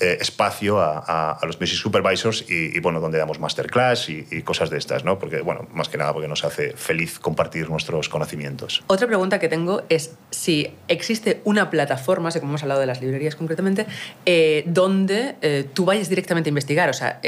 eh, 0.00 0.18
espacio 0.20 0.80
a, 0.80 0.98
a- 1.06 1.32
a 1.32 1.46
los 1.46 1.60
music 1.60 1.76
supervisors 1.78 2.44
y, 2.48 2.76
y, 2.76 2.80
bueno, 2.80 3.00
donde 3.00 3.18
damos 3.18 3.38
masterclass 3.40 4.08
y, 4.08 4.26
y 4.30 4.42
cosas 4.42 4.70
de 4.70 4.78
estas, 4.78 5.04
¿no? 5.04 5.18
Porque, 5.18 5.40
bueno, 5.40 5.66
más 5.72 5.88
que 5.88 5.98
nada 5.98 6.12
porque 6.12 6.28
nos 6.28 6.44
hace 6.44 6.72
feliz 6.76 7.18
compartir 7.18 7.68
nuestros 7.70 8.08
conocimientos. 8.08 8.82
Otra 8.86 9.06
pregunta 9.06 9.38
que 9.38 9.48
tengo 9.48 9.82
es 9.88 10.14
si 10.30 10.74
existe 10.88 11.40
una 11.44 11.70
plataforma, 11.70 12.30
sé 12.30 12.40
como 12.40 12.52
hemos 12.52 12.62
hablado 12.62 12.80
de 12.80 12.86
las 12.86 13.00
librerías 13.00 13.36
concretamente, 13.36 13.86
eh, 14.26 14.64
donde 14.66 15.36
eh, 15.42 15.64
tú 15.72 15.84
vayas 15.84 16.08
directamente 16.08 16.48
a 16.48 16.50
investigar, 16.50 16.88
o 16.90 16.92
sea, 16.92 17.20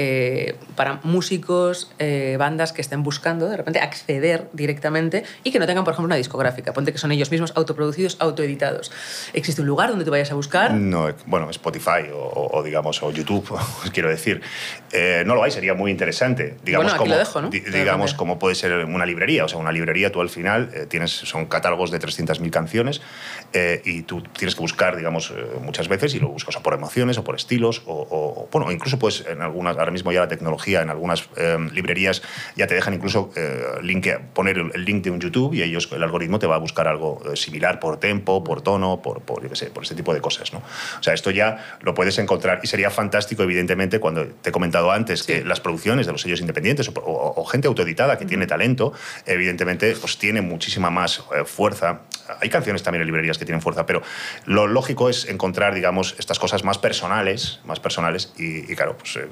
para 0.74 1.00
músicos, 1.02 1.90
bandas 2.38 2.72
que 2.72 2.80
estén 2.80 3.02
buscando 3.02 3.48
de 3.48 3.56
repente 3.56 3.80
acceder 3.80 4.48
directamente 4.52 5.24
y 5.44 5.50
que 5.52 5.58
no 5.58 5.66
tengan, 5.66 5.84
por 5.84 5.92
ejemplo, 5.92 6.06
una 6.06 6.16
discográfica. 6.16 6.72
Ponte 6.72 6.92
que 6.92 6.98
son 6.98 7.12
ellos 7.12 7.30
mismos 7.30 7.52
autoproducidos, 7.56 8.16
autoeditados. 8.20 8.92
¿Existe 9.32 9.60
un 9.62 9.66
lugar 9.66 9.90
donde 9.90 10.04
tú 10.04 10.10
vayas 10.10 10.30
a 10.30 10.34
buscar? 10.34 10.72
No, 10.74 11.08
bueno, 11.26 11.50
Spotify 11.50 12.10
o, 12.12 12.50
o 12.52 12.55
o, 12.56 12.62
digamos, 12.62 13.02
o 13.02 13.10
YouTube, 13.10 13.58
quiero 13.92 14.08
decir. 14.08 14.40
Eh, 14.92 15.24
no 15.26 15.34
lo 15.34 15.42
hay, 15.42 15.50
sería 15.50 15.74
muy 15.74 15.90
interesante. 15.90 16.56
Digamos, 16.64 16.84
Bueno, 16.86 16.94
aquí 16.94 16.98
como, 16.98 17.12
lo 17.14 17.18
dejo, 17.18 17.42
¿no? 17.42 17.50
di- 17.50 17.60
digamos, 17.60 18.14
como 18.14 18.38
puede 18.38 18.54
ser 18.54 18.72
una 18.86 19.04
librería. 19.06 19.44
O 19.44 19.48
sea, 19.48 19.58
una 19.58 19.72
librería 19.72 20.10
tú 20.10 20.20
al 20.20 20.28
final 20.30 20.70
eh, 20.74 20.86
tienes, 20.86 21.10
son 21.10 21.46
catálogos 21.46 21.90
de 21.90 21.98
300.000 22.00 22.50
canciones 22.50 23.00
eh, 23.52 23.82
y 23.84 24.02
tú 24.02 24.22
tienes 24.22 24.54
que 24.54 24.60
buscar, 24.60 24.96
digamos, 24.96 25.32
muchas 25.60 25.88
veces 25.88 26.14
y 26.14 26.20
lo 26.20 26.28
buscas 26.28 26.56
o 26.56 26.62
por 26.62 26.74
emociones 26.74 27.18
o 27.18 27.24
por 27.24 27.34
estilos 27.36 27.82
o, 27.86 28.06
o- 28.10 28.48
bueno, 28.50 28.70
incluso 28.72 28.98
pues 28.98 29.24
en 29.28 29.42
algunas, 29.42 29.76
ahora 29.76 29.90
mismo 29.90 30.12
ya 30.12 30.20
la 30.20 30.28
tecnología 30.28 30.80
en 30.82 30.90
algunas 30.90 31.28
eh, 31.36 31.58
librerías 31.72 32.22
ya 32.56 32.66
te 32.66 32.74
dejan 32.74 32.94
incluso 32.94 33.30
linke- 33.82 34.20
poner 34.32 34.58
el, 34.58 34.84
link 34.84 35.02
de 35.04 35.10
un 35.10 35.20
YouTube 35.20 35.54
y 35.54 35.62
ellos, 35.62 35.88
el 35.92 36.02
algoritmo 36.02 36.38
te 36.38 36.46
va 36.46 36.54
a 36.54 36.58
buscar 36.58 36.86
algo 36.88 37.20
similar 37.34 37.80
por 37.80 37.98
tempo, 37.98 38.42
por 38.44 38.62
tono, 38.62 39.02
por, 39.02 39.20
por, 39.22 39.42
yo 39.42 39.48
qué 39.48 39.56
sé, 39.56 39.66
por 39.66 39.82
este 39.82 39.94
tipo 39.94 40.14
de 40.14 40.20
cosas, 40.20 40.52
¿no? 40.52 40.58
O 40.98 41.02
sea, 41.02 41.12
esto 41.12 41.30
ya 41.30 41.76
lo 41.80 41.92
puedes 41.94 42.18
encontrar 42.18 42.45
y 42.62 42.66
sería 42.66 42.90
fantástico, 42.90 43.42
evidentemente, 43.42 43.98
cuando 44.00 44.26
te 44.26 44.50
he 44.50 44.52
comentado 44.52 44.90
antes 44.90 45.22
que 45.22 45.44
las 45.44 45.60
producciones 45.60 46.06
de 46.06 46.12
los 46.12 46.20
sellos 46.22 46.40
independientes 46.40 46.88
o, 46.88 46.92
o- 47.00 47.40
o 47.40 47.44
gente 47.44 47.68
autoeditada 47.68 48.18
que 48.18 48.24
tiene 48.26 48.46
talento, 48.46 48.92
evidentemente, 49.26 49.94
pues 50.00 50.18
tiene 50.18 50.40
muchísima 50.42 50.90
más 50.90 51.22
eh, 51.34 51.44
fuerza. 51.44 52.00
Hay 52.40 52.48
canciones 52.48 52.82
también 52.82 53.02
en 53.02 53.06
librerías 53.06 53.38
que 53.38 53.44
tienen 53.44 53.62
fuerza, 53.62 53.86
pero 53.86 54.02
lo 54.46 54.66
lógico 54.66 55.08
es 55.08 55.26
encontrar, 55.28 55.74
digamos, 55.74 56.14
estas 56.18 56.38
cosas 56.38 56.64
más 56.64 56.78
personales, 56.78 57.60
más 57.64 57.80
personales 57.80 58.32
y, 58.38 58.70
y 58.70 58.76
claro, 58.76 58.96
pues 58.98 59.16
eh, 59.16 59.26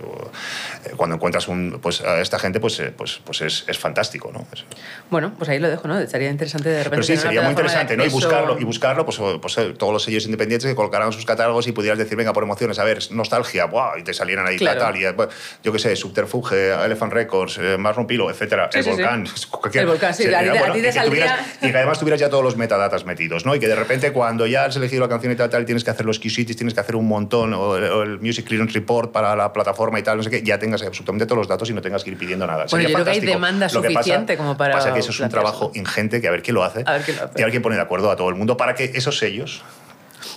eh, 0.87 0.91
cuando 0.97 1.17
encuentras 1.17 1.49
un, 1.49 1.79
pues, 1.83 2.01
a 2.01 2.21
esta 2.21 2.39
gente, 2.39 2.61
pues, 2.61 2.79
eh, 2.81 2.93
pues, 2.97 3.21
pues 3.25 3.41
es, 3.41 3.65
es 3.69 3.79
fantástico, 3.79 4.31
¿no? 4.33 4.47
Es- 4.53 4.65
Bueno, 5.11 5.33
pues 5.37 5.49
ahí 5.51 5.59
lo 5.59 5.69
dejo, 5.69 5.89
¿no? 5.89 5.99
Estaría 5.99 6.31
interesante 6.31 6.69
de 6.69 6.85
repente. 6.85 6.91
pero 6.91 7.03
sí, 7.03 7.17
sería 7.17 7.43
muy 7.43 7.51
interesante, 7.51 7.97
¿no? 7.97 8.05
Y 8.05 8.09
buscarlo, 8.09 8.59
y 8.59 8.65
buscarlo 8.65 9.05
pues, 9.05 9.19
pues, 9.41 9.59
eh, 9.59 9.75
todos 9.79 9.93
los 9.93 10.03
sellos 10.03 10.25
independientes 10.25 10.69
que 10.69 10.75
colocaran 10.75 11.13
sus 11.13 11.25
catálogos 11.25 11.67
y 11.67 11.73
pudieras 11.73 11.99
decir, 11.99 12.17
venga, 12.17 12.33
por 12.33 12.43
emociones, 12.43 12.79
a 12.79 12.85
ver, 12.85 12.99
nostalgia, 13.11 13.67
¡buah! 13.67 13.99
y 13.99 14.03
te 14.05 14.15
salieran 14.15 14.47
ahí 14.47 14.57
Claro. 14.57 14.81
tal, 14.81 14.97
y, 14.97 15.05
eh, 15.05 15.13
bueno, 15.13 15.31
yo 15.63 15.73
qué 15.73 15.79
sé, 15.79 15.97
Subterfuge, 15.97 16.73
Elephant 16.85 17.13
Records, 17.13 17.59
eh, 17.59 17.77
Marlon 17.79 18.07
Pilo, 18.07 18.31
etcétera, 18.31 18.69
Sí, 18.73 18.79
El 18.79 18.85
sí, 18.85 18.91
sí. 18.91 18.97
Volcán, 18.97 19.27
cualquier- 19.51 19.83
El 19.83 19.89
Volcán, 19.89 20.15
sí, 20.15 20.23
sería, 20.25 20.39
a 20.41 20.73
ti 20.73 20.81
te- 20.83 20.93
saldría- 20.93 21.39
y 21.63 21.71
que 21.71 21.77
además 21.77 21.99
tuvieras 21.99 22.21
ya 22.21 22.29
todos 22.31 22.45
los 22.45 22.57
metadatas 22.85 23.05
metidos, 23.07 23.47
¿no? 23.47 23.55
Y 23.55 23.61
que 23.61 23.69
de 23.69 23.75
repente 23.75 24.13
cuando 24.13 24.47
ya 24.47 24.67
has 24.67 24.77
elegido 24.77 25.03
la 25.03 25.09
canción 25.09 25.33
y 25.33 25.37
tal, 25.37 25.49
tal, 25.51 25.65
tienes 25.65 25.85
que 25.85 25.91
hacer 25.91 26.05
los 26.07 26.19
QCities, 26.19 26.57
tienes 26.57 26.75
que 26.75 26.81
hacer 26.81 26.97
un 26.97 27.09
montón, 27.09 27.55
o 27.55 27.77
el, 27.77 27.85
o 27.85 28.03
el 28.03 28.21
Music 28.21 28.47
Clearance 28.47 28.75
Report 28.75 29.11
para 29.13 29.35
la 29.35 29.53
plataforma 29.53 29.99
y 29.99 30.03
tal, 30.03 30.17
no 30.19 30.23
sé 30.23 30.31
qué, 30.31 30.43
ya 30.43 30.59
tengas 30.59 30.83
absolutamente 30.83 31.27
todos 31.27 31.39
los 31.39 31.49
datos 31.49 31.69
y 31.71 31.73
no 31.73 31.81
tengas 31.81 32.05
que 32.05 32.11
ir 32.11 32.19
pidiendo 32.19 32.47
nada. 32.47 32.67
Bueno, 32.71 32.71
Sería 32.71 32.89
yo 32.89 32.95
creo 32.95 33.05
que 33.05 33.11
hay 33.11 33.17
fantástico. 33.17 33.33
demanda 33.33 33.67
Lo 33.73 33.83
que 33.83 33.89
pasa- 33.89 33.99
suficiente 34.03 34.37
como 34.37 34.57
para 34.57 34.75
Pasa 34.75 34.93
que 34.93 35.01
eso 35.01 35.11
es 35.11 35.21
un 35.21 35.29
trabajo 35.29 35.71
ingente 35.75 36.21
que 36.21 36.29
a 36.29 36.31
ver 36.31 36.43
quién 36.43 36.55
lo 36.55 36.65
hace. 36.65 36.83
A 36.87 36.93
ver 36.93 37.03
quién 37.03 37.17
lo 37.17 37.25
hace. 37.25 37.33
Y 37.39 37.43
a 37.43 37.45
ver 37.47 37.51
quién 37.53 37.63
pone 37.63 37.77
de 37.77 37.83
acuerdo 37.83 38.11
a 38.11 38.17
todo 38.17 38.29
el 38.29 38.35
mundo 38.35 38.57
para 38.57 38.75
que 38.75 38.93
esos 38.95 39.19
sellos 39.19 39.63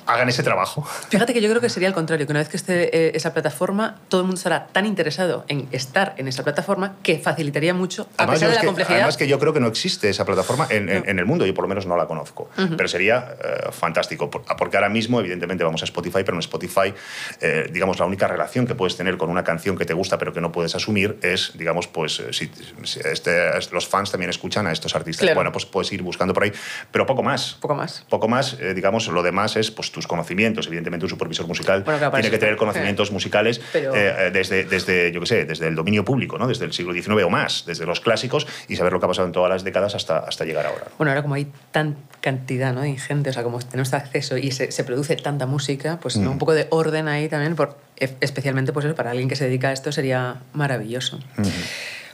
hagan 0.08 0.30
ese 0.30 0.44
trabajo. 0.44 0.84
Fíjate 1.10 1.34
que 1.34 1.42
yo 1.42 1.50
creo 1.50 1.62
que 1.62 1.70
sería 1.70 1.88
al 1.90 1.94
contrario, 1.94 2.26
que 2.26 2.32
una 2.32 2.40
vez 2.40 2.50
que 2.50 2.58
esté 2.58 2.96
eh, 2.96 3.12
esa 3.16 3.34
plataforma, 3.34 3.98
todo 4.10 4.22
el 4.22 4.26
mundo 4.28 4.38
estará 4.38 4.68
tan 4.68 4.86
interesado 4.86 5.46
en 5.48 5.68
estar 5.72 6.14
en 6.18 6.28
esa 6.28 6.44
plataforma 6.44 6.96
que 7.04 7.20
facilitaría 7.20 7.74
mucho, 7.74 8.04
a 8.18 8.24
Además, 8.24 8.36
pesar 8.36 8.48
yo 8.48 8.50
de 8.50 8.56
la 8.56 8.62
que, 8.62 8.68
complejidad. 8.68 8.98
además 8.98 9.18
que 9.18 9.28
yo 9.28 9.40
creo 9.40 9.54
que 9.54 9.60
no 9.60 9.68
existe 9.68 10.10
esa 10.10 10.26
plataforma 10.26 10.68
en, 10.70 10.90
en- 10.90 11.10
en 11.10 11.20
el 11.20 11.26
mundo, 11.26 11.46
yo 11.46 11.54
por 11.54 11.64
lo 11.64 11.68
menos 11.70 11.86
no 11.86 11.96
la 11.98 12.06
conozco, 12.08 12.50
pero 12.76 12.88
sería 12.88 13.36
eh, 13.44 13.72
fantástico, 13.72 14.30
por- 14.30 14.44
porque 14.58 14.78
ahora 14.78 14.90
mismo 14.90 15.20
evidentemente 15.20 15.64
vamos 15.64 15.82
a 15.82 15.86
Spotify, 15.86 16.20
pero 16.26 16.34
en 16.34 16.40
Spotify, 16.40 16.94
eh, 17.42 17.70
digamos, 17.72 18.00
la 18.00 18.06
única 18.06 18.28
relación 18.28 18.66
que 18.66 18.76
puedes 18.76 18.96
tener 18.98 19.18
con 19.18 19.30
una 19.30 19.44
canción 19.44 19.78
que 19.78 19.86
te 19.86 19.94
gusta 19.94 20.18
pero 20.18 20.34
que 20.34 20.42
no 20.42 20.52
puedes 20.52 20.74
asumir 20.76 21.18
es, 21.22 21.52
digamos, 21.56 21.88
pues 21.88 22.20
eh, 22.20 22.32
si, 22.34 22.50
si 22.84 23.00
este- 23.04 23.50
los 23.72 23.88
fans 23.88 24.12
también 24.12 24.30
escuchan 24.30 24.68
a 24.68 24.72
estos 24.72 24.96
artistas. 24.96 25.24
Claro. 25.24 25.36
Bueno, 25.36 25.52
pues 25.52 25.66
puedes 25.66 25.92
ir 25.92 26.02
buscando 26.02 26.34
por 26.34 26.44
ahí, 26.44 26.52
pero 26.92 27.06
poco 27.06 27.24
más. 27.24 27.58
Poco 27.60 27.76
más. 27.76 28.06
Poco 28.10 28.28
más, 28.28 28.54
eh, 28.60 28.74
digamos, 28.74 29.08
lo 29.08 29.22
demás 29.24 29.56
es 29.58 29.70
pues, 29.72 29.92
tus 29.98 30.08
conocimientos. 30.08 30.68
Evidentemente, 30.68 31.06
un 31.06 31.10
supervisor 31.10 31.48
musical 31.48 31.84
Bueno, 31.84 31.98
claro, 31.98 32.12
para 32.12 32.22
tiene 32.22 32.36
que 32.36 32.40
tener 32.40 32.56
conocimientos 32.56 33.12
musicales 33.12 33.60
Pero- 33.74 33.96
eh, 33.96 34.28
eh, 34.28 34.32
desde, 34.32 34.64
desde, 34.64 35.12
yo 35.12 35.20
qué 35.20 35.26
sé, 35.26 35.46
desde 35.46 35.68
el 35.68 35.76
dominio 35.76 36.06
público, 36.06 36.38
¿no? 36.38 36.48
desde 36.48 36.66
el 36.66 36.74
siglo 36.74 36.94
XIX 36.94 37.24
o 37.26 37.30
más, 37.30 37.64
desde 37.66 37.86
los 37.86 38.00
clásicos 38.00 38.46
y 38.68 38.76
saber 38.76 38.94
lo 38.94 39.00
que 39.00 39.06
ha 39.06 39.10
pasado 39.10 39.26
en 39.28 39.34
todas 39.34 39.50
las 39.50 39.64
décadas 39.64 39.96
hasta, 39.96 40.20
hasta 40.20 40.46
llegar 40.46 40.66
ahora. 40.68 40.84
¿no? 40.86 40.92
Bueno, 41.00 41.12
ahora 41.12 41.24
como 41.24 41.34
hay 41.34 41.48
tan 41.72 41.96
cantidad 42.22 42.74
¿no? 42.74 42.82
de 42.82 42.90
ingente, 42.90 43.30
o 43.32 43.34
sea, 43.34 43.44
como 43.44 43.60
tenemos 43.60 43.94
acceso 43.94 44.38
y 44.38 44.52
se, 44.52 44.72
se 44.72 44.84
produce 44.84 45.16
tanta 45.16 45.46
música, 45.48 46.00
pues 46.02 46.16
Mm. 46.18 46.24
¿no? 46.24 46.32
un 46.32 46.38
poco 46.38 46.54
de 46.54 46.68
orden 46.70 47.08
ahí 47.08 47.28
también, 47.28 47.56
por, 47.56 47.78
e- 47.98 48.14
especialmente 48.22 48.72
pues 48.74 48.86
eso, 48.86 48.96
para 48.96 49.10
alguien 49.12 49.28
que 49.30 49.36
se 49.36 49.46
dedica 49.46 49.70
a 49.70 49.74
esto 49.74 49.92
sería 49.92 50.38
maravilloso. 50.54 51.20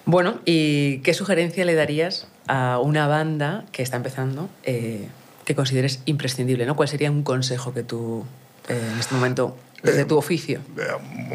Bueno, 0.06 0.40
¿y 0.46 0.98
qué 1.00 1.14
sugerencia 1.14 1.64
le 1.66 1.76
darías 1.76 2.28
a 2.48 2.80
una 2.80 3.08
banda 3.08 3.64
que 3.72 3.82
está 3.84 3.96
empezando 3.98 4.50
eh, 4.64 5.08
que 5.46 5.56
consideres 5.56 6.02
imprescindible? 6.06 6.66
¿no? 6.66 6.76
¿Cuál 6.76 6.88
sería 6.88 7.12
un 7.12 7.24
consejo 7.24 7.74
que 7.74 7.84
tú, 7.84 8.26
eh, 8.70 8.80
en 8.94 9.00
este 9.00 9.16
momento, 9.16 9.58
desde 9.82 10.06
tu 10.06 10.18
oficio? 10.18 10.60
Eh, 10.78 10.84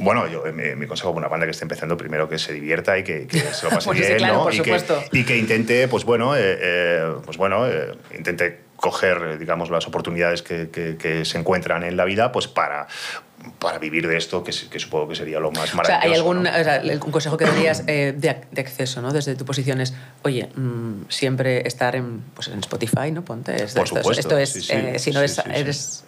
Bueno, 0.00 0.26
yo, 0.28 0.46
eh, 0.46 0.52
mi, 0.52 0.74
mi 0.76 0.86
consejo 0.86 1.10
para 1.10 1.26
una 1.26 1.28
banda 1.28 1.46
que 1.46 1.50
esté 1.50 1.64
empezando, 1.64 1.96
primero 1.96 2.28
que 2.28 2.38
se 2.38 2.52
divierta 2.54 2.96
y 2.98 3.04
que, 3.04 3.26
que 3.26 3.40
se 3.40 3.64
lo 3.64 3.70
pase 3.70 3.86
Pues 3.88 3.98
sí, 3.98 4.04
bien, 4.06 4.18
claro, 4.18 4.34
¿no? 4.34 4.42
por 4.44 4.54
y, 4.54 4.58
que, 4.58 4.64
supuesto. 4.64 5.02
y 5.12 5.24
que 5.24 5.36
intente, 5.36 5.88
pues 5.88 6.04
bueno, 6.04 6.34
eh, 6.36 6.40
eh, 6.60 7.12
pues 7.24 7.36
bueno, 7.36 7.66
eh, 7.68 7.92
intente 8.16 8.60
coger, 8.78 9.18
eh, 9.32 9.38
digamos, 9.38 9.70
las 9.70 9.86
oportunidades 9.86 10.42
que, 10.42 10.70
que- 10.70 10.96
que 10.96 11.24
se 11.24 11.36
encuentran 11.38 11.82
en 11.84 11.96
la 11.96 12.04
vida, 12.04 12.30
pues 12.32 12.46
para, 12.48 12.86
para 13.58 13.78
vivir 13.78 14.06
de 14.08 14.16
esto, 14.16 14.42
que, 14.44 14.52
que 14.70 14.78
supongo 14.78 15.08
que 15.08 15.14
sería 15.16 15.38
lo 15.40 15.50
más 15.50 15.64
O 15.64 15.66
sea, 15.66 15.76
maravilloso. 15.76 16.06
¿hay 16.08 16.14
algún 16.14 16.42
¿no? 16.44 16.50
o 16.50 16.64
sea, 16.64 16.76
el- 16.76 17.00
un 17.04 17.10
consejo 17.10 17.36
que 17.36 17.44
darías 17.44 17.82
eh, 17.88 18.14
de, 18.16 18.40
de 18.50 18.60
acceso, 18.60 19.02
¿no? 19.02 19.12
Desde 19.12 19.34
tu 19.34 19.44
posición 19.44 19.80
es, 19.80 19.94
oye, 20.22 20.48
mm, 20.54 21.02
siempre 21.08 21.66
estar 21.66 21.94
en, 21.96 22.22
pues 22.34 22.48
en 22.48 22.60
Spotify, 22.60 23.10
¿no? 23.12 23.24
Ponte. 23.24 23.54
Esto, 23.64 23.78
Por 23.80 23.84
esto 23.84 23.96
es- 23.98 24.02
supuesto. 24.02 24.20
Esto 24.20 24.38
es, 24.38 24.52
sí, 24.52 24.60
sí, 24.62 24.72
eh, 24.74 24.98
si 24.98 25.10
no 25.10 25.26
sí, 25.26 25.40
eres, 25.52 26.04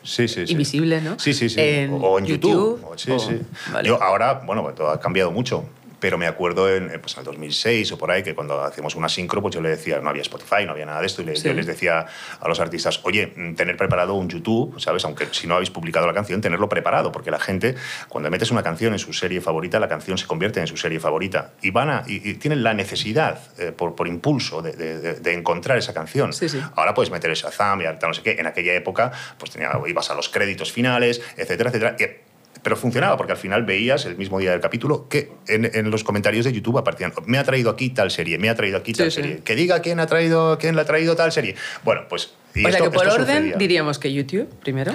invisible, 0.48 1.00
¿no? 1.00 1.18
Sí, 1.18 1.34
sí, 1.34 1.48
sí. 1.48 1.60
En 1.60 1.98
o 2.00 2.18
en 2.18 2.26
YouTube. 2.26 2.80
YouTube, 2.80 2.98
Sí, 2.98 3.10
o- 3.10 3.18
sí. 3.18 3.40
vale. 3.72 3.88
Yo 3.88 4.02
ahora, 4.02 4.34
bueno, 4.44 4.62
todo 4.74 4.90
ha 4.90 5.00
cambiado 5.00 5.30
mucho. 5.30 5.64
Pero 6.00 6.18
me 6.18 6.26
acuerdo 6.26 6.74
en, 6.74 6.90
eh, 6.90 6.98
pues 6.98 7.14
en 7.14 7.20
el 7.20 7.24
2006 7.26 7.92
o 7.92 7.98
por 7.98 8.10
ahí 8.10 8.22
que 8.22 8.34
cuando 8.34 8.62
hacíamos 8.64 8.94
una 8.96 9.08
sincro, 9.08 9.40
pues 9.42 9.54
yo 9.54 9.60
le 9.60 9.68
decía, 9.68 10.00
no 10.00 10.10
había 10.10 10.22
Spotify, 10.22 10.64
no 10.64 10.72
había 10.72 10.86
nada 10.86 11.00
de 11.00 11.06
esto, 11.06 11.22
y 11.22 11.26
le- 11.26 11.36
Sí. 11.36 11.46
yo 11.48 11.54
les 11.54 11.66
decía 11.66 12.06
a 12.40 12.48
los 12.48 12.58
artistas, 12.60 13.00
oye, 13.04 13.32
mm, 13.36 13.54
tener 13.54 13.76
preparado 13.76 14.14
un 14.14 14.28
YouTube, 14.28 14.80
¿sabes? 14.80 15.04
Aunque 15.04 15.26
si 15.32 15.46
no 15.46 15.54
habéis 15.54 15.70
publicado 15.70 16.06
la 16.06 16.14
canción, 16.14 16.40
tenerlo 16.40 16.68
preparado, 16.68 17.12
porque 17.12 17.30
la 17.30 17.38
gente, 17.38 17.74
cuando 18.08 18.30
metes 18.30 18.50
una 18.50 18.62
canción 18.62 18.92
en 18.94 18.98
su 18.98 19.12
serie 19.12 19.40
favorita, 19.40 19.78
la 19.78 19.88
canción 19.88 20.16
se 20.18 20.26
convierte 20.26 20.60
en 20.60 20.66
su 20.66 20.76
serie 20.76 20.98
favorita. 21.00 21.52
Y 21.62 21.70
van 21.70 21.90
a, 21.90 22.04
y, 22.06 22.28
y 22.30 22.34
tienen 22.34 22.62
la 22.62 22.72
necesidad, 22.74 23.38
eh, 23.58 23.72
por, 23.72 23.94
por 23.94 24.08
impulso, 24.08 24.62
de, 24.62 24.72
de- 24.72 25.32
encontrar 25.34 25.76
esa 25.78 25.92
canción. 25.94 26.32
Sí, 26.32 26.48
sí. 26.48 26.60
Ahora 26.76 26.94
puedes 26.94 27.10
meter 27.10 27.30
esa 27.30 27.50
Shazam 27.50 27.80
y 27.80 27.84
tal, 27.84 27.98
no 28.08 28.14
sé 28.14 28.22
qué. 28.22 28.32
En 28.38 28.46
aquella 28.46 28.74
época, 28.74 29.12
pues 29.38 29.50
tenía, 29.50 29.70
ibas 29.86 30.10
a 30.10 30.14
los 30.14 30.28
créditos 30.28 30.72
finales, 30.72 31.20
etcétera, 31.36 31.70
etcétera. 31.70 31.96
y- 31.98 32.29
pero 32.62 32.76
funcionaba 32.76 33.16
porque 33.16 33.32
al 33.32 33.38
final 33.38 33.64
veías 33.64 34.04
el 34.04 34.16
mismo 34.16 34.38
día 34.38 34.50
del 34.50 34.60
capítulo 34.60 35.08
que 35.08 35.32
en, 35.48 35.70
en 35.72 35.90
los 35.90 36.04
comentarios 36.04 36.44
de 36.44 36.52
YouTube 36.52 36.76
aparecían 36.78 37.12
me 37.26 37.38
ha 37.38 37.44
traído 37.44 37.70
aquí 37.70 37.90
tal 37.90 38.10
serie, 38.10 38.36
me 38.38 38.50
ha 38.50 38.54
traído 38.54 38.76
aquí 38.76 38.92
tal 38.92 39.10
Sí, 39.10 39.16
sí. 39.16 39.22
serie, 39.22 39.38
que 39.42 39.54
diga 39.54 39.80
quién 39.80 39.98
ha 40.00 40.06
traído 40.06 40.58
quién 40.58 40.74
le 40.76 40.82
ha 40.82 40.84
traído 40.84 41.16
tal 41.16 41.32
serie. 41.32 41.54
Bueno, 41.84 42.02
pues 42.08 42.32
y 42.54 42.64
o 42.66 42.70
sea, 42.70 42.80
que 42.80 42.90
por 42.90 43.06
orden 43.06 43.20
sucedía. 43.26 43.56
diríamos 43.56 43.98
que 43.98 44.12
YouTube 44.12 44.48
primero. 44.62 44.92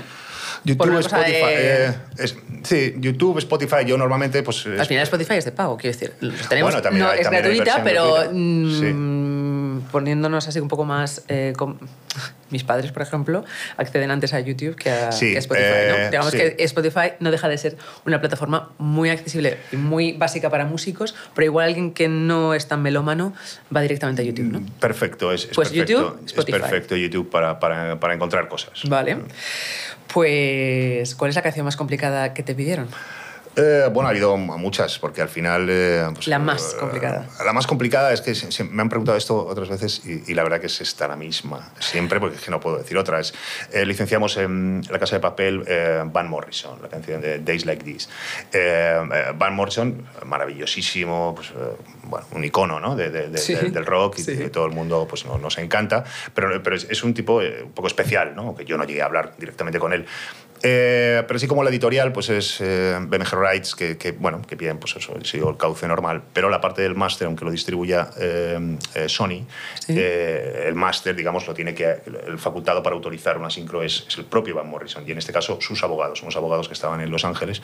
YouTube, 0.64 1.00
Spotify, 1.00 1.32
de- 1.32 1.86
eh, 1.88 1.96
es- 2.18 2.38
sí, 2.64 2.96
YouTube, 2.98 3.38
Spotify, 3.40 3.86
yo 3.86 3.98
normalmente 3.98 4.42
pues 4.44 4.66
Al 4.68 4.86
final 4.86 5.04
Spotify 5.04 5.36
es 5.36 5.46
de 5.46 5.52
pago, 5.52 5.78
quiero 5.78 5.98
decir. 5.98 6.14
Tenemos, 6.50 6.72
Bueno, 6.72 6.82
también 6.82 7.06
no, 7.06 7.14
es 7.14 7.22
también 7.22 7.44
gratuita, 7.44 7.84
pero 7.84 8.14
gratuita. 8.14 8.32
mm, 8.34 9.45
poniéndonos 9.82 10.48
así 10.48 10.60
un 10.60 10.68
poco 10.68 10.86
más... 10.86 11.24
eh, 11.28 11.54
com- 11.58 11.78
mis 12.52 12.64
padres, 12.64 12.92
por 12.92 13.02
ejemplo, 13.02 13.44
acceden 13.76 14.12
antes 14.12 14.32
a 14.34 14.40
YouTube 14.40 14.76
que 14.76 14.92
a, 14.92 15.12
Sí, 15.12 15.32
que 15.32 15.38
a 15.38 15.40
Spotify. 15.40 15.66
eh, 15.68 15.88
¿no? 16.06 16.10
Digamos 16.12 16.32
sí. 16.32 16.38
que 16.38 16.56
Spotify 16.60 17.14
no 17.20 17.32
deja 17.32 17.50
de 17.50 17.58
ser 17.58 17.76
una 18.06 18.22
plataforma 18.22 18.70
muy 18.78 19.10
accesible 19.10 19.58
y 19.72 19.78
muy 19.78 20.14
básica 20.14 20.50
para 20.52 20.64
músicos, 20.66 21.16
pero 21.34 21.46
igual 21.46 21.66
alguien 21.70 21.92
que 21.92 22.08
no 22.08 22.54
es 22.54 22.68
tan 22.68 22.84
melómano 22.84 23.34
va 23.76 23.82
directamente 23.82 24.22
a 24.22 24.26
YouTube, 24.26 24.46
¿no? 24.52 24.62
perfecto, 24.80 25.32
es, 25.34 25.46
es 25.46 25.48
Pues 25.56 25.70
perfecto, 25.70 25.92
YouTube, 25.92 26.20
es 26.20 26.26
Spotify. 26.28 26.60
perfecto 26.60 26.96
YouTube 26.96 27.30
para, 27.32 27.60
para, 27.60 28.00
para 28.00 28.14
encontrar 28.14 28.48
cosas. 28.48 28.80
Vale. 28.88 29.18
Pues, 30.14 31.16
¿cuál 31.16 31.30
es 31.30 31.36
la 31.36 31.42
canción 31.42 31.66
más 31.66 31.76
complicada 31.76 32.34
que 32.34 32.44
te 32.44 32.54
pidieron? 32.56 32.88
Eh, 33.58 33.90
bueno, 33.92 34.08
ha 34.08 34.12
habido 34.12 34.36
muchas, 34.38 35.00
porque 35.00 35.22
al 35.22 35.30
final... 35.30 35.68
eh, 35.70 36.06
pues, 36.14 36.28
La 36.28 36.40
más 36.40 36.74
eh, 36.74 36.78
complicada. 36.80 37.28
La 37.46 37.54
más 37.54 37.66
complicada 37.68 38.12
es 38.12 38.22
que 38.22 38.36
se- 38.36 38.52
se- 38.52 38.64
me 38.66 38.82
han 38.82 38.90
preguntado 38.90 39.18
esto 39.18 39.46
otras 39.46 39.70
veces 39.70 40.02
y, 40.06 40.30
y 40.32 40.34
la 40.34 40.44
verdad 40.44 40.60
que 40.60 40.68
es 40.68 40.82
esta 40.82 41.08
la 41.08 41.16
misma, 41.16 41.72
siempre, 41.80 42.20
porque 42.20 42.36
es 42.36 42.42
que 42.44 42.52
no 42.52 42.60
puedo 42.60 42.78
decir 42.78 42.98
otra. 42.98 43.20
Es, 43.20 43.34
eh, 43.72 43.86
licenciamos 43.86 44.36
en 44.38 44.82
La 44.90 45.00
Casa 45.00 45.16
de 45.16 45.22
Papel 45.22 45.64
eh, 45.68 46.04
Van 46.06 46.28
Morrison, 46.30 46.82
la 46.82 46.90
canción 46.90 47.22
de 47.22 47.40
Days 47.40 47.66
Like 47.66 47.84
This. 47.84 48.10
Eh, 48.52 49.00
Van 49.36 49.56
Morrison, 49.56 50.06
maravillosísimo, 50.26 51.34
pues, 51.36 51.52
bueno, 52.04 52.26
un 52.32 52.44
icono 52.44 52.80
¿no? 52.80 52.96
de- 52.96 53.10
de- 53.10 53.30
de- 53.30 53.38
Sí. 53.38 53.54
del, 53.56 53.86
rock 53.86 54.20
y 54.20 54.24
Sí. 54.24 54.38
que 54.38 54.50
todo 54.50 54.66
el 54.66 54.72
mundo 54.74 55.06
pues, 55.10 55.26
no- 55.26 55.38
nos 55.38 55.58
encanta, 55.60 56.04
pero, 56.34 56.62
pero 56.62 56.76
es, 56.76 56.88
es 56.90 57.04
un 57.04 57.14
tipo 57.14 57.38
un 57.38 57.72
poco 57.74 57.88
especial, 57.88 58.36
¿no? 58.36 58.56
que 58.56 58.66
yo 58.66 58.78
no 58.78 58.84
llegué 58.84 59.02
a 59.02 59.06
hablar 59.06 59.34
directamente 59.38 59.80
con 59.80 59.94
él. 59.94 60.06
Eh, 60.64 61.24
pero 61.28 61.40
sí 61.40 61.48
como 61.48 61.64
la 61.64 61.70
editorial, 61.70 62.12
pues 62.12 62.30
es 62.30 62.58
eh, 62.62 62.98
BMG 63.02 63.34
Rights, 63.34 63.76
que, 63.76 63.98
que, 63.98 64.12
bueno, 64.14 64.42
que 64.42 64.56
bien, 64.56 64.80
pues 64.80 64.96
eso, 64.96 65.14
sigo 65.24 65.50
el 65.50 65.58
cauce 65.58 65.88
normal. 65.88 66.24
Pero 66.34 66.50
la 66.50 66.62
parte 66.62 66.82
del 66.82 66.96
máster, 66.96 67.28
aunque 67.28 67.46
lo 67.46 67.52
distribuya 67.52 68.10
eh, 68.20 68.78
eh 68.96 69.10
Sony, 69.10 69.46
Sí. 69.86 69.94
el 70.00 70.74
máster, 70.76 71.16
digamos, 71.16 71.46
lo 71.48 71.54
tiene 71.54 71.76
que... 71.76 71.86
El 72.26 72.40
facultado 72.40 72.82
para 72.82 72.96
autorizar 72.96 73.38
una 73.38 73.50
sincro 73.52 73.84
es, 73.84 74.06
es 74.08 74.18
el 74.18 74.26
propio 74.26 74.56
Van 74.56 74.68
Morrison. 74.68 75.04
Y 75.08 75.12
en 75.12 75.20
este 75.20 75.32
caso, 75.32 75.60
sus 75.62 75.84
abogados, 75.84 76.24
unos 76.24 76.36
abogados 76.36 76.68
que 76.68 76.74
estaban 76.74 77.02
en 77.02 77.12
Los 77.12 77.24
Ángeles. 77.26 77.62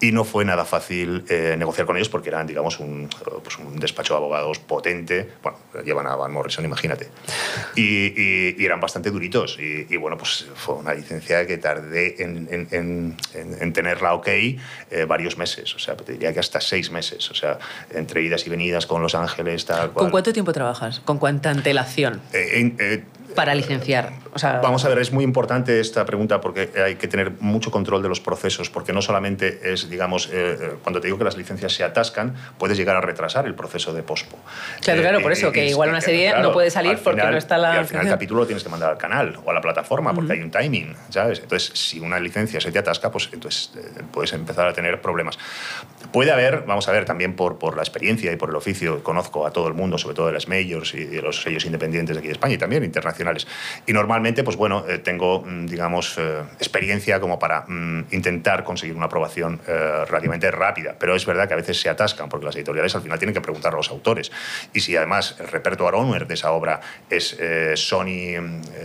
Y 0.00 0.10
no 0.10 0.24
fue 0.24 0.44
nada 0.44 0.64
fácil 0.64 1.24
negociar 1.56 1.86
con 1.86 1.96
ellos 1.96 2.08
porque 2.08 2.30
eran, 2.30 2.46
digamos, 2.46 2.80
un, 2.80 3.08
pues 3.44 3.58
un 3.58 3.78
despacho 3.78 4.14
de 4.14 4.18
abogados 4.18 4.58
potente. 4.58 5.28
Bueno, 5.42 5.58
llevan 5.84 6.06
a 6.08 6.16
Van 6.16 6.32
Morrison, 6.32 6.64
imagínate. 6.64 7.08
Y, 7.76 8.06
y- 8.20 8.56
y 8.58 8.64
eran 8.64 8.80
bastante 8.80 9.10
duritos. 9.10 9.56
Y, 9.60 9.86
y, 9.88 9.96
bueno, 9.96 10.16
pues 10.18 10.46
fue 10.56 10.74
una 10.74 10.94
licencia 10.94 11.46
que 11.46 11.58
tardé 11.58 12.21
en, 12.22 12.48
en- 12.50 12.68
en- 12.70 13.16
en- 13.34 13.62
en 13.62 13.72
tenerla 13.72 14.14
ok 14.14 14.28
eh, 14.28 14.56
varios 15.06 15.36
meses. 15.36 15.74
O 15.74 15.78
sea, 15.78 15.96
te 15.96 16.12
diría 16.12 16.32
que 16.32 16.40
hasta 16.40 16.60
seis 16.60 16.90
meses. 16.90 17.30
O 17.30 17.34
sea, 17.34 17.58
entre 17.92 18.22
idas 18.22 18.46
y 18.46 18.50
venidas 18.50 18.86
con 18.86 19.02
Los 19.02 19.14
Ángeles, 19.14 19.64
tal 19.66 19.90
cual. 19.90 20.04
¿Con 20.04 20.10
cuánto 20.10 20.32
tiempo 20.32 20.52
trabajas? 20.52 21.00
¿Con 21.04 21.18
cuánta 21.18 21.50
antelación 21.50 22.20
Eh, 22.32 22.74
eh, 22.78 23.04
para 23.34 23.54
licenciar? 23.54 24.12
O 24.34 24.38
sea, 24.38 24.60
Vamos 24.60 24.84
a 24.84 24.88
ver, 24.88 24.98
es 24.98 25.12
muy 25.12 25.24
importante 25.24 25.80
esta 25.80 26.04
pregunta 26.04 26.40
porque 26.40 26.70
hay 26.82 26.94
que 26.96 27.08
tener 27.08 27.32
mucho 27.40 27.70
control 27.70 28.02
de 28.02 28.08
los 28.08 28.20
procesos, 28.20 28.70
porque 28.70 28.92
no 28.92 29.02
solamente 29.02 29.72
es, 29.72 29.90
digamos, 29.90 30.26
eh, 30.26 30.30
eh, 30.32 30.70
cuando 30.82 31.00
te 31.00 31.08
digo 31.08 31.18
que 31.18 31.24
las 31.24 31.36
licencias 31.36 31.72
se 31.72 31.84
atascan, 31.84 32.34
puedes 32.58 32.76
llegar 32.76 32.96
a 32.96 33.00
retrasar 33.00 33.46
el 33.46 33.54
proceso 33.54 33.92
de 33.92 34.02
pospo. 34.02 34.38
Claro, 34.80 35.02
claro, 35.02 35.20
por 35.20 35.32
eso, 35.32 35.52
que 35.52 35.66
igual 35.66 35.90
una 35.90 36.00
serie 36.00 36.34
no 36.40 36.52
puede 36.52 36.70
salir 36.70 36.92
al 36.92 36.98
porque 36.98 37.22
no 37.22 37.36
está 37.36 37.58
la 37.58 37.74
Y 37.74 37.78
al 37.78 37.86
final 37.86 38.06
el 38.06 38.12
capítulo 38.12 38.40
lo 38.40 38.46
tienes 38.46 38.62
que 38.62 38.68
mandar 38.68 38.90
al 38.90 38.98
canal 38.98 39.38
o 39.44 39.50
a 39.50 39.54
la 39.54 39.60
plataforma 39.60 40.14
porque 40.14 40.32
hay 40.32 40.40
un 40.40 40.50
timing, 40.50 40.94
¿sabes? 41.10 41.40
Entonces, 41.40 41.78
si 41.78 42.00
una 42.00 42.18
licencia 42.18 42.60
se 42.60 42.72
te 42.72 42.78
atasca, 42.78 43.10
pues 43.10 43.28
entonces 43.32 43.72
eh, 43.76 44.02
puedes 44.12 44.32
empezar 44.32 44.66
a 44.68 44.72
tener 44.72 45.00
problemas. 45.00 45.38
Puede 46.12 46.30
haber, 46.30 46.64
vamos 46.66 46.88
a 46.88 46.92
ver, 46.92 47.04
también 47.04 47.36
por, 47.36 47.58
por 47.58 47.76
la 47.76 47.82
experiencia 47.82 48.32
y 48.32 48.36
por 48.36 48.50
el 48.50 48.56
oficio, 48.56 49.02
conozco 49.02 49.46
a 49.46 49.52
todo 49.52 49.68
el 49.68 49.74
mundo, 49.74 49.98
sobre 49.98 50.14
todo 50.14 50.26
de 50.26 50.32
las 50.32 50.48
majors 50.48 50.94
y 50.94 51.04
de 51.04 51.22
los 51.22 51.42
sellos 51.42 51.64
independientes 51.64 52.16
de 52.16 52.20
aquí 52.20 52.28
de 52.28 52.32
España 52.32 52.54
y 52.54 52.58
también 52.58 52.84
internacionales. 52.84 53.21
Y 53.86 53.92
normalmente, 53.92 54.44
pues 54.44 54.56
bueno, 54.56 54.84
eh, 54.88 54.98
tengo, 54.98 55.42
mm, 55.42 55.66
digamos, 55.66 56.16
eh, 56.18 56.42
experiencia 56.58 57.20
como 57.20 57.38
para 57.38 57.62
mm, 57.66 58.06
intentar 58.12 58.64
conseguir 58.64 58.96
una 58.96 59.06
aprobación 59.06 59.60
eh, 59.66 60.04
relativamente 60.06 60.50
rápida. 60.50 60.94
Pero 60.98 61.14
es 61.14 61.24
verdad 61.26 61.46
que 61.48 61.54
a 61.54 61.56
veces 61.56 61.80
se 61.80 61.88
atascan 61.88 62.28
porque 62.28 62.46
las 62.46 62.56
editoriales 62.56 62.94
al 62.94 63.02
final 63.02 63.18
tienen 63.18 63.34
que 63.34 63.40
preguntar 63.40 63.72
a 63.72 63.76
los 63.76 63.90
autores. 63.90 64.30
Y 64.72 64.80
si 64.80 64.96
además 64.96 65.36
el 65.40 65.48
repertorio 65.48 65.98
owner 66.00 66.26
de 66.26 66.34
esa 66.34 66.52
obra 66.52 66.80
es 67.10 67.36
eh, 67.40 67.72
Sony 67.76 68.06
eh, 68.08 68.40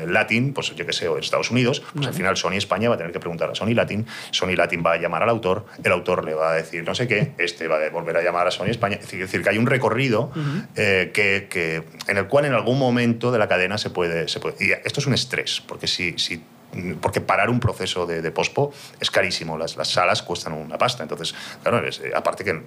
Latin, 0.08 0.54
pues 0.54 0.74
yo 0.76 0.86
que 0.86 0.94
sé, 0.94 1.08
o 1.08 1.18
en 1.18 1.24
Estados 1.24 1.52
Unidos, 1.52 1.84
pues 1.94 2.08
al 2.08 2.14
final 2.14 2.38
Sony 2.38 2.54
España 2.54 2.90
va 2.90 2.96
a 2.96 2.98
tener 2.98 3.12
que 3.14 3.20
preguntar 3.20 3.50
a 3.50 3.56
Sony 3.56 3.74
Latin, 3.74 4.06
Sony 4.32 4.56
Latin 4.56 4.84
va 4.86 4.94
a 4.94 4.98
llamar 4.98 5.24
al 5.24 5.30
autor, 5.30 5.66
el 5.84 5.92
autor 5.92 6.24
le 6.26 6.34
va 6.34 6.52
a 6.52 6.56
decir 6.56 6.84
no 6.86 6.96
sé 6.96 7.08
qué, 7.08 7.34
este 7.38 7.68
va 7.68 7.78
a 7.78 7.90
volver 7.90 8.18
a 8.18 8.22
llamar 8.22 8.48
a 8.48 8.52
Sony 8.52 8.68
España. 8.68 8.98
Es 9.02 9.12
decir, 9.12 9.42
que 9.44 9.50
hay 9.50 9.58
un 9.58 9.66
recorrido 9.68 10.32
eh, 10.76 11.12
que, 11.14 11.48
que- 11.50 11.84
en 12.08 12.18
el 12.18 12.28
cual 12.28 12.46
en 12.46 12.54
algún 12.54 12.80
momento 12.80 13.32
de 13.32 13.40
la 13.40 13.48
cadena 13.48 13.78
se 13.78 13.90
puede... 13.90 14.27
Se 14.28 14.40
puede 14.40 14.56
y 14.64 14.72
esto 14.72 15.00
es 15.00 15.08
un 15.08 15.14
estrés, 15.14 15.62
porque 15.66 15.88
si... 15.88 16.18
si 16.18 16.42
porque 17.02 17.22
parar 17.22 17.50
un 17.50 17.60
proceso 17.60 18.06
de, 18.06 18.22
de 18.22 18.32
pospo 18.32 18.72
es 19.00 19.10
carísimo, 19.10 19.58
las, 19.58 19.78
las 19.78 19.88
salas 19.90 20.22
cuestan 20.22 20.54
una 20.54 20.78
pasta. 20.78 21.04
Entonces, 21.04 21.34
claro, 21.64 21.86
es- 21.88 22.00
eh, 22.00 22.12
aparte 22.16 22.44
que, 22.44 22.54
no, 22.54 22.62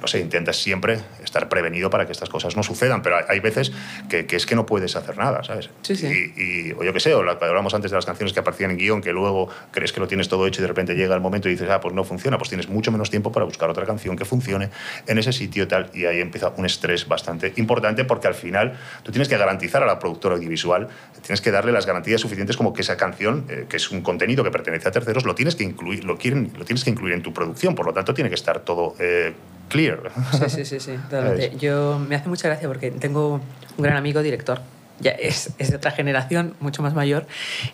no 0.00 0.06
sé, 0.06 0.20
intentas 0.20 0.56
siempre 0.56 0.98
estar 1.22 1.48
prevenido 1.48 1.90
para 1.90 2.06
que 2.06 2.12
estas 2.12 2.28
cosas 2.28 2.56
no 2.56 2.62
sucedan, 2.62 3.02
pero 3.02 3.16
hay, 3.18 3.24
hay 3.28 3.40
veces 3.40 3.72
que, 4.08 4.26
que 4.26 4.36
es 4.36 4.46
que 4.46 4.54
no 4.54 4.64
puedes 4.64 4.96
hacer 4.96 5.18
nada, 5.18 5.42
¿sabes? 5.44 5.70
Sí, 5.82 5.96
sí. 5.96 6.06
Y, 6.36 6.42
y- 6.70 6.72
o 6.72 6.82
yo 6.84 6.92
qué 6.92 7.00
sé, 7.00 7.14
o 7.14 7.22
la, 7.22 7.32
hablamos 7.32 7.74
antes 7.74 7.90
de 7.90 7.96
las 7.96 8.06
canciones 8.06 8.32
que 8.32 8.40
aparecían 8.40 8.70
en 8.70 8.78
guion, 8.78 9.00
que 9.02 9.12
luego 9.12 9.48
crees 9.70 9.92
que 9.92 10.00
lo 10.00 10.08
tienes 10.08 10.28
todo 10.28 10.46
hecho 10.46 10.60
y 10.60 10.62
de 10.62 10.68
repente 10.68 10.94
llega 10.94 11.14
el 11.14 11.20
momento 11.20 11.48
y 11.48 11.52
dices, 11.52 11.68
ah, 11.70 11.80
pues 11.80 11.94
no 11.94 12.04
funciona, 12.04 12.38
pues 12.38 12.48
tienes 12.48 12.68
mucho 12.68 12.90
menos 12.92 13.10
tiempo 13.10 13.32
para 13.32 13.44
buscar 13.44 13.68
otra 13.68 13.84
canción 13.84 14.16
que 14.16 14.24
funcione 14.24 14.70
en 15.06 15.18
ese 15.18 15.32
sitio 15.32 15.66
tal, 15.68 15.90
y 15.92 16.04
ahí 16.06 16.20
empieza 16.20 16.52
un 16.56 16.64
estrés 16.66 17.06
bastante 17.08 17.52
importante 17.56 18.04
porque 18.04 18.28
al 18.28 18.34
final 18.34 18.78
tú 19.02 19.10
tienes 19.12 19.28
que 19.28 19.36
garantizar 19.36 19.82
a 19.82 19.86
la 19.86 19.98
productora 19.98 20.36
audiovisual, 20.36 20.88
tienes 21.22 21.40
que 21.40 21.50
darle 21.50 21.72
las 21.72 21.86
garantías 21.86 22.20
suficientes 22.20 22.56
como 22.56 22.72
que 22.72 22.82
esa 22.82 22.96
canción, 22.96 23.15
eh, 23.20 23.66
que 23.68 23.76
es 23.76 23.90
un 23.90 24.02
contenido 24.02 24.44
que 24.44 24.50
pertenece 24.50 24.88
a 24.88 24.92
terceros, 24.92 25.24
lo 25.24 25.34
tienes 25.34 25.54
que 25.54 25.64
incluir, 25.64 26.04
lo 26.04 26.16
quieren, 26.18 26.52
lo 26.56 26.64
tienes 26.64 26.84
que 26.84 26.90
incluir 26.90 27.14
en 27.14 27.22
tu 27.22 27.32
producción, 27.32 27.74
por 27.74 27.86
lo 27.86 27.92
tanto 27.92 28.14
tiene 28.14 28.28
que 28.28 28.34
estar 28.34 28.60
todo 28.60 28.94
eh, 28.98 29.34
clear. 29.68 30.12
Sí, 30.32 30.48
sí, 30.48 30.64
sí, 30.64 30.80
sí, 30.80 30.92
totalmente. 30.92 31.42
¿Sabes? 31.46 31.60
Yo 31.60 31.98
me 31.98 32.16
hace 32.16 32.28
mucha 32.28 32.48
gracia 32.48 32.68
porque 32.68 32.90
tengo 32.90 33.40
un 33.76 33.82
gran 33.82 33.96
amigo 33.96 34.22
director. 34.22 34.60
Ya 35.00 35.10
es, 35.10 35.50
es 35.58 35.70
de 35.70 35.76
otra 35.76 35.90
generación, 35.90 36.54
mucho 36.60 36.82
más 36.82 36.94
mayor, 36.94 37.26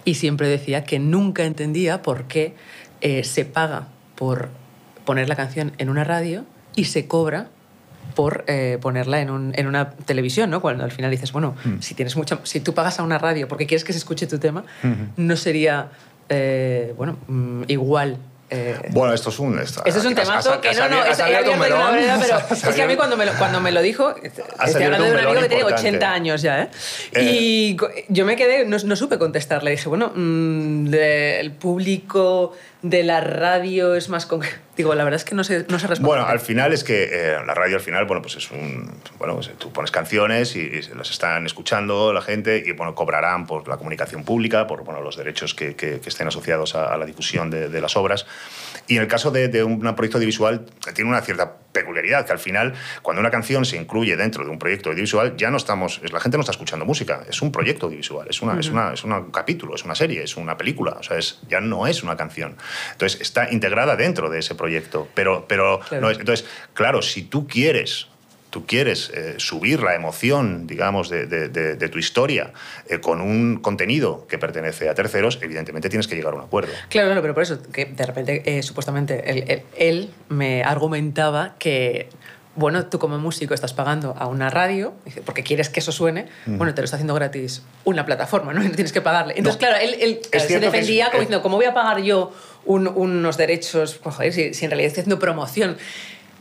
y 0.05 0.14
siempre 0.14 0.48
decía 0.48 0.85
que 0.85 0.98
nunca 0.98 1.44
entendía 1.44 2.02
por 2.02 2.24
qué 2.24 2.55
eh, 3.00 3.22
se 3.24 3.44
paga 3.44 3.88
por 4.16 4.48
poner 5.05 5.28
la 5.28 5.37
canción 5.37 5.72
en 5.78 5.88
una 5.88 6.05
radio 6.05 6.44
y 6.74 6.85
se 6.85 7.07
cobra 7.07 7.48
por 8.12 8.44
eh, 8.46 8.79
ponerla 8.81 9.20
en, 9.20 9.31
un- 9.31 9.53
en 9.57 9.66
una 9.66 9.90
televisión, 9.90 10.51
¿no? 10.51 10.61
Cuando 10.61 10.85
al 10.85 10.92
final 10.92 11.11
dices, 11.11 11.33
bueno, 11.33 11.55
Mm. 11.64 11.81
si 11.81 11.94
tienes 11.94 12.16
mucha, 12.16 12.38
si 12.44 12.61
tú 12.61 12.75
pagas 12.75 12.98
a 12.98 13.03
una 13.03 13.18
radio 13.18 13.48
porque 13.48 13.66
quieres 13.66 13.85
que 13.85 13.92
se 13.92 13.98
escuche 13.98 14.27
tu 14.27 14.38
tema, 14.38 14.64
no 15.16 15.37
sería, 15.37 15.88
eh, 16.29 16.94
bueno, 16.96 17.16
mm, 17.29 17.62
igual. 17.68 18.16
eh, 18.55 18.77
Bueno, 18.90 19.14
esto 19.14 19.31
es 19.31 19.38
un... 19.38 19.59
Esto, 19.59 19.83
Esto 19.87 20.01
es 20.01 20.05
un 20.07 20.14
temazo 20.14 20.61
que 20.61 20.75
no, 20.75 20.87
no, 20.90 21.03
es, 21.05 21.18
abierto 21.20 21.53
un 21.53 21.57
abierto 21.57 21.77
una 21.81 21.90
vereda, 21.90 22.18
pero 22.20 22.70
es 22.70 22.77
que 22.77 22.83
a 22.83 22.87
mí 22.87 22.96
cuando 22.96 23.16
me 23.16 23.25
lo, 23.25 23.33
cuando 23.38 23.61
me 23.62 23.72
lo 23.72 23.81
dijo, 23.81 24.14
estoy 24.22 24.83
hablando 24.85 25.07
de 25.07 25.12
un 25.12 25.18
un 25.20 25.25
amigo 25.27 25.40
que 25.40 25.48
tiene 25.48 25.62
importante. 25.62 25.88
80 25.88 26.12
años 26.12 26.42
ya, 26.42 26.62
¿eh? 26.64 26.68
Eh. 27.12 27.22
Y 27.33 27.77
yo 28.11 28.27
me 28.27 28.37
quedé, 28.37 28.66
no, 28.66 28.77
no 28.77 28.94
supe 28.96 29.16
contestarle, 29.18 29.70
dije, 29.70 29.88
bueno, 29.88 30.12
mm, 30.14 30.92
el 30.92 31.53
público 31.53 32.53
de 32.83 33.03
la 33.05 33.21
radio 33.21 33.95
es 33.95 34.09
más... 34.09 34.27
con- 34.27 34.42
Digo, 34.77 34.95
la 34.95 35.05
verdad 35.05 35.16
es 35.18 35.25
que 35.25 35.35
no 35.35 35.45
sé, 35.45 35.66
no 35.68 35.79
sé 35.79 35.87
responder. 35.87 36.18
Bueno, 36.18 36.27
al 36.27 36.40
final 36.40 36.73
es 36.73 36.83
que 36.83 37.05
eh, 37.12 37.37
la 37.47 37.55
radio 37.55 37.77
al 37.77 37.83
final, 37.83 38.05
bueno, 38.07 38.23
pues 38.23 38.37
es 38.37 38.51
un... 38.51 38.90
Bueno, 39.18 39.35
pues 39.35 39.51
tú 39.59 39.71
pones 39.73 39.90
canciones 39.90 40.57
y, 40.57 40.61
y 40.61 40.81
las 40.97 41.11
están 41.11 41.45
escuchando 41.47 42.12
la 42.12 42.23
gente 42.23 42.62
y, 42.66 42.73
bueno, 42.73 42.95
cobrarán 42.95 43.47
por 43.47 43.68
la 43.68 43.77
comunicación 43.77 44.25
pública, 44.25 44.66
por 44.66 44.83
bueno, 44.85 45.01
los 45.03 45.16
derechos 45.16 45.55
que, 45.55 45.77
que- 45.77 46.01
estén 46.05 46.27
asociados 46.29 46.75
a, 46.75 46.97
la 46.97 47.05
difusión 47.07 47.51
de 47.51 47.81
las 47.81 47.97
obras. 47.97 48.27
Y 48.92 48.96
en 48.96 49.02
el 49.02 49.09
caso 49.09 49.31
de, 49.31 49.48
de 49.48 49.64
un 49.64 49.81
proyecto 49.81 50.18
audiovisual 50.18 50.66
tiene 50.94 51.09
una 51.09 51.22
cierta 51.22 51.57
peculiaridad, 51.72 52.26
que 52.26 52.33
al 52.33 52.38
final, 52.38 52.74
cuando 53.00 53.20
una 53.20 53.31
canción 53.31 53.64
se 53.64 53.78
incluye 53.78 54.14
dentro 54.18 54.44
de 54.44 54.50
un 54.50 54.59
proyecto 54.59 54.90
audiovisual, 54.90 55.35
ya 55.38 55.50
no 55.50 55.57
estamos... 55.57 55.98
es- 56.05 56.12
La 56.12 56.20
gente 56.20 56.37
no 56.37 56.42
está 56.42 56.50
escuchando 56.52 56.85
música, 56.85 57.22
es 57.26 57.40
un 57.40 57.50
proyecto 57.50 57.87
audiovisual, 57.87 58.26
es, 58.28 58.42
una, 58.42 58.61
es, 58.61 58.68
una, 58.68 58.92
es 58.92 59.02
un 59.05 59.31
capítulo, 59.31 59.74
es 59.74 59.85
una 59.85 59.94
serie, 59.94 60.22
es 60.24 60.37
una 60.37 60.59
película, 60.59 60.96
o 61.00 61.02
sea, 61.02 61.16
es, 61.16 61.40
ya 61.48 61.62
no 61.62 61.87
es 61.87 62.02
una 62.02 62.18
canción. 62.18 62.57
Entonces, 62.92 63.22
está 63.22 63.50
integrada 63.50 63.96
dentro 63.96 64.28
de 64.28 64.40
ese 64.40 64.55
proyecto, 64.55 65.09
pero, 65.14 65.46
pero 65.48 65.81
Claro. 65.88 66.02
no 66.02 66.11
es- 66.11 66.18
entonces, 66.18 66.46
claro, 66.74 67.00
si 67.00 67.22
tú 67.22 67.46
quieres, 67.46 68.09
tú 68.52 68.66
quieres 68.66 69.10
eh, 69.14 69.34
subir 69.38 69.82
la 69.82 69.94
emoción, 69.94 70.66
digamos, 70.66 71.08
de, 71.08 71.26
de- 71.26 71.48
de- 71.48 71.74
de 71.74 71.88
tu 71.88 71.98
historia 71.98 72.52
eh, 72.88 73.00
con 73.00 73.22
un 73.22 73.56
contenido 73.60 74.26
que 74.28 74.36
pertenece 74.36 74.90
a 74.90 74.94
terceros, 74.94 75.38
evidentemente 75.40 75.88
tienes 75.88 76.06
que 76.06 76.14
llegar 76.16 76.34
a 76.34 76.36
un 76.36 76.42
acuerdo. 76.42 76.70
Claro, 76.90 77.08
claro, 77.08 77.22
pero 77.22 77.32
por 77.32 77.42
eso, 77.44 77.58
que 77.72 77.86
de 77.86 78.04
repente, 78.06 78.42
eh, 78.44 78.62
supuestamente, 78.62 79.24
él, 79.30 79.44
él- 79.48 79.62
él 79.76 80.10
me 80.28 80.62
argumentaba 80.62 81.54
que, 81.58 82.10
bueno, 82.54 82.84
tú 82.84 82.98
como 82.98 83.18
músico 83.18 83.54
estás 83.54 83.72
pagando 83.72 84.14
a 84.18 84.26
una 84.26 84.50
radio, 84.50 84.92
porque 85.24 85.42
quieres 85.42 85.70
que 85.70 85.80
eso 85.80 85.90
suene, 85.90 86.26
Mm. 86.44 86.58
bueno, 86.58 86.74
te 86.74 86.82
lo 86.82 86.84
está 86.84 86.96
haciendo 86.96 87.14
gratis 87.14 87.62
una 87.84 88.04
plataforma, 88.04 88.52
¿no? 88.52 88.62
Y 88.62 88.68
no 88.68 88.74
tienes 88.74 88.92
que 88.92 89.00
pagarle. 89.00 89.32
Entonces, 89.38 89.62
No. 89.62 89.66
claro, 89.66 89.82
él, 89.82 90.20
se 90.30 90.60
defendía 90.60 91.04
es- 91.06 91.10
como 91.10 91.20
diciendo, 91.22 91.42
¿cómo 91.42 91.56
voy 91.56 91.64
a 91.64 91.72
pagar 91.72 92.02
yo 92.02 92.32
un- 92.66 92.86
unos 92.86 93.38
derechos? 93.38 93.98
Pues, 94.02 94.14
joder, 94.14 94.32
si, 94.34 94.52
si 94.52 94.66
en 94.66 94.70
realidad 94.72 94.88
estoy 94.88 95.00
haciendo 95.00 95.18
promoción. 95.18 95.78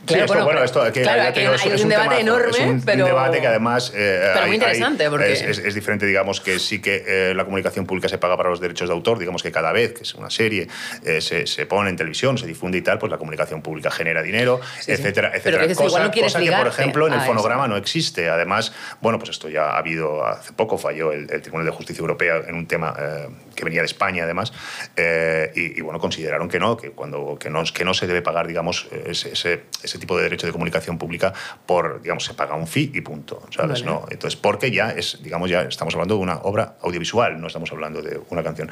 Sí, 0.06 0.14
esto, 0.14 0.34
bueno, 0.34 0.46
pero- 0.48 0.64
esto 0.64 0.80
claro, 0.92 1.22
aquí 1.22 1.40
digo, 1.40 1.52
hay, 1.52 1.72
es- 1.72 1.82
un 1.82 1.88
debate 1.88 2.08
temazo, 2.16 2.20
enorme, 2.20 2.50
es 2.50 2.58
un, 2.60 2.82
pero... 2.82 3.04
debate 3.06 3.40
que 3.40 3.46
además 3.46 3.92
eh, 3.94 4.20
Pero 4.32 4.40
muy 4.40 4.50
hay- 4.50 4.54
interesante, 4.56 5.08
porque- 5.10 5.32
es, 5.32 5.74
diferente, 5.74 6.06
digamos, 6.06 6.40
que 6.40 6.58
sí 6.58 6.80
que 6.80 7.04
eh, 7.06 7.34
la 7.34 7.44
comunicación 7.44 7.86
pública 7.86 8.08
se 8.08 8.18
paga 8.18 8.36
para 8.36 8.50
los 8.50 8.60
derechos 8.60 8.88
de 8.88 8.94
autor, 8.94 9.18
digamos 9.18 9.42
que 9.44 9.52
cada 9.52 9.70
vez 9.72 9.92
que 9.92 10.02
es 10.02 10.14
una 10.14 10.28
serie 10.30 10.66
eh, 11.04 11.20
se, 11.20 11.46
se 11.46 11.66
pone 11.66 11.90
en 11.90 11.96
televisión, 11.96 12.36
se 12.36 12.46
difunde 12.46 12.78
y 12.78 12.82
tal, 12.82 12.98
pues 12.98 13.10
la 13.12 13.18
comunicación 13.18 13.62
pública 13.62 13.90
genera 13.92 14.22
dinero, 14.22 14.60
Sí, 14.80 14.86
sí. 14.86 14.92
etcétera, 14.92 15.28
Pero 15.30 15.38
etcétera. 15.58 15.66
que 15.66 15.72
igual 15.72 16.02
no 16.04 16.10
cosa 16.10 16.40
que, 16.40 16.50
por 16.52 16.66
ejemplo, 16.66 17.06
en 17.06 17.12
el 17.14 17.20
fonograma 17.20 17.64
eso. 17.64 17.68
no 17.70 17.76
existe. 17.76 18.28
Además, 18.28 18.72
bueno, 19.00 19.18
pues 19.18 19.30
esto 19.30 19.48
ya 19.48 19.70
ha 19.70 19.78
habido, 19.78 20.26
hace 20.26 20.52
poco 20.52 20.78
falló 20.78 21.12
el, 21.12 21.30
el 21.30 21.42
Tribunal 21.42 21.66
de 21.66 21.72
Justicia 21.72 22.00
Europea 22.00 22.42
en 22.48 22.54
un 22.56 22.66
tema 22.66 22.94
que 23.54 23.64
venía 23.64 23.80
de 23.80 23.86
España, 23.86 24.24
además, 24.24 24.52
y, 25.54 25.78
y, 25.78 25.80
bueno, 25.80 25.98
consideraron 26.00 26.48
que 26.48 26.58
no, 26.58 26.76
que, 26.76 26.90
cuando, 26.90 27.36
que, 27.38 27.50
no, 27.50 27.62
que 27.72 27.84
no 27.84 27.94
se 27.94 28.06
debe 28.06 28.22
pagar, 28.22 28.46
digamos, 28.46 28.88
ese, 29.06 29.32
ese, 29.32 29.62
ese 29.92 29.98
tipo 29.98 30.16
de 30.16 30.22
derecho 30.22 30.46
de 30.46 30.52
comunicación 30.52 30.96
pública 30.96 31.34
por, 31.66 32.00
digamos, 32.00 32.24
se 32.24 32.32
paga 32.32 32.54
un 32.54 32.66
fee 32.66 32.90
y 32.94 33.02
punto, 33.02 33.42
¿sabes? 33.50 33.82
Vale. 33.82 33.84
¿No? 33.84 34.06
Entonces, 34.10 34.40
porque 34.40 34.70
ya 34.70 34.90
es, 34.90 35.22
digamos, 35.22 35.50
ya 35.50 35.62
estamos 35.62 35.94
hablando 35.94 36.16
de 36.16 36.20
una 36.22 36.36
obra 36.38 36.76
audiovisual, 36.80 37.38
no 37.38 37.46
estamos 37.48 37.70
hablando 37.72 38.00
de 38.00 38.18
una 38.30 38.42
canción. 38.42 38.70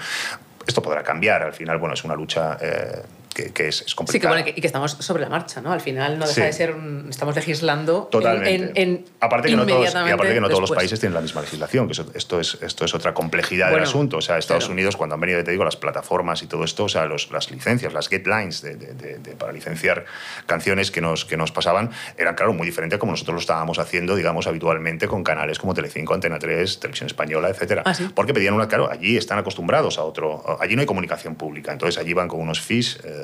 Esto 0.66 0.82
podrá 0.82 1.02
cambiar, 1.02 1.42
al 1.42 1.52
final, 1.52 1.78
bueno, 1.78 1.94
es 1.94 2.04
una 2.04 2.14
lucha 2.14 2.56
eh, 2.60 3.02
que, 3.34 3.52
que 3.52 3.68
es, 3.68 3.82
es 3.82 3.94
Sí, 4.08 4.18
que, 4.20 4.26
bueno, 4.26 4.44
que- 4.44 4.50
y 4.56 4.60
que 4.60 4.66
estamos 4.66 4.92
sobre 4.92 5.22
la 5.22 5.28
marcha, 5.28 5.60
¿no? 5.60 5.72
Al 5.72 5.80
final 5.80 6.18
no 6.18 6.26
deja 6.26 6.34
Sí. 6.34 6.40
de 6.42 6.52
ser 6.52 6.72
un- 6.74 7.06
estamos 7.08 7.34
legislando 7.36 8.04
en- 8.04 8.10
Totalmente. 8.10 8.80
en, 8.82 8.88
en- 8.90 9.04
aparte 9.20 9.48
que 9.48 9.56
no 9.56 9.66
todos, 9.66 9.94
y 9.94 10.10
aparte 10.10 10.34
que 10.34 10.40
no 10.40 10.48
todos 10.48 10.60
los 10.62 10.72
países 10.72 10.98
tienen 11.00 11.14
la 11.14 11.20
misma 11.20 11.40
legislación, 11.42 11.86
que 11.86 11.92
eso- 11.92 12.06
esto, 12.14 12.40
es, 12.40 12.58
esto 12.60 12.84
es 12.84 12.94
otra 12.94 13.14
complejidad 13.14 13.66
Bueno, 13.68 13.76
del 13.82 13.88
asunto. 13.88 14.16
O 14.18 14.20
sea, 14.20 14.36
Estados 14.38 14.64
claro. 14.64 14.72
Unidos, 14.74 14.96
cuando 14.96 15.14
han 15.14 15.20
venido, 15.20 15.42
te 15.44 15.50
digo, 15.52 15.64
las 15.64 15.76
plataformas 15.76 16.42
y 16.42 16.46
todo 16.46 16.64
esto, 16.64 16.84
o 16.84 16.88
sea, 16.88 17.06
los- 17.06 17.30
las 17.30 17.50
licencias, 17.50 17.92
las 17.92 18.08
guidelines 18.10 18.62
de, 18.62 18.74
de- 18.76 18.94
de- 18.94 19.18
de- 19.18 19.36
para 19.36 19.52
licenciar 19.52 20.04
canciones 20.46 20.90
que 20.90 21.00
nos, 21.00 21.24
que 21.24 21.36
nos 21.36 21.52
pasaban, 21.52 21.90
eran, 22.16 22.34
claro, 22.34 22.52
muy 22.52 22.66
diferentes 22.66 22.96
a 22.96 23.00
como 23.00 23.12
nosotros 23.12 23.34
lo 23.34 23.40
estábamos 23.40 23.78
haciendo, 23.78 24.16
digamos, 24.16 24.46
habitualmente 24.46 25.06
con 25.08 25.22
canales 25.22 25.58
como 25.58 25.74
Telecinco, 25.74 26.14
Antena 26.14 26.38
3, 26.38 26.80
Televisión 26.80 27.06
Española, 27.06 27.48
etcétera. 27.48 27.82
Ah, 27.86 27.94
¿sí? 27.94 28.08
Porque 28.14 28.34
pedían 28.34 28.54
una, 28.54 28.68
claro, 28.68 28.90
allí 28.90 29.16
están 29.16 29.38
acostumbrados 29.38 29.98
a 29.98 30.02
otro, 30.02 30.58
allí 30.60 30.74
no 30.74 30.80
hay 30.80 30.86
comunicación 30.86 31.36
pública, 31.36 31.72
entonces 31.72 31.98
allí 32.00 32.12
van 32.12 32.28
con 32.28 32.40
unos 32.40 32.60
fees 32.60 32.98
eh, 33.04 33.19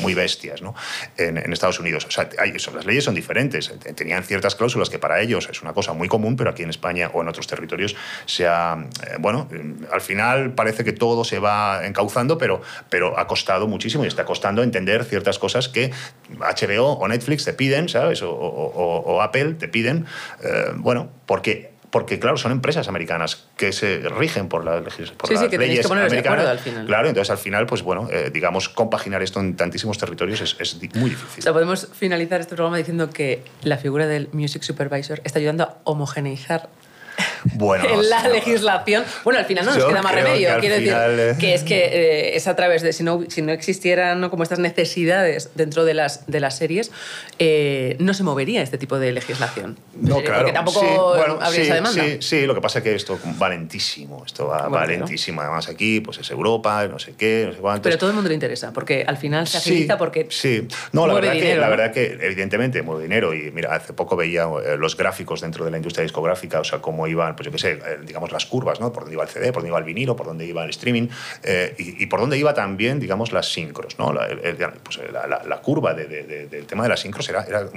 muy 0.00 0.14
bestias, 0.14 0.62
¿no? 0.62 0.74
En, 1.16 1.50
Estados 1.52 1.80
Unidos. 1.80 2.06
O 2.06 2.10
sea, 2.10 2.28
las 2.74 2.86
leyes 2.86 3.04
son 3.04 3.14
diferentes. 3.14 3.72
Tenían 3.94 4.22
ciertas 4.24 4.54
cláusulas 4.54 4.88
que 4.88 4.98
para 4.98 5.20
ellos 5.20 5.48
es 5.50 5.62
una 5.62 5.72
cosa 5.72 5.92
muy 5.92 6.08
común, 6.08 6.36
pero 6.36 6.50
aquí 6.50 6.62
en 6.62 6.70
España 6.70 7.10
o 7.12 7.22
en 7.22 7.28
otros 7.28 7.46
territorios 7.46 7.96
se 8.26 8.46
ha, 8.46 8.78
eh, 9.06 9.16
bueno, 9.18 9.48
eh, 9.52 9.74
al 9.92 10.00
final 10.00 10.52
parece 10.54 10.84
que 10.84 10.92
todo 10.92 11.24
se 11.24 11.38
va 11.38 11.86
encauzando, 11.86 12.38
pero, 12.38 12.62
pero 12.88 13.18
ha 13.18 13.26
costado 13.26 13.66
muchísimo 13.66 14.04
y 14.04 14.08
está 14.08 14.24
costando 14.24 14.62
entender 14.62 15.04
ciertas 15.04 15.38
cosas 15.38 15.68
que 15.68 15.90
HBO 16.38 16.92
o 16.92 17.08
Netflix 17.08 17.44
te 17.44 17.52
piden, 17.52 17.88
¿sabes? 17.88 18.22
O 18.22 19.20
Apple 19.22 19.54
te 19.54 19.68
piden, 19.68 20.06
eh, 20.42 20.72
bueno, 20.76 21.10
porque 21.26 21.69
porque 21.90 22.18
claro, 22.18 22.36
son 22.36 22.52
empresas 22.52 22.88
americanas 22.88 23.46
que 23.56 23.72
se 23.72 23.98
rigen 24.08 24.48
por, 24.48 24.64
la 24.64 24.80
por 24.82 24.92
Sí, 24.92 25.04
sí, 25.26 25.34
las 25.34 25.42
que 25.44 25.48
tenéis 25.50 25.70
leyes 25.70 25.84
que 25.86 25.88
poneros 25.88 26.10
de 26.12 26.18
americanas. 26.18 26.38
acuerdo 26.40 26.50
al 26.50 26.58
final. 26.58 26.86
Claro, 26.86 27.08
entonces 27.08 27.30
al 27.30 27.38
final, 27.38 27.66
pues 27.66 27.82
bueno, 27.82 28.08
eh, 28.12 28.30
digamos, 28.32 28.68
compaginar 28.68 29.22
esto 29.22 29.40
en 29.40 29.56
tantísimos 29.56 29.98
territorios 29.98 30.40
es, 30.40 30.56
es 30.60 30.76
muy 30.94 31.04
O 31.06 31.08
difícil. 31.08 31.42
sea, 31.42 31.52
podemos 31.52 31.88
finalizar 31.92 32.40
este 32.40 32.54
programa 32.54 32.76
diciendo 32.76 33.10
que 33.10 33.42
la 33.62 33.76
figura 33.76 34.06
del 34.06 34.28
Music 34.32 34.62
Supervisor 34.62 35.20
está 35.24 35.38
ayudando 35.40 35.64
a 35.64 35.78
homogeneizar 35.84 36.68
Bueno, 37.54 37.84
en 37.88 38.08
la 38.08 38.22
sí, 38.22 38.28
legislación. 38.32 39.04
Bueno, 39.24 39.38
al 39.40 39.46
final 39.46 39.64
no 39.66 39.74
nos 39.74 39.84
queda 39.84 40.02
más 40.02 40.14
remedio. 40.14 40.54
que 40.54 40.60
Quiero 40.60 40.76
final, 40.76 41.16
decir 41.16 41.38
que 41.40 41.54
es 41.54 41.62
que 41.62 41.84
eh, 41.84 42.36
es 42.36 42.46
a 42.46 42.56
través 42.56 42.82
de, 42.82 42.92
si 42.92 43.02
no, 43.02 43.24
si 43.28 43.42
no 43.42 43.52
existieran 43.52 44.20
¿no? 44.20 44.30
como 44.30 44.42
estas 44.42 44.58
necesidades 44.58 45.50
dentro 45.54 45.84
de 45.84 45.94
las, 45.94 46.26
de 46.26 46.40
las 46.40 46.56
series, 46.56 46.90
eh, 47.38 47.96
no 47.98 48.14
se 48.14 48.22
movería 48.22 48.62
este 48.62 48.78
tipo 48.78 48.98
de 48.98 49.12
legislación. 49.12 49.78
No, 50.00 50.18
Eh, 50.20 50.24
claro. 50.24 50.38
Porque 50.40 50.52
tampoco 50.52 50.80
sí, 50.80 50.86
bueno, 51.18 51.38
habría 51.40 51.50
sí, 51.50 51.60
esa 51.62 51.74
demanda. 51.74 52.04
Sí, 52.04 52.16
sí, 52.20 52.46
lo 52.46 52.54
que 52.54 52.60
pasa 52.60 52.78
es 52.78 52.84
que 52.84 52.94
esto 52.94 53.18
va 53.40 53.48
lentísimo. 53.48 54.22
Esto 54.26 54.46
va, 54.46 54.62
Bueno, 54.62 54.70
va 54.72 54.84
claro. 54.84 54.98
lentísimo. 55.06 55.40
Además, 55.40 55.68
aquí 55.68 56.00
pues 56.00 56.18
es 56.18 56.30
Europa, 56.30 56.86
no 56.88 56.98
sé 56.98 57.14
qué, 57.16 57.44
no 57.46 57.52
sé 57.52 57.58
cuántos. 57.58 57.82
Pero 57.84 57.94
a 57.96 57.98
todo 57.98 58.10
el 58.10 58.14
mundo 58.16 58.28
le 58.28 58.34
interesa, 58.34 58.72
porque 58.72 59.04
al 59.06 59.16
final 59.16 59.46
se 59.46 59.58
agiliza 59.58 59.96
porque 59.98 60.26
Sí, 60.30 60.66
no, 60.92 61.06
la 61.06 61.12
mueve 61.14 61.28
verdad, 61.28 61.42
que, 61.42 61.56
la 61.56 61.68
verdad 61.68 61.92
que 61.92 62.18
evidentemente 62.20 62.82
mueve 62.82 63.02
dinero 63.04 63.34
y 63.34 63.50
mira, 63.50 63.74
hace 63.74 63.92
poco 63.92 64.16
veía 64.16 64.44
eh, 64.44 64.76
los 64.76 64.96
gráficos 64.96 65.40
dentro 65.40 65.64
de 65.64 65.70
la 65.70 65.76
industria 65.76 66.02
discográfica, 66.02 66.60
o 66.60 66.64
sea, 66.64 66.80
cómo 66.80 67.06
iban, 67.06 67.29
pues 67.36 67.46
yo 67.46 67.52
qué 67.52 67.58
sé, 67.58 67.72
eh, 67.72 67.98
digamos 68.04 68.32
las 68.32 68.46
curvas, 68.46 68.80
¿no? 68.80 68.92
Por 68.92 69.02
dónde 69.04 69.14
iba 69.14 69.22
el 69.24 69.28
CD, 69.28 69.46
por 69.52 69.62
dónde 69.62 69.68
iba 69.68 69.78
el 69.78 69.84
vinilo, 69.84 70.16
por 70.16 70.26
dónde 70.26 70.44
iba 70.46 70.64
el 70.64 70.70
streaming 70.70 71.08
eh, 71.42 71.74
y, 71.78 72.02
y 72.02 72.06
por 72.06 72.20
dónde 72.20 72.38
iba 72.38 72.54
también, 72.54 73.00
digamos, 73.00 73.32
las 73.32 73.52
sincros, 73.52 73.98
¿no? 73.98 74.12
La, 74.12 74.26
el- 74.26 74.40
el- 74.40 74.56
pues, 74.82 75.00
la- 75.12 75.26
la- 75.26 75.42
la 75.44 75.56
curva 75.60 75.94
de- 75.94 76.06
de- 76.06 76.22
de- 76.24 76.46
del 76.46 76.66
tema 76.66 76.82
de 76.84 76.88
las 76.90 77.00
sincros 77.00 77.28
era, 77.28 77.42
era 77.44 77.68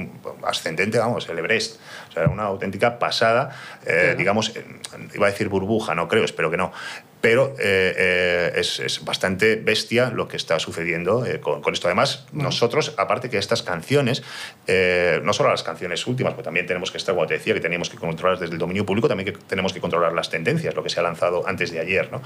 ascendente, 0.43 0.97
vamos, 0.99 1.27
el 1.29 1.37
Everest, 1.39 1.79
o 2.09 2.11
sea, 2.11 2.23
era 2.23 2.31
una 2.31 2.43
auténtica 2.43 2.99
pasada, 2.99 3.55
eh, 3.85 4.15
digamos, 4.17 4.53
iba 5.13 5.27
a 5.27 5.29
decir 5.29 5.49
burbuja, 5.49 5.95
no 5.95 6.07
creo, 6.07 6.23
espero 6.25 6.49
que 6.51 6.57
no. 6.57 6.71
Pero 7.23 7.55
eh, 7.57 7.95
eh, 7.97 8.51
es, 8.57 8.81
es 8.81 9.05
bastante 9.05 9.55
bestia 9.55 10.09
lo 10.09 10.27
que 10.27 10.35
está 10.35 10.59
sucediendo 10.59 11.25
eh, 11.25 11.39
con, 11.39 11.61
con 11.61 11.73
esto. 11.73 11.87
Además, 11.87 12.25
nosotros, 12.33 12.95
aparte 12.97 13.29
que 13.29 13.37
estas 13.37 13.63
canciones, 13.63 14.23
no 15.23 15.31
solo 15.31 15.49
las 15.49 15.63
canciones 15.63 16.05
últimas, 16.05 16.33
pues 16.33 16.43
también 16.43 16.65
tenemos 16.65 16.91
que 16.91 16.97
estar, 16.97 17.15
como 17.15 17.25
te 17.25 17.35
decía, 17.35 17.53
que 17.53 17.61
teníamos 17.61 17.89
que 17.89 17.95
controlar 17.95 18.39
desde 18.39 18.51
el 18.51 18.59
dominio 18.59 18.85
público, 18.85 19.07
también 19.07 19.31
que 19.31 19.39
tenemos 19.47 19.71
que 19.71 19.79
controlar 19.79 20.11
las 20.11 20.29
tendencias, 20.29 20.75
lo 20.75 20.83
que 20.83 20.89
se 20.89 20.99
ha 20.99 21.03
lanzado 21.03 21.47
antes 21.47 21.71
de 21.71 21.79
ayer. 21.79 22.11
¿no? 22.11 22.21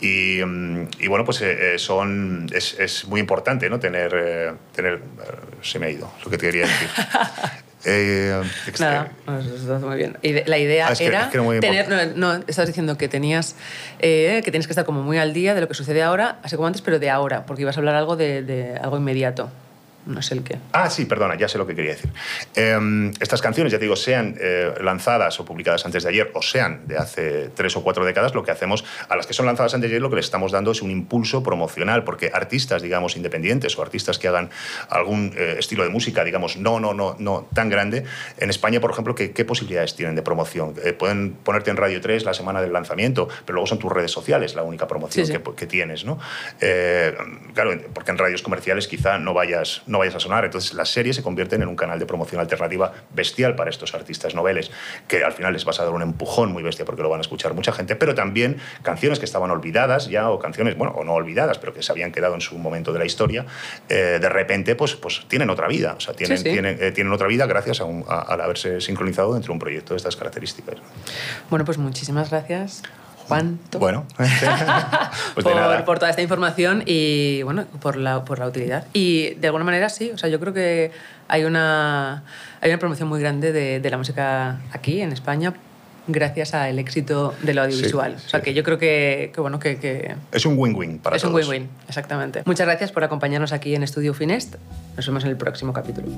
Y, 0.00 0.40
mm, 0.44 0.90
y 1.00 1.08
bueno, 1.08 1.24
pues 1.24 1.42
son, 1.78 2.46
es, 2.54 2.78
es 2.78 3.04
muy 3.08 3.18
importante 3.18 3.68
¿no? 3.68 3.80
tener, 3.80 4.54
tener... 4.72 5.00
se 5.60 5.80
me 5.80 5.86
ha 5.86 5.90
ido 5.90 6.08
lo 6.24 6.30
que 6.30 6.38
te 6.38 6.46
quería 6.46 6.68
decir. 6.68 6.88
Eh, 7.88 8.42
Nada, 8.80 9.12
no, 9.26 9.78
muy 9.86 9.96
bien. 9.96 10.16
La 10.46 10.58
idea 10.58 10.88
Ah, 10.88 10.94
que- 10.96 11.06
era 11.06 11.30
que 11.30 11.38
tener. 11.60 11.88
No, 12.16 12.34
no, 12.34 12.44
estabas 12.48 12.66
diciendo 12.66 12.98
que 12.98 13.08
tenías 13.08 13.54
eh, 14.00 14.42
que 14.44 14.50
tienes 14.50 14.66
que 14.66 14.72
estar 14.72 14.84
como 14.84 15.02
muy 15.02 15.18
al 15.18 15.32
día 15.32 15.54
de 15.54 15.60
lo 15.60 15.68
que 15.68 15.74
sucede 15.74 16.02
ahora, 16.02 16.38
así 16.42 16.56
como 16.56 16.66
antes, 16.66 16.82
pero 16.82 16.98
de 16.98 17.10
ahora, 17.10 17.46
porque 17.46 17.62
ibas 17.62 17.76
a 17.76 17.80
hablar 17.80 17.94
algo 17.94 18.16
de, 18.16 18.42
de 18.42 18.76
algo 18.76 18.96
inmediato. 18.96 19.50
No 20.06 20.22
sé 20.22 20.34
el 20.34 20.44
qué. 20.44 20.58
Ah, 20.72 20.88
sí, 20.88 21.04
perdona, 21.04 21.36
ya 21.36 21.48
sé 21.48 21.58
lo 21.58 21.66
que 21.66 21.74
quería 21.74 21.92
decir. 21.92 22.10
Eh, 22.54 23.12
estas 23.20 23.42
canciones, 23.42 23.72
ya 23.72 23.78
te 23.78 23.84
digo, 23.84 23.96
sean 23.96 24.36
eh, 24.40 24.72
lanzadas 24.80 25.38
o 25.40 25.44
publicadas 25.44 25.84
antes 25.84 26.04
de 26.04 26.10
ayer 26.10 26.30
o 26.34 26.42
sean 26.42 26.86
de 26.86 26.96
hace 26.96 27.50
tres 27.54 27.76
o 27.76 27.82
cuatro 27.82 28.04
décadas, 28.04 28.34
lo 28.34 28.44
que 28.44 28.52
hacemos 28.52 28.84
a 29.08 29.16
las 29.16 29.26
que 29.26 29.32
son 29.32 29.46
lanzadas 29.46 29.74
antes 29.74 29.90
de 29.90 29.96
ayer, 29.96 30.02
lo 30.02 30.08
que 30.10 30.16
les 30.16 30.26
estamos 30.26 30.52
dando 30.52 30.70
es 30.70 30.80
un 30.82 30.90
impulso 30.90 31.42
promocional, 31.42 32.04
porque 32.04 32.30
artistas, 32.32 32.82
digamos, 32.82 33.16
independientes 33.16 33.76
o 33.78 33.82
artistas 33.82 34.18
que 34.18 34.28
hagan 34.28 34.50
algún 34.88 35.32
eh, 35.36 35.56
estilo 35.58 35.82
de 35.82 35.90
música, 35.90 36.22
digamos, 36.22 36.56
no, 36.56 36.78
no, 36.78 36.94
no, 36.94 37.16
no 37.18 37.48
tan 37.52 37.68
grande, 37.68 38.04
en 38.38 38.50
España, 38.50 38.80
por 38.80 38.92
ejemplo, 38.92 39.14
¿qué, 39.14 39.32
qué 39.32 39.44
posibilidades 39.44 39.96
tienen 39.96 40.14
de 40.14 40.22
promoción? 40.22 40.74
Eh, 40.84 40.92
pueden 40.92 41.32
ponerte 41.32 41.70
en 41.70 41.76
Radio 41.76 42.00
3 42.00 42.24
la 42.24 42.34
semana 42.34 42.62
del 42.62 42.72
lanzamiento, 42.72 43.28
pero 43.44 43.54
luego 43.54 43.66
son 43.66 43.78
tus 43.78 43.90
redes 43.90 44.12
sociales 44.12 44.54
la 44.54 44.62
única 44.62 44.86
promoción 44.86 45.26
Sí, 45.26 45.32
sí. 45.32 45.38
que, 45.38 45.54
que 45.54 45.66
tienes, 45.66 46.04
¿no? 46.04 46.18
Claro, 47.54 47.70
porque 47.92 48.10
en 48.10 48.18
radios 48.18 48.42
comerciales 48.42 48.86
quizá 48.86 49.18
no 49.18 49.34
vayas, 49.34 49.82
no 49.86 49.95
vayas 49.98 50.14
a 50.14 50.20
sonar. 50.20 50.44
Entonces 50.44 50.74
las 50.74 50.88
series 50.90 51.16
se 51.16 51.22
convierten 51.22 51.62
en 51.62 51.68
un 51.68 51.76
canal 51.76 51.98
de 51.98 52.06
promoción 52.06 52.40
alternativa 52.40 52.92
bestial 53.14 53.54
para 53.56 53.70
estos 53.70 53.94
artistas 53.94 54.34
noveles, 54.34 54.70
que 55.08 55.24
al 55.24 55.32
final 55.32 55.52
les 55.52 55.64
vas 55.64 55.80
a 55.80 55.84
dar 55.84 55.92
un 55.92 56.02
empujón 56.02 56.52
muy 56.52 56.62
bestia 56.62 56.84
porque 56.84 57.02
lo 57.02 57.08
van 57.08 57.18
a 57.20 57.22
escuchar 57.22 57.54
mucha 57.54 57.72
gente, 57.72 57.96
pero 57.96 58.14
también 58.14 58.58
canciones 58.82 59.18
que 59.18 59.24
estaban 59.24 59.50
olvidadas 59.50 60.08
ya, 60.08 60.30
o 60.30 60.38
canciones, 60.38 60.76
bueno, 60.76 60.92
o 60.96 61.04
no 61.04 61.14
olvidadas, 61.14 61.58
pero 61.58 61.72
que 61.74 61.82
se 61.82 61.92
habían 61.92 62.12
quedado 62.12 62.34
en 62.34 62.40
su 62.40 62.56
momento 62.58 62.92
de 62.92 62.98
la 62.98 63.04
historia, 63.04 63.46
eh, 63.88 64.18
de 64.20 64.28
repente 64.28 64.74
pues, 64.76 64.94
pues 64.96 65.24
tienen 65.28 65.50
otra 65.50 65.68
vida. 65.68 65.94
O 65.96 66.00
sea, 66.00 66.14
tienen, 66.14 66.38
Sí, 66.38 66.44
sí. 66.44 66.50
tienen, 66.50 66.78
eh, 66.80 66.92
tienen 66.92 67.12
otra 67.12 67.26
vida 67.26 67.46
gracias 67.46 67.80
a 67.80 67.84
un- 67.84 68.04
a- 68.08 68.20
al 68.20 68.40
haberse 68.40 68.80
sincronizado 68.80 69.32
dentro 69.34 69.48
de 69.48 69.52
un 69.54 69.58
proyecto 69.58 69.94
de 69.94 69.98
estas 69.98 70.16
características. 70.16 70.76
Bueno, 71.50 71.64
pues 71.64 71.78
muchísimas 71.78 72.30
gracias, 72.30 72.82
Juan. 73.26 73.58
Bueno, 73.78 74.06
pues 74.16 75.44
por, 75.44 75.54
nada. 75.54 75.84
por 75.84 75.98
toda 75.98 76.10
esta 76.10 76.22
información 76.22 76.82
y 76.86 77.42
bueno, 77.42 77.64
por 77.80 77.96
la, 77.96 78.24
por 78.24 78.38
la 78.38 78.46
utilidad. 78.46 78.86
Y 78.92 79.34
de 79.34 79.46
alguna 79.48 79.64
manera 79.64 79.88
sí, 79.88 80.10
o 80.12 80.18
sea, 80.18 80.28
yo 80.28 80.38
creo 80.40 80.52
que 80.52 80.92
hay 81.28 81.44
una, 81.44 82.22
hay 82.60 82.70
una 82.70 82.78
promoción 82.78 83.08
muy 83.08 83.20
grande 83.20 83.52
de, 83.52 83.80
de 83.80 83.90
la 83.90 83.98
música 83.98 84.60
aquí, 84.72 85.00
en 85.00 85.12
España, 85.12 85.54
gracias 86.08 86.54
al 86.54 86.78
éxito 86.78 87.34
de 87.42 87.52
lo 87.54 87.62
audiovisual. 87.62 88.14
Sí, 88.18 88.24
o 88.26 88.28
sea, 88.30 88.40
sí. 88.40 88.44
que 88.44 88.54
yo 88.54 88.62
creo 88.62 88.78
que, 88.78 89.32
que 89.34 89.40
bueno, 89.40 89.58
que, 89.58 89.78
que 89.78 90.14
Es 90.32 90.46
un 90.46 90.56
win-win 90.56 90.98
para 91.00 91.16
es 91.16 91.24
un 91.24 91.32
todos. 91.32 91.48
win-win, 91.48 91.68
exactamente. 91.88 92.42
Muchas 92.44 92.66
gracias 92.66 92.92
por 92.92 93.02
acompañarnos 93.02 93.52
aquí 93.52 93.74
en 93.74 93.82
Estudio 93.82 94.14
Finest. 94.14 94.54
Nos 94.96 95.06
vemos 95.06 95.24
en 95.24 95.30
el 95.30 95.36
próximo 95.36 95.72
capítulo. 95.72 96.08